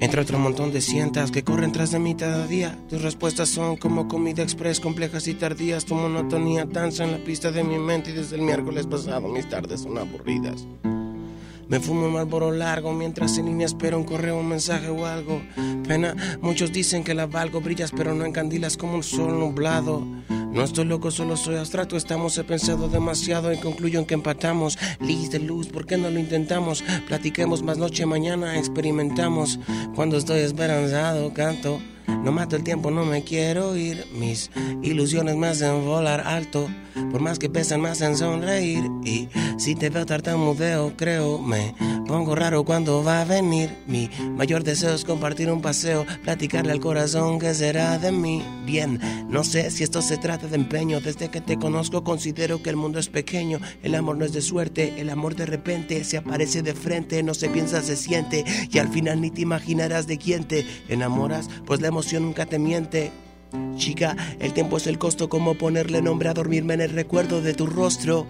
[0.00, 2.78] Entre otro montón de cientas que corren tras de mí cada día.
[2.88, 5.84] Tus respuestas son como comida express, complejas y tardías.
[5.84, 9.48] Tu monotonía danza en la pista de mi mente y desde el miércoles pasado mis
[9.48, 10.66] tardes son aburridas.
[11.66, 15.42] Me fumo un malboro largo mientras en línea espero un correo, un mensaje o algo.
[15.86, 20.06] Pena, muchos dicen que la valgo, brillas pero no encandilas como un sol nublado.
[20.50, 21.96] No estoy loco, solo soy abstracto.
[21.96, 24.78] Estamos, he pensado demasiado y concluyo en que empatamos.
[25.00, 26.82] Liz de luz, ¿por qué no lo intentamos?
[27.06, 29.58] Platiquemos más noche, mañana experimentamos.
[29.94, 31.80] Cuando estoy esperanzado, canto.
[32.08, 34.06] No mato el tiempo, no me quiero ir.
[34.12, 34.50] Mis
[34.82, 36.68] ilusiones me hacen volar alto.
[37.10, 38.84] Por más que pesan, me hacen sonreír.
[39.04, 39.28] Y
[39.58, 41.74] si te veo tartamudeo, creo, me
[42.06, 43.70] pongo raro cuando va a venir.
[43.86, 48.42] Mi mayor deseo es compartir un paseo, platicarle al corazón que será de mí.
[48.64, 48.98] Bien,
[49.28, 51.00] no sé si esto se trata de empeño.
[51.00, 53.60] Desde que te conozco, considero que el mundo es pequeño.
[53.82, 57.22] El amor no es de suerte, el amor de repente se aparece de frente.
[57.22, 58.44] No se piensa, se siente.
[58.70, 62.60] Y al final ni te imaginarás de quién te enamoras, pues la emoción nunca te
[62.60, 63.10] miente.
[63.76, 67.54] Chica, el tiempo es el costo, como ponerle nombre a dormirme en el recuerdo de
[67.54, 68.24] tu rostro.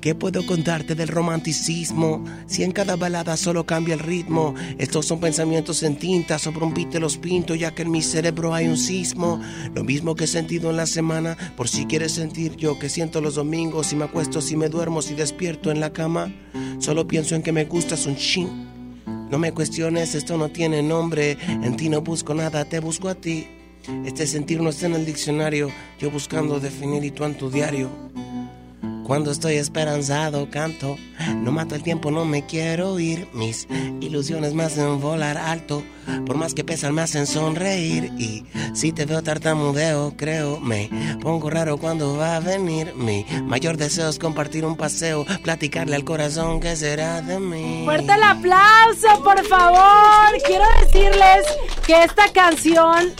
[0.00, 2.24] ¿Qué puedo contarte del romanticismo?
[2.48, 4.56] Si en cada balada solo cambia el ritmo.
[4.78, 8.02] Estos son pensamientos en tinta, sobre un beat te los pinto, ya que en mi
[8.02, 9.40] cerebro hay un sismo.
[9.76, 13.20] Lo mismo que he sentido en la semana, por si quieres sentir yo que siento
[13.20, 13.86] los domingos.
[13.86, 16.34] Si me acuesto, si me duermo, si despierto en la cama.
[16.80, 18.67] Solo pienso en que me gustas un chin.
[19.30, 21.36] No me cuestiones, esto no tiene nombre.
[21.48, 23.46] En ti no busco nada, te busco a ti.
[24.04, 27.88] Este sentir no está en el diccionario, yo buscando definir y tú en tu diario.
[29.08, 30.98] Cuando estoy esperanzado canto,
[31.36, 33.26] no mato el tiempo, no me quiero ir.
[33.32, 33.66] Mis
[34.02, 35.82] ilusiones me hacen volar alto,
[36.26, 38.12] por más que pesan me hacen sonreír.
[38.18, 38.44] Y
[38.74, 40.90] si te veo tartamudeo, creo, me
[41.22, 42.92] pongo raro cuando va a venir.
[42.96, 47.84] Mi mayor deseo es compartir un paseo, platicarle al corazón que será de mí.
[47.86, 50.38] Fuerte el aplauso, por favor.
[50.44, 51.46] Quiero decirles
[51.86, 53.14] que esta canción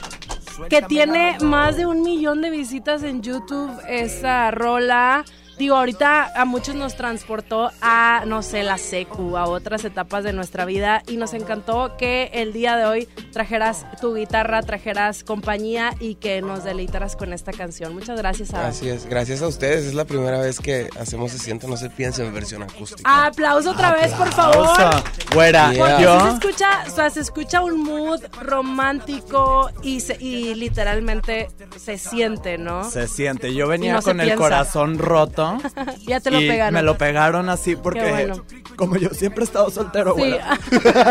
[0.69, 5.25] que tiene más de un millón de visitas en YouTube, esta rola.
[5.59, 10.33] Digo, ahorita a muchos nos transportó a, no sé, la secu, a otras etapas de
[10.33, 15.95] nuestra vida y nos encantó que el día de hoy trajeras tu guitarra, trajeras compañía
[15.99, 17.93] y que nos deleitaras con esta canción.
[17.95, 19.85] Muchas gracias, a Gracias, gracias a ustedes.
[19.87, 23.27] Es la primera vez que hacemos Se siente, no se piensa en versión acústica.
[23.27, 24.69] Aplauso otra vez, por favor.
[25.35, 26.21] Güera, Porque yo...
[26.21, 32.59] se escucha, o sea, se escucha un mood romántico y, se- y literalmente se siente,
[32.59, 32.89] ¿no?
[32.89, 33.55] Se siente.
[33.55, 34.43] Yo venía no con el piensa.
[34.43, 35.48] corazón roto.
[36.07, 36.75] Ya te lo y pegaron.
[36.75, 38.45] Me lo pegaron así porque, bueno.
[38.77, 40.37] como yo siempre he estado soltero, Sí.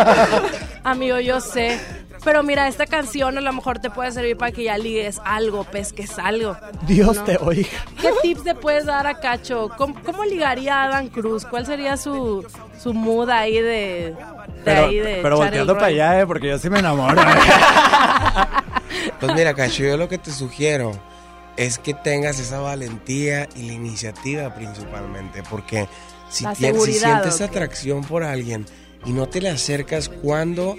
[0.84, 1.80] Amigo, yo sé.
[2.24, 5.64] Pero mira, esta canción a lo mejor te puede servir para que ya ligues algo,
[5.64, 6.58] pesques algo.
[6.88, 7.24] Dios ¿no?
[7.24, 7.70] te oiga.
[8.02, 9.70] ¿Qué tips le puedes dar a Cacho?
[9.78, 11.46] ¿Cómo, cómo ligaría a Adam Cruz?
[11.46, 12.46] ¿Cuál sería su,
[12.82, 14.16] su mood ahí de, de
[14.66, 17.22] Pero, ahí de pero echar el volteando para allá, eh, porque yo sí me enamoro.
[19.20, 20.92] Pues mira, Cacho, yo lo que te sugiero
[21.58, 25.88] es que tengas esa valentía y la iniciativa principalmente, porque
[26.30, 28.66] si, La tien- si sientes atracción por alguien
[29.06, 30.76] y no te le acercas, ¿cuándo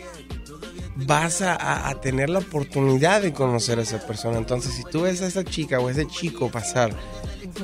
[0.97, 4.39] vas a, tener la oportunidad de conocer a esa persona?
[4.39, 6.91] Entonces, si tú ves a esa chica o a ese chico pasar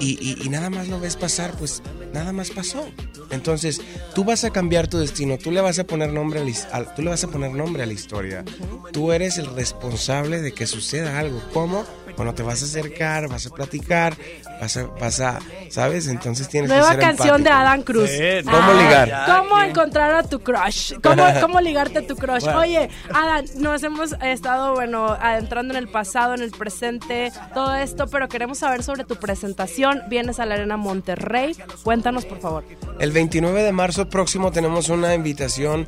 [0.01, 1.83] y, y- y nada más lo ves pasar, pues
[2.13, 2.85] nada más pasó.
[3.31, 3.81] Entonces,
[4.15, 7.03] tú vas a cambiar tu destino, tú le vas a poner nombre a la, tú
[7.03, 8.45] le vas a poner nombre a la historia.
[8.93, 11.43] Tú eres el responsable de que suceda algo.
[11.53, 11.85] ¿Cómo?
[12.17, 14.15] Bueno, te vas a acercar, vas a platicar,
[14.61, 16.07] vas a, vas a ¿sabes?
[16.07, 17.51] Entonces tienes que Nueva ser canción de.
[17.51, 18.11] Adam Cruz.
[18.11, 19.27] Sí, ¿Cómo ligar?
[19.27, 20.95] ¿Cómo encontrar a tu crush?
[21.03, 22.45] ¿Cómo, cómo ligarte a tu crush?
[22.45, 22.61] Bueno.
[22.61, 28.07] Oye, Adam, nos hemos estado, bueno, adentrando en el pasado, en el presente, todo esto,
[28.07, 30.03] pero queremos saber sobre tu presentación.
[30.09, 31.57] Vienes a la Arena Monterrey.
[31.83, 32.65] Cuéntanos, por favor.
[32.99, 35.87] El 29 de marzo próximo tenemos una invitación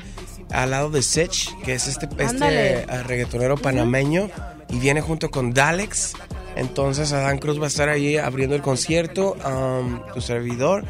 [0.51, 2.81] al lado de Sech, que es este, Ándale.
[2.81, 4.29] este reggaetonero panameño,
[4.69, 6.13] y viene junto con Dalex.
[6.55, 10.83] Entonces Adán Cruz va a estar ahí abriendo el concierto, um, tu servidor.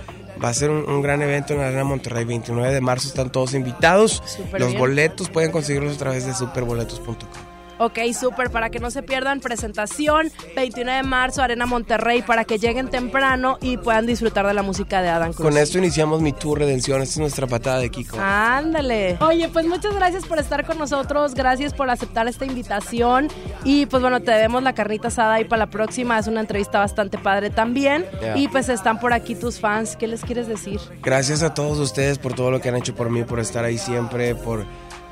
[0.44, 3.32] Va a ser un, un gran evento en la Arena Monterrey, 29 de marzo, están
[3.32, 4.22] todos invitados.
[4.54, 4.80] Los bien.
[4.80, 7.47] boletos pueden conseguirlos a través de superboletos.com.
[7.80, 12.58] Ok, súper, para que no se pierdan presentación 29 de marzo, Arena Monterrey, para que
[12.58, 15.48] lleguen temprano y puedan disfrutar de la música de Adam Cruz.
[15.48, 18.18] Con esto iniciamos mi tour Redención, esta es nuestra patada de Kiko.
[18.20, 19.18] Ándale.
[19.22, 23.28] Oye, pues muchas gracias por estar con nosotros, gracias por aceptar esta invitación
[23.64, 26.80] y pues bueno, te debemos la carnita asada ahí para la próxima, es una entrevista
[26.80, 28.06] bastante padre también
[28.36, 30.80] y pues están por aquí tus fans, ¿qué les quieres decir?
[31.04, 33.78] Gracias a todos ustedes por todo lo que han hecho por mí, por estar ahí
[33.78, 34.66] siempre, por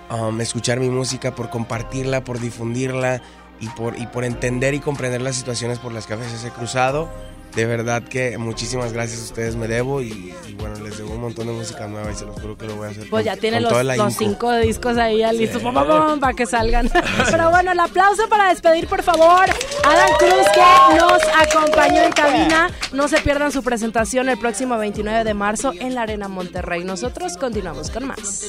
[0.10, 3.22] um, escuchar mi música, por compartirla, por difundirla
[3.60, 6.50] y por, y por entender y comprender las situaciones por las que a veces he
[6.50, 7.10] cruzado.
[7.56, 11.22] De verdad que muchísimas gracias a ustedes, me debo y, y bueno, les debo un
[11.22, 13.10] montón de música nueva y se los juro que lo voy a hacer.
[13.10, 13.74] Pues con- ya tiene los,
[14.16, 15.74] cinco discos ahí ya listos pum,
[16.20, 16.90] para que salgan.
[17.32, 19.46] Pero bueno, el aplauso para despedir, por favor,
[19.84, 22.70] a Adam Cruz que nos acompañó en cabina.
[22.92, 26.84] No se pierdan su presentación el próximo 29 de marzo en la Arena Monterrey.
[26.84, 28.48] Nosotros continuamos con más.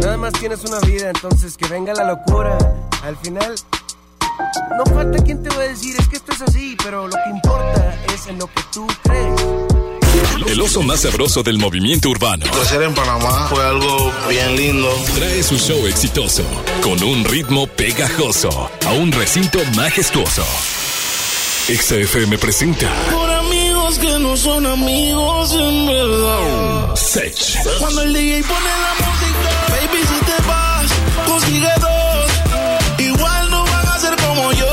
[0.00, 2.58] Nada más tienes una vida, entonces que venga la locura.
[3.02, 3.54] Al final,
[4.76, 7.30] no falta quien te va a decir, es que esto es así, pero lo que
[7.30, 9.40] importa es en lo que tú crees.
[10.46, 12.46] El oso más sabroso del movimiento urbano.
[12.50, 14.88] Crecer en Panamá fue algo bien lindo.
[15.14, 16.44] Trae su show exitoso
[16.82, 20.44] con un ritmo pegajoso a un recinto majestuoso.
[21.66, 26.94] XFM presenta Por amigos que no son amigos en verdad.
[26.94, 27.62] Sech.
[27.78, 30.92] Cuando el DJ pone la música, baby, si te vas,
[31.26, 31.93] consigue dos.
[34.34, 34.66] Como yo.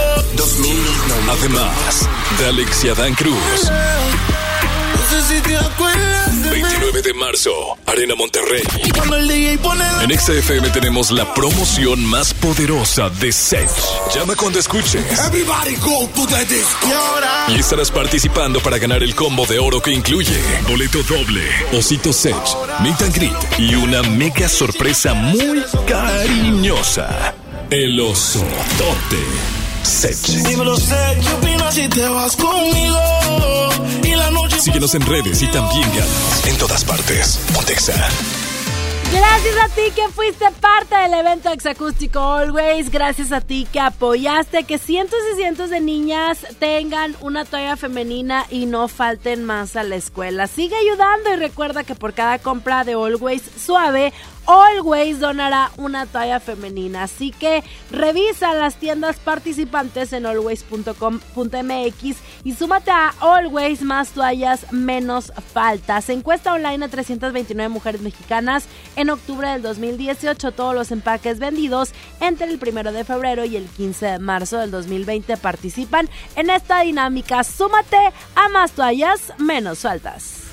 [1.29, 2.07] Además
[2.39, 3.35] de Alex y Adán Cruz.
[3.35, 6.61] No sé si te acuerdas de mí.
[6.61, 7.51] 29 de marzo,
[7.85, 8.63] Arena Monterrey.
[8.95, 13.69] La En XFM tenemos la promoción más poderosa de Sech.
[14.15, 15.19] Llama cuando escuches.
[15.19, 16.87] Everybody go to the disco.
[16.87, 21.47] Y ahora, Y estarás participando para ganar el combo de oro que incluye boleto doble,
[21.73, 22.35] osito Sech,
[22.81, 27.35] meet and greet y una mega sorpresa muy cariñosa.
[27.71, 28.43] El oso
[28.77, 29.23] tote
[29.81, 30.17] Sech.
[30.45, 32.99] dímelo sé, ¿qué opinas si te vas conmigo?
[34.03, 37.39] Y la noche Síguenos en redes y también ganas en todas partes.
[37.53, 37.93] Pontexa.
[39.13, 42.89] Gracias a ti que fuiste parte del evento exacústico Always.
[42.89, 48.45] Gracias a ti que apoyaste que cientos y cientos de niñas tengan una toalla femenina
[48.49, 50.47] y no falten más a la escuela.
[50.47, 54.13] Sigue ayudando y recuerda que por cada compra de Always suave,
[54.45, 57.03] Always donará una toalla femenina.
[57.03, 65.31] Así que revisa las tiendas participantes en always.com.mx y súmate a Always más toallas menos
[65.53, 66.09] faltas.
[66.09, 68.65] Encuesta online a 329 mujeres mexicanas
[68.95, 70.51] en octubre del 2018.
[70.51, 74.71] Todos los empaques vendidos entre el 1 de febrero y el 15 de marzo del
[74.71, 77.43] 2020 participan en esta dinámica.
[77.43, 80.50] Súmate a más toallas menos faltas.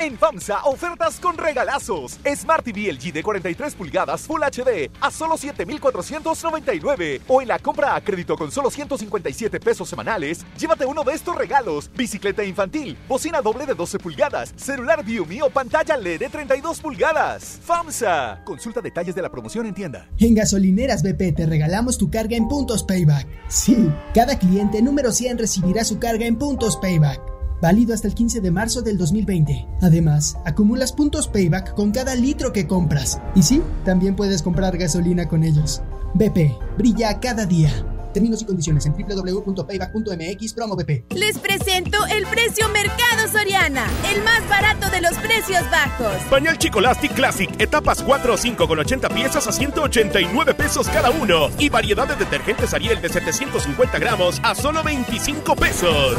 [0.00, 2.18] En FAMSA, ofertas con regalazos.
[2.34, 7.20] Smart TV LG de 43 pulgadas Full HD a solo 7,499.
[7.28, 11.36] O en la compra a crédito con solo 157 pesos semanales, llévate uno de estos
[11.36, 11.90] regalos.
[11.94, 17.60] Bicicleta infantil, bocina doble de 12 pulgadas, celular Viumi o pantalla LED de 32 pulgadas.
[17.62, 18.40] FAMSA.
[18.46, 20.08] Consulta detalles de la promoción en tienda.
[20.18, 23.26] En Gasolineras BP te regalamos tu carga en puntos Payback.
[23.48, 27.39] Sí, cada cliente número 100 recibirá su carga en puntos Payback.
[27.60, 29.66] Válido hasta el 15 de marzo del 2020.
[29.82, 33.20] Además, acumulas puntos Payback con cada litro que compras.
[33.34, 35.82] Y sí, también puedes comprar gasolina con ellos.
[36.14, 37.70] BP, brilla cada día.
[38.12, 41.12] Términos y condiciones en www.payback.mx promo BP.
[41.14, 46.14] Les presento el precio Mercado Soriana, el más barato de los precios bajos.
[46.28, 51.48] Pañal Chicolastic Classic, etapas 4 o 5 con 80 piezas a 189 pesos cada uno.
[51.58, 56.16] Y variedad de detergentes Ariel de 750 gramos a solo 25 pesos.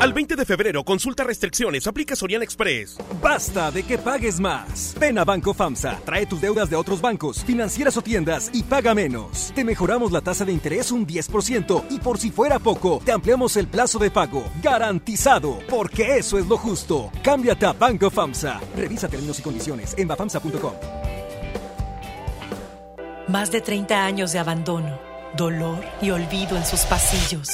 [0.00, 2.98] Al 20 de febrero, consulta restricciones, aplica Soriana Express.
[3.22, 4.94] Basta de que pagues más.
[5.00, 8.94] Ven a Banco FAMSA, trae tus deudas de otros bancos, financieras o tiendas y paga
[8.94, 9.52] menos.
[9.54, 13.56] Te mejoramos la tasa de interés un 10% y por si fuera poco, te ampliamos
[13.56, 14.42] el plazo de pago.
[14.60, 17.12] Garantizado, porque eso es lo justo.
[17.22, 18.60] Cámbiate a Banco FAMSA.
[18.76, 20.72] Revisa términos y condiciones en bafamsa.com.
[23.28, 24.98] Más de 30 años de abandono,
[25.36, 27.48] dolor y olvido en sus pasillos.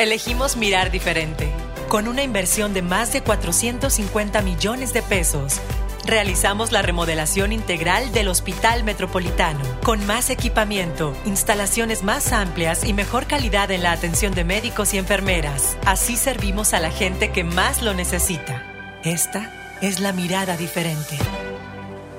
[0.00, 1.48] Elegimos mirar diferente.
[1.88, 5.60] Con una inversión de más de 450 millones de pesos,
[6.06, 13.26] realizamos la remodelación integral del Hospital Metropolitano, con más equipamiento, instalaciones más amplias y mejor
[13.26, 15.76] calidad en la atención de médicos y enfermeras.
[15.86, 18.62] Así servimos a la gente que más lo necesita.
[19.04, 21.18] Esta es la mirada diferente.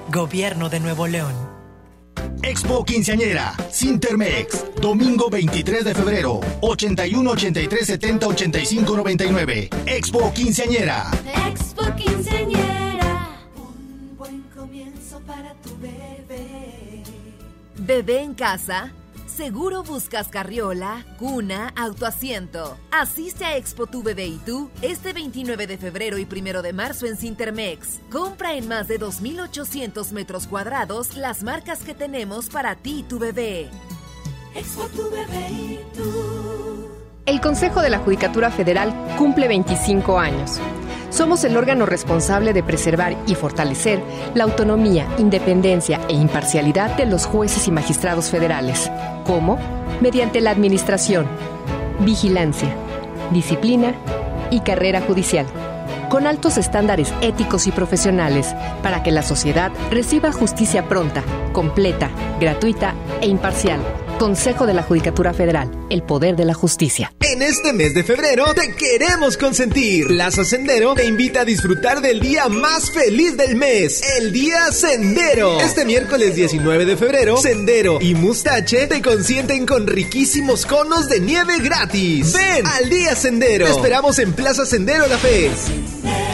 [0.10, 1.56] Gobierno de Nuevo León.
[2.44, 9.70] Expo Quinceañera, Sintermex, domingo 23 de febrero, 81 83 70 85 99.
[9.88, 11.10] Expo Quinceañera.
[11.48, 12.64] Expo Quinceañera,
[15.26, 17.03] para tu bebé.
[17.77, 18.91] Bebé en casa.
[19.27, 22.77] Seguro buscas carriola, cuna, autoasiento.
[22.91, 27.06] Asiste a Expo Tu Bebé y tú este 29 de febrero y 1 de marzo
[27.06, 27.99] en Cintermex.
[28.10, 33.19] Compra en más de 2.800 metros cuadrados las marcas que tenemos para ti y tu
[33.19, 33.69] bebé.
[34.56, 36.88] Expo tu bebé y tú.
[37.26, 40.61] El Consejo de la Judicatura Federal cumple 25 años.
[41.10, 44.02] Somos el órgano responsable de preservar y fortalecer
[44.34, 48.91] la autonomía, independencia e imparcialidad de los jueces y magistrados federales.
[49.26, 49.57] ¿Cómo?
[50.02, 51.27] mediante la administración,
[51.99, 52.76] vigilancia,
[53.32, 53.95] disciplina
[54.52, 55.45] y carrera judicial,
[56.10, 58.53] con altos estándares éticos y profesionales
[58.84, 61.23] para que la sociedad reciba justicia pronta,
[61.53, 62.10] completa,
[62.40, 64.05] gratuita e imparcial.
[64.17, 67.13] Consejo de la Judicatura Federal, el poder de la justicia.
[67.21, 70.07] En este mes de febrero te queremos consentir.
[70.07, 75.59] Plaza Sendero te invita a disfrutar del día más feliz del mes, el Día Sendero.
[75.59, 81.59] Este miércoles 19 de febrero, Sendero y Mustache te consienten con riquísimos conos de nieve
[81.59, 82.33] gratis.
[82.33, 83.65] Ven al Día Sendero.
[83.65, 85.51] Te esperamos en Plaza Sendero La Fe.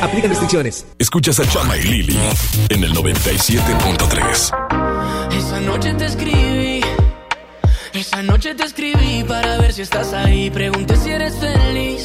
[0.01, 0.85] Aplican restricciones.
[0.99, 2.19] Escuchas a Chama y Lili
[2.69, 4.51] en el 97.3.
[5.31, 6.50] Esa noche te escribí.
[8.01, 10.49] Esa noche te escribí para ver si estás ahí.
[10.49, 12.01] Pregunté si eres feliz.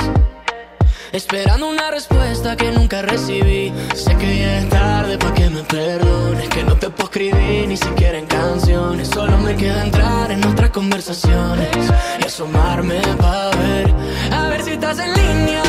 [1.10, 3.72] Esperando una respuesta que nunca recibí.
[3.94, 6.50] Sé que ya es tarde para que me perdones.
[6.50, 9.08] Que no te puedo escribir ni siquiera en canciones.
[9.08, 11.70] Solo me queda entrar en nuestras conversaciones
[12.20, 13.94] y asomarme para ver.
[14.32, 15.62] A ver si estás en línea,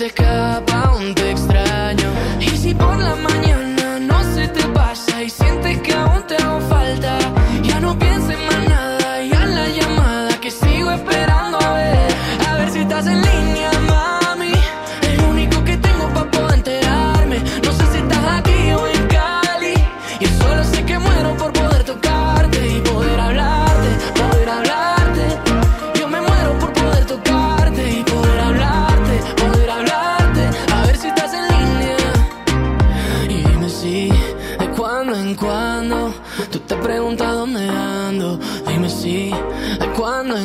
[0.00, 2.10] te escapa un te extraño.
[2.40, 6.58] Y si por la mañana no se te pasa y sientes que aún te hago
[6.70, 7.19] falta,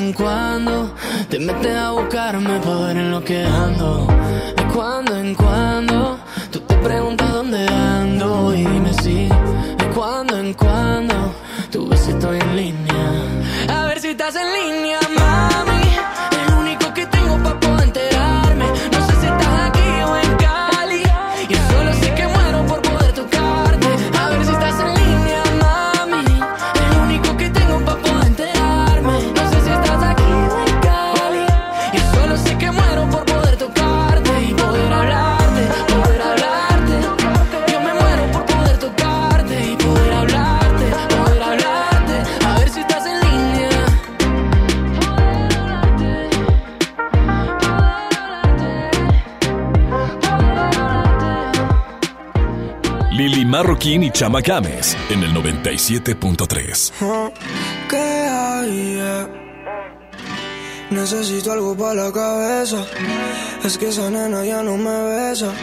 [0.05, 0.93] en cuando
[1.29, 4.07] te metes a buscarme para ver en lo que ando.
[4.55, 6.19] De cuando en cuando
[6.51, 8.53] tú te preguntas dónde ando.
[8.53, 9.27] Y dime si
[9.79, 11.15] de cuando en cuando
[11.71, 13.05] tú ves si estoy en línea.
[13.69, 14.99] A ver si estás en línea,
[53.85, 56.91] Marroquín y Chama Games en el 97.3.
[57.87, 58.97] ¿Qué hay?
[58.99, 59.27] eh?
[60.89, 62.83] Necesito algo para la cabeza.
[63.63, 65.53] Es que esa nena ya no me besa.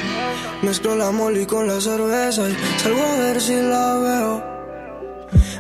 [0.63, 4.53] Mezclo la moli con la cerveza y salgo a ver si la veo.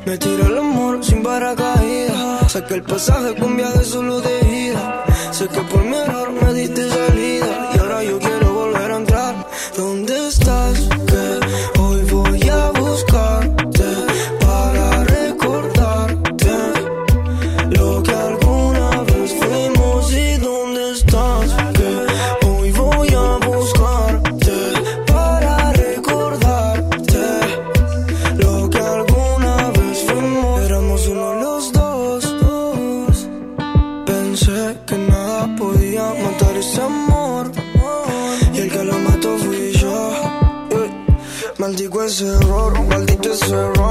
[0.07, 2.53] Me tiro el amor sin paracaídas.
[2.53, 5.05] Saqué el pasaje con viaje solo de ida.
[5.33, 7.02] Sé que por mi error me diste salida.
[43.33, 43.82] Maldito ese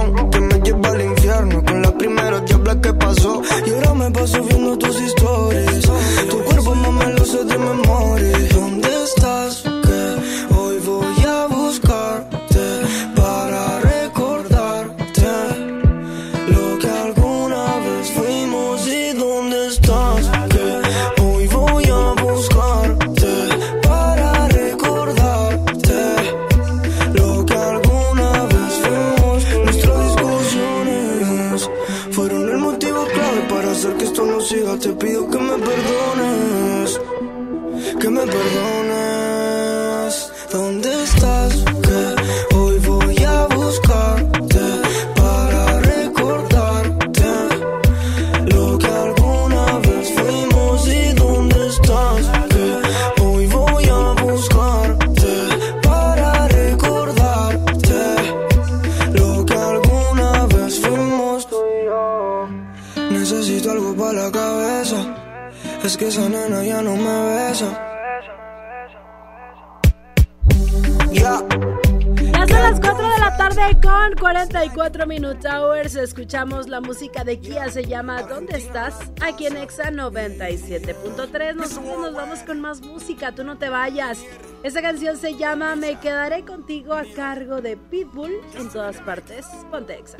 [76.01, 78.95] Escuchamos la música de Kia, se llama ¿Dónde estás?
[79.21, 81.53] Aquí en Exa 97.3.
[81.53, 84.17] Nosotros nos vamos con más música, tú no te vayas.
[84.63, 89.45] Esta canción se llama Me quedaré contigo a cargo de Pitbull en todas partes.
[89.69, 90.17] Ponte Exa.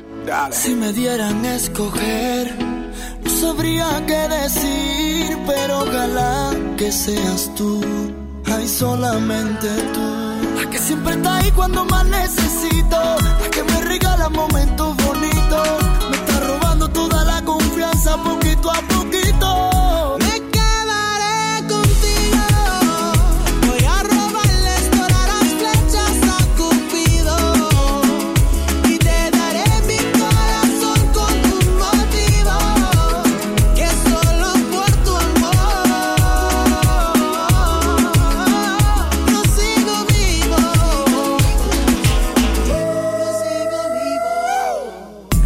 [0.52, 2.54] Si me dieran a escoger,
[3.24, 7.80] no sabría qué decir, pero ojalá que seas tú,
[8.46, 10.62] ay solamente tú.
[10.62, 12.96] La que siempre está ahí cuando más necesito,
[13.42, 15.01] la que me regala momentos
[18.62, 18.91] confianza poquito a poquito.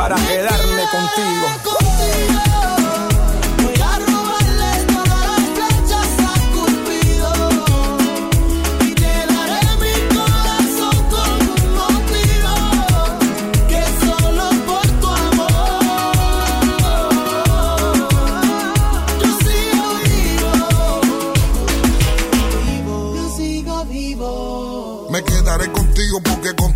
[0.00, 2.49] para quedarme contigo.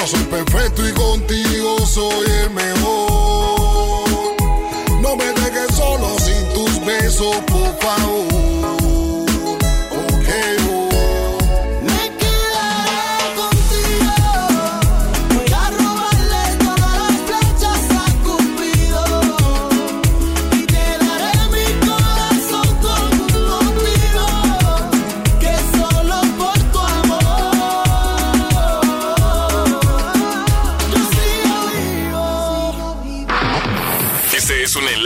[0.00, 4.08] No soy perfecto y contigo soy el mejor.
[5.02, 8.79] No me dejes solo sin tus besos, por favor.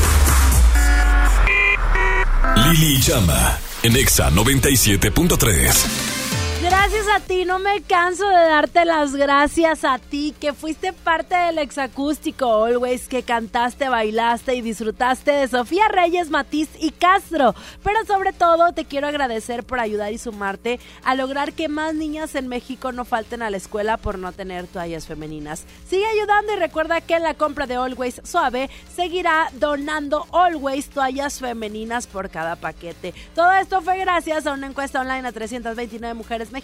[2.57, 6.28] Lili y Chama en Exa 97.3.
[6.69, 11.35] Gracias a ti, no me canso de darte las gracias a ti, que fuiste parte
[11.35, 17.55] del exacústico Always, que cantaste, bailaste y disfrutaste de Sofía Reyes, Matiz y Castro.
[17.82, 22.35] Pero sobre todo te quiero agradecer por ayudar y sumarte a lograr que más niñas
[22.35, 25.65] en México no falten a la escuela por no tener toallas femeninas.
[25.89, 31.39] Sigue ayudando y recuerda que en la compra de Always Suave seguirá donando Always toallas
[31.39, 33.15] femeninas por cada paquete.
[33.35, 36.58] Todo esto fue gracias a una encuesta online a 329 mujeres mexicanas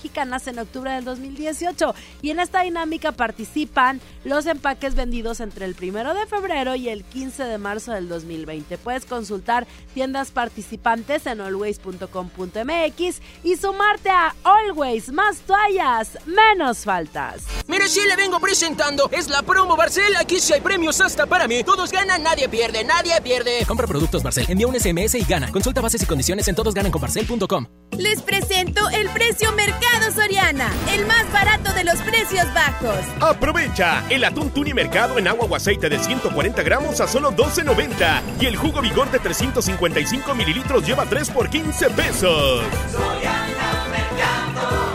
[0.46, 6.14] en octubre del 2018 y en esta dinámica participan los empaques vendidos entre el primero
[6.14, 8.76] de febrero y el 15 de marzo del 2020.
[8.78, 17.42] Puedes consultar tiendas participantes en always.com.mx y sumarte a Always más toallas, menos faltas.
[17.68, 19.08] Mire sí le vengo presentando.
[19.12, 20.16] Es la promo Barcel.
[20.16, 21.62] Aquí sí hay premios hasta para mí.
[21.64, 23.64] Todos ganan, nadie pierde, nadie pierde.
[23.66, 25.50] Compra productos Barcel, envía un SMS y gana.
[25.50, 27.66] Consulta bases y condiciones en todosgananconbarcel.com.
[27.98, 29.83] Les presento el precio Mercado
[30.14, 32.98] Soriana, el más barato de los precios bajos.
[33.20, 38.22] Aprovecha el atún tuni mercado en agua o aceite de 140 gramos a solo 12.90
[38.40, 42.62] y el jugo vigor de 355 mililitros lleva 3 por 15 pesos.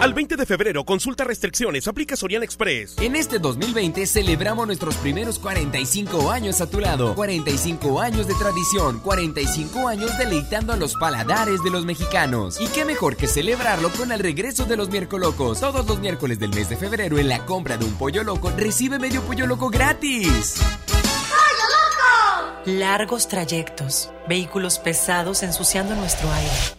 [0.02, 2.96] Al 20 de febrero, consulta restricciones, aplica Soriana Express.
[3.02, 7.16] En este 2020 celebramos nuestros primeros 45 años a tu lado.
[7.16, 12.62] 45 años de tradición, 45 años deleitando a los paladares de los mexicanos.
[12.62, 15.60] Y qué mejor que celebrarlo con el regreso de los miércolocos.
[15.60, 19.00] Todos los miércoles del mes de febrero en la compra de un pollo loco recibe
[19.00, 20.62] medio pollo loco gratis.
[22.66, 26.79] Largos trayectos, vehículos pesados ensuciando nuestro aire.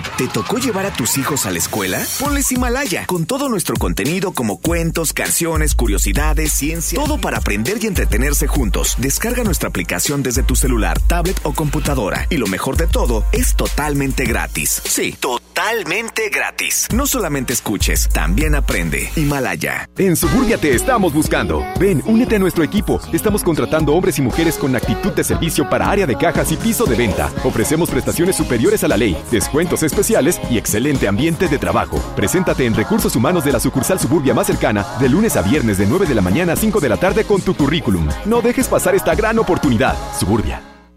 [0.21, 1.99] ¿Te tocó llevar a tus hijos a la escuela?
[2.19, 7.87] Ponles Himalaya, con todo nuestro contenido como cuentos, canciones, curiosidades, ciencia, todo para aprender y
[7.87, 8.97] entretenerse juntos.
[8.99, 12.27] Descarga nuestra aplicación desde tu celular, tablet o computadora.
[12.29, 14.83] Y lo mejor de todo, es totalmente gratis.
[14.85, 16.87] Sí, totalmente gratis.
[16.93, 19.09] No solamente escuches, también aprende.
[19.15, 19.89] Himalaya.
[19.97, 21.65] En Suburbia te estamos buscando.
[21.79, 23.01] Ven, únete a nuestro equipo.
[23.11, 26.85] Estamos contratando hombres y mujeres con actitud de servicio para área de cajas y piso
[26.85, 27.31] de venta.
[27.43, 30.10] Ofrecemos prestaciones superiores a la ley, descuentos especiales
[30.49, 31.97] y excelente ambiente de trabajo.
[32.15, 35.85] Preséntate en Recursos Humanos de la sucursal Suburbia más cercana de lunes a viernes de
[35.85, 38.07] 9 de la mañana a 5 de la tarde con tu currículum.
[38.25, 39.95] No dejes pasar esta gran oportunidad.
[40.19, 40.70] Suburbia.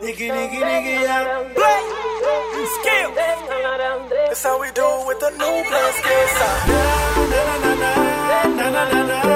[0.00, 1.24] Nigga, nigga, nigga, yeah.
[1.54, 1.82] Play
[2.54, 3.10] and skill.
[4.28, 6.04] That's how we do with the new blast.
[7.32, 7.90] Na na na na
[8.56, 9.27] na na na na.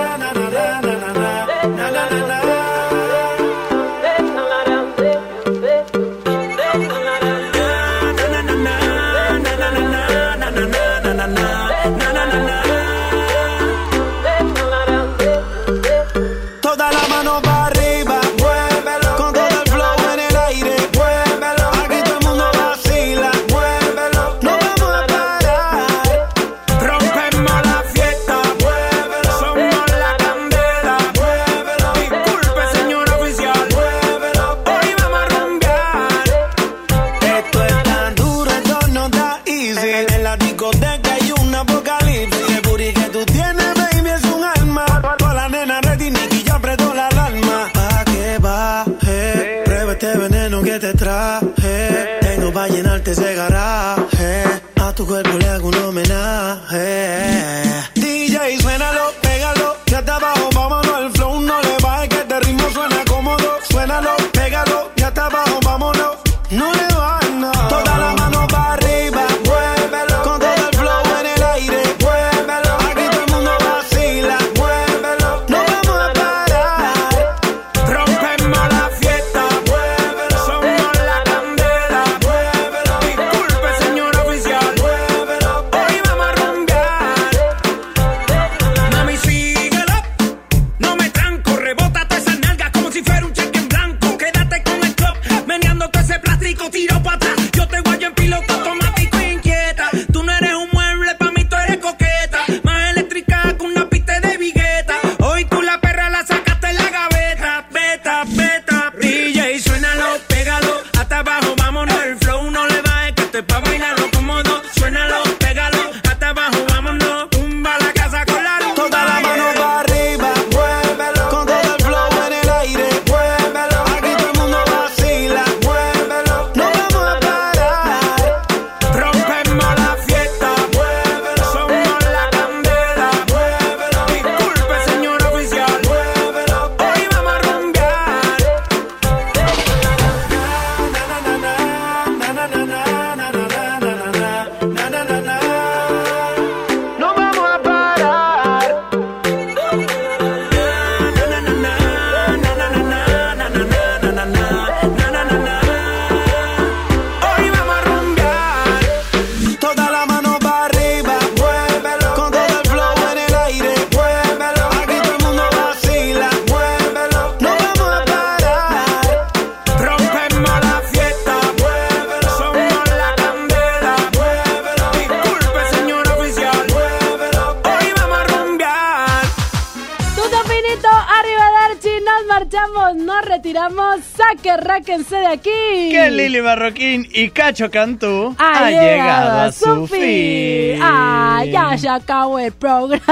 [187.22, 190.78] Y Cacho Cantú ha, ha llegado a su fin.
[190.82, 193.02] Ah, ya se acabó el programa.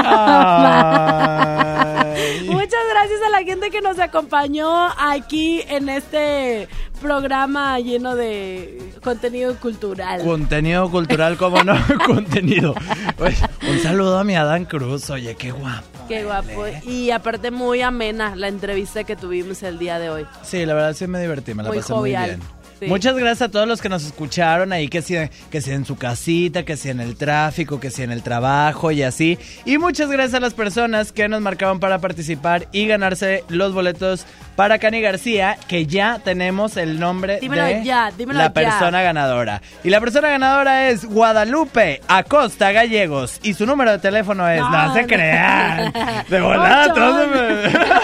[2.47, 6.69] Muchas gracias a la gente que nos acompañó aquí en este
[7.01, 10.23] programa lleno de contenido cultural.
[10.23, 11.75] Contenido cultural, como no,
[12.07, 12.75] contenido.
[13.17, 15.87] Pues, un saludo a mi Adán Cruz, oye, qué guapo.
[16.09, 16.67] Qué guapo.
[16.85, 20.27] Y aparte muy amena la entrevista que tuvimos el día de hoy.
[20.43, 22.31] Sí, la verdad sí me divertí, me la Muy pasé jovial.
[22.31, 22.60] muy bien.
[22.81, 22.87] Sí.
[22.87, 25.15] Muchas gracias a todos los que nos escucharon ahí, que si,
[25.51, 28.91] que si en su casita, que si en el tráfico, que si en el trabajo
[28.91, 29.39] y así.
[29.67, 34.25] Y muchas gracias a las personas que nos marcaron para participar y ganarse los boletos
[34.57, 38.53] para Cani García, que ya tenemos el nombre Dímelo de ya, dímelo la ya.
[38.53, 39.63] persona ganadora.
[39.85, 43.39] Y la persona ganadora es Guadalupe Acosta Gallegos.
[43.43, 44.61] Y su número de teléfono es...
[44.61, 45.93] No, se crean.
[46.29, 47.29] De volada, todos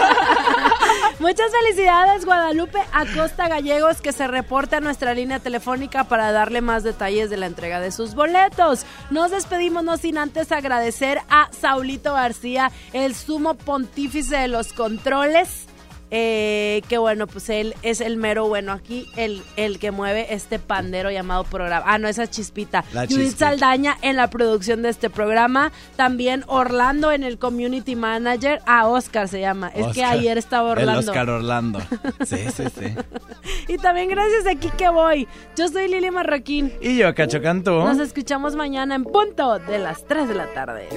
[1.19, 6.85] Muchas felicidades Guadalupe Acosta Gallegos que se reporta a nuestra línea telefónica para darle más
[6.85, 8.85] detalles de la entrega de sus boletos.
[9.11, 15.67] Nos despedimos no sin antes agradecer a Saulito García, el sumo pontífice de los controles.
[16.11, 20.59] Eh, que bueno, pues él es el mero bueno aquí, el, el que mueve este
[20.59, 21.85] pandero llamado programa.
[21.87, 22.85] Ah, no, esa chispita.
[22.93, 23.51] La Judith chispita.
[23.51, 25.73] Saldaña en la producción de este programa.
[25.97, 28.61] También Orlando en el community manager.
[28.67, 29.69] Ah, Oscar se llama.
[29.75, 31.11] Es que ayer estaba El Orlando.
[31.11, 31.81] Oscar Orlando.
[32.25, 32.95] Sí, sí, sí.
[33.69, 35.27] Y también gracias a aquí que voy.
[35.57, 36.73] Yo soy Lili Marroquín.
[36.81, 37.73] Y yo, Cacho Cantú.
[37.73, 40.89] Nos escuchamos mañana en punto de las 3 de la tarde.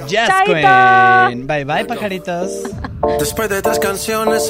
[0.46, 1.48] Queen.
[1.48, 2.64] Bye bye, pajaritos.
[3.18, 4.50] Después de tres canciones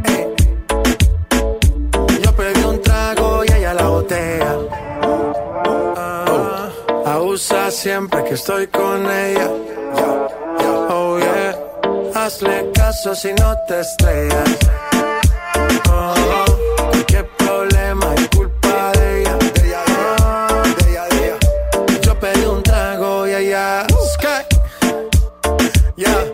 [7.71, 9.49] Siempre que estoy con ella.
[10.89, 11.57] Oh yeah,
[12.13, 14.49] hazle caso si no te estrellas.
[15.89, 16.43] Oh,
[17.07, 19.37] qué problema es culpa de ella.
[20.19, 20.63] Oh,
[22.01, 23.87] Yo pedí un trago y ella.
[24.13, 24.45] Sky.
[25.95, 26.25] Ya,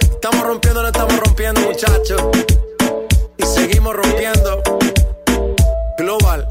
[0.00, 2.22] estamos rompiendo, no estamos rompiendo, muchachos.
[3.36, 4.62] Y seguimos rompiendo.
[5.98, 6.46] Global.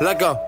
[0.00, 0.38] Go.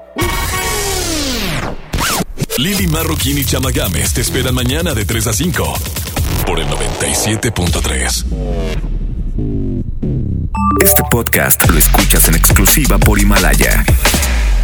[2.59, 5.74] Lili Marroquín y Chama Games te esperan mañana de 3 a 5
[6.47, 8.24] por el 97.3.
[10.81, 13.85] Este podcast lo escuchas en exclusiva por Himalaya.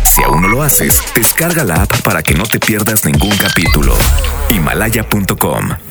[0.05, 3.97] Si aún no lo haces, descarga la app para que no te pierdas ningún capítulo.
[4.51, 5.86] Himalaya.com